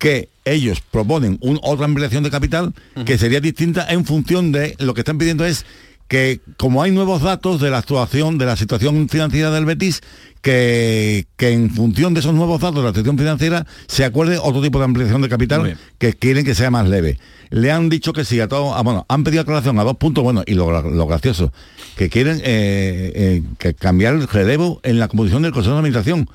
que 0.04 0.28
ellos 0.46 0.82
proponen 0.92 1.38
un- 1.42 1.60
otra 1.64 1.86
ampliación 1.86 2.24
de 2.24 2.30
capital 2.30 2.74
que 3.06 3.18
sería 3.18 3.40
distinta 3.40 3.88
en 3.90 4.04
función 4.04 4.52
de 4.52 4.76
lo 4.80 4.94
que 4.94 5.00
están 5.02 5.18
pidiendo 5.18 5.46
es 5.46 5.66
que 6.10 6.42
como 6.58 6.84
hay 6.84 6.92
nuevos 6.92 7.22
datos 7.22 7.62
de 7.62 7.70
la 7.70 7.78
actuación 7.78 8.38
de 8.38 8.46
la 8.46 8.58
situación 8.58 9.08
financiera 9.08 9.50
del 9.52 9.64
Betis 9.66 10.02
que, 10.42 11.26
que 11.38 11.54
en 11.54 11.70
función 11.72 12.14
de 12.14 12.20
esos 12.20 12.34
nuevos 12.36 12.60
datos 12.60 12.76
de 12.78 12.84
la 12.84 12.90
situación 12.90 13.18
financiera 13.18 13.66
se 13.88 14.04
acuerde 14.04 14.38
otro 14.38 14.62
tipo 14.62 14.78
de 14.80 14.86
ampliación 14.86 15.22
de 15.22 15.30
capital 15.30 15.62
que 15.98 16.14
quieren 16.14 16.44
que 16.44 16.54
sea 16.56 16.70
más 16.70 16.90
leve. 16.90 17.18
Le 17.50 17.72
han 17.72 17.88
dicho 17.88 18.12
que 18.12 18.26
sí 18.26 18.42
a 18.42 18.48
todo, 18.50 18.76
ah, 18.76 18.82
bueno, 18.84 19.06
han 19.08 19.24
pedido 19.24 19.42
aclaración 19.44 19.80
a 19.80 19.84
dos 19.86 19.96
puntos, 19.96 20.24
bueno, 20.24 20.44
y 20.46 20.54
lo, 20.56 20.82
lo 20.82 21.08
gracioso, 21.08 21.54
que 21.96 22.10
quieren 22.10 22.40
eh, 22.44 23.12
eh, 23.16 23.44
que 23.58 23.74
cambiar 23.74 24.16
el 24.16 24.28
relevo 24.28 24.82
en 24.84 25.00
la 25.00 25.08
composición 25.08 25.44
del 25.44 25.54
Consejo 25.54 25.76
de 25.76 25.80
Administración. 25.80 26.28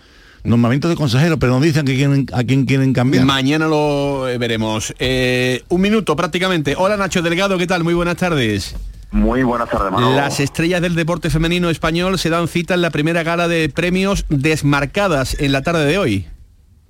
Nombramiento 0.44 0.88
de 0.88 0.94
consejeros, 0.96 1.38
pero 1.40 1.52
no 1.52 1.60
dicen 1.60 1.84
que 1.84 1.94
quieren, 1.96 2.26
a 2.32 2.44
quién 2.44 2.64
quieren 2.64 2.92
cambiar. 2.92 3.24
Mañana 3.24 3.66
lo 3.66 4.28
eh, 4.28 4.38
veremos. 4.38 4.94
Eh, 4.98 5.62
un 5.68 5.80
minuto 5.80 6.14
prácticamente. 6.16 6.74
Hola 6.78 6.96
Nacho 6.96 7.22
Delgado, 7.22 7.58
¿qué 7.58 7.66
tal? 7.66 7.84
Muy 7.84 7.94
buenas 7.94 8.16
tardes. 8.16 8.74
Muy 9.10 9.42
buenas 9.42 9.68
tardes, 9.70 9.90
Manolo. 9.90 10.14
Las 10.16 10.38
estrellas 10.38 10.80
del 10.82 10.94
deporte 10.94 11.30
femenino 11.30 11.70
español 11.70 12.18
se 12.18 12.28
dan 12.30 12.46
cita 12.46 12.74
en 12.74 12.82
la 12.82 12.90
primera 12.90 13.22
gala 13.22 13.48
de 13.48 13.68
premios 13.68 14.26
desmarcadas 14.28 15.34
en 15.40 15.52
la 15.52 15.62
tarde 15.62 15.86
de 15.86 15.98
hoy. 15.98 16.26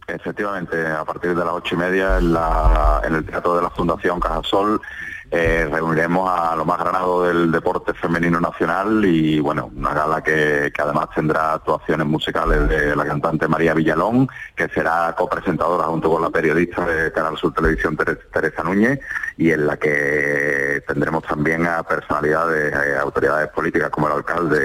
Efectivamente, 0.09 0.87
a 0.87 1.05
partir 1.05 1.31
de 1.35 1.45
las 1.45 1.53
ocho 1.55 1.75
y 1.75 1.79
media 1.79 2.19
en, 2.19 2.33
la- 2.33 3.03
en 3.07 3.15
el 3.15 3.25
Teatro 3.25 3.55
de 3.57 3.63
la 3.63 3.71
Fundación 3.71 4.19
Cajasol 4.21 4.81
eh, 5.31 5.69
reuniremos 5.71 6.29
a 6.31 6.57
lo 6.57 6.65
más 6.65 6.79
granado 6.79 7.25
del 7.25 7.53
deporte 7.53 7.93
femenino 7.95 8.41
nacional 8.41 9.05
y 9.05 9.41
bueno, 9.41 9.71
una 9.77 9.93
gala 9.93 10.23
que, 10.23 10.73
que 10.75 10.83
además 10.83 11.09
tendrá 11.15 11.53
actuaciones 11.55 12.07
musicales 12.07 12.69
de 12.69 12.97
la 12.97 13.05
cantante 13.05 13.47
María 13.47 13.75
Villalón, 13.75 14.29
que 14.57 14.69
será 14.69 15.15
copresentadora 15.17 15.85
junto 15.85 16.11
con 16.11 16.23
la 16.23 16.31
periodista 16.31 16.85
de 16.87 17.13
Canal 17.13 17.37
Sur 17.37 17.53
Televisión 17.53 17.97
Tere- 17.97 18.19
Teresa 18.33 18.63
Núñez 18.63 19.01
y 19.37 19.51
en 19.51 19.67
la 19.67 19.77
que 19.77 20.83
tendremos 20.87 21.23
también 21.25 21.67
a 21.67 21.83
personalidades, 21.83 22.73
eh, 22.73 22.97
autoridades 23.01 23.49
políticas 23.51 23.91
como 23.91 24.07
el 24.09 24.15
alcalde 24.15 24.59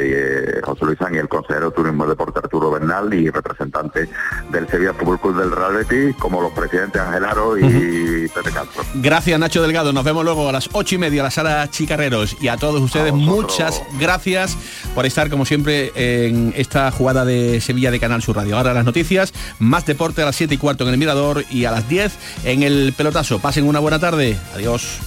eh, 0.57 0.61
José 0.64 0.86
Luis 0.86 0.97
San 0.97 1.14
y 1.14 1.18
el 1.18 1.28
consejero 1.28 1.70
de 1.72 1.76
Turismo 1.76 2.05
y 2.05 2.09
Deporte 2.09 2.39
Arturo 2.39 2.72
Bernal 2.72 3.14
y 3.14 3.30
representantes 3.30 4.09
del 4.49 4.68
Sevilla 4.70 4.93
Fútbol 4.93 5.20
Club 5.20 5.38
del 5.39 5.51
Real 5.51 5.74
Betis 5.76 6.16
como 6.18 6.41
los 6.41 6.51
presidentes 6.53 7.01
Ángel 7.01 7.26
Aro 7.26 7.57
y 7.57 8.28
Pepe 8.34 8.51
Castro. 8.51 8.84
Gracias 8.95 9.39
Nacho 9.39 9.61
Delgado, 9.61 9.91
nos 9.93 10.03
vemos 10.03 10.24
luego 10.24 10.45
las 10.54 10.70
ocho 10.72 10.95
y 10.95 10.97
media 10.99 11.22
a 11.22 11.24
la 11.26 11.32
sala 11.32 11.70
Chicarreros 11.70 12.38
y 12.39 12.47
a 12.47 12.58
todos 12.58 12.80
ustedes 12.80 13.12
muchas 13.12 13.82
gracias 13.99 14.56
por 14.93 15.06
estar 15.06 15.30
como 15.30 15.45
siempre 15.45 15.91
en 15.95 16.54
esta 16.56 16.91
jugada 16.91 17.26
de 17.26 17.60
Sevilla 17.60 17.89
de 17.89 17.99
Canal 17.99 18.22
Sur 18.22 18.36
Radio. 18.36 18.56
Ahora 18.56 18.74
las 18.74 18.86
noticias, 18.86 19.34
más 19.58 19.86
deporte 19.86 20.22
a 20.22 20.26
las 20.26 20.36
7 20.36 20.54
y 20.54 20.58
cuarto 20.58 20.84
en 20.86 20.91
el 20.91 20.97
Mirador 20.97 21.43
y 21.49 21.66
a 21.66 21.72
las 21.72 21.89
10 21.89 22.14
en 22.45 22.62
el 22.62 22.93
Pelotazo. 22.95 23.39
Pasen 23.39 23.68
una 23.68 23.80
buena 23.80 23.99
tarde. 23.99 24.38
Adiós. 24.54 24.99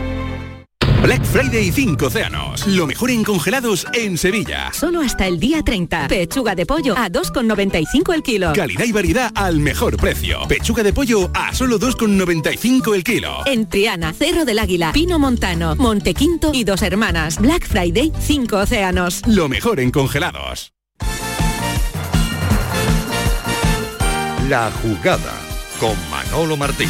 Black 1.03 1.25
Friday 1.25 1.71
5 1.71 2.05
océanos. 2.05 2.67
Lo 2.67 2.85
mejor 2.85 3.09
en 3.09 3.23
congelados 3.23 3.87
en 3.93 4.19
Sevilla. 4.19 4.71
Solo 4.71 5.01
hasta 5.01 5.25
el 5.25 5.39
día 5.39 5.63
30. 5.63 6.07
Pechuga 6.07 6.53
de 6.53 6.67
pollo 6.67 6.95
a 6.95 7.09
2,95 7.09 8.13
el 8.13 8.21
kilo. 8.21 8.53
Calidad 8.53 8.85
y 8.85 8.91
variedad 8.91 9.31
al 9.33 9.59
mejor 9.59 9.97
precio. 9.97 10.47
Pechuga 10.47 10.83
de 10.83 10.93
pollo 10.93 11.31
a 11.33 11.55
solo 11.55 11.79
2,95 11.79 12.93
el 12.93 13.03
kilo. 13.03 13.41
En 13.47 13.67
Triana, 13.67 14.13
Cerro 14.13 14.45
del 14.45 14.59
Águila, 14.59 14.91
Pino 14.93 15.17
Montano, 15.17 15.75
Montequinto 15.75 16.51
y 16.53 16.63
Dos 16.63 16.83
Hermanas. 16.83 17.39
Black 17.39 17.67
Friday 17.67 18.11
5 18.19 18.57
océanos. 18.57 19.21
Lo 19.25 19.49
mejor 19.49 19.79
en 19.79 19.89
congelados. 19.89 20.73
La 24.47 24.71
jugada 24.83 25.33
con 25.79 25.95
Manolo 26.11 26.57
Martín. 26.57 26.89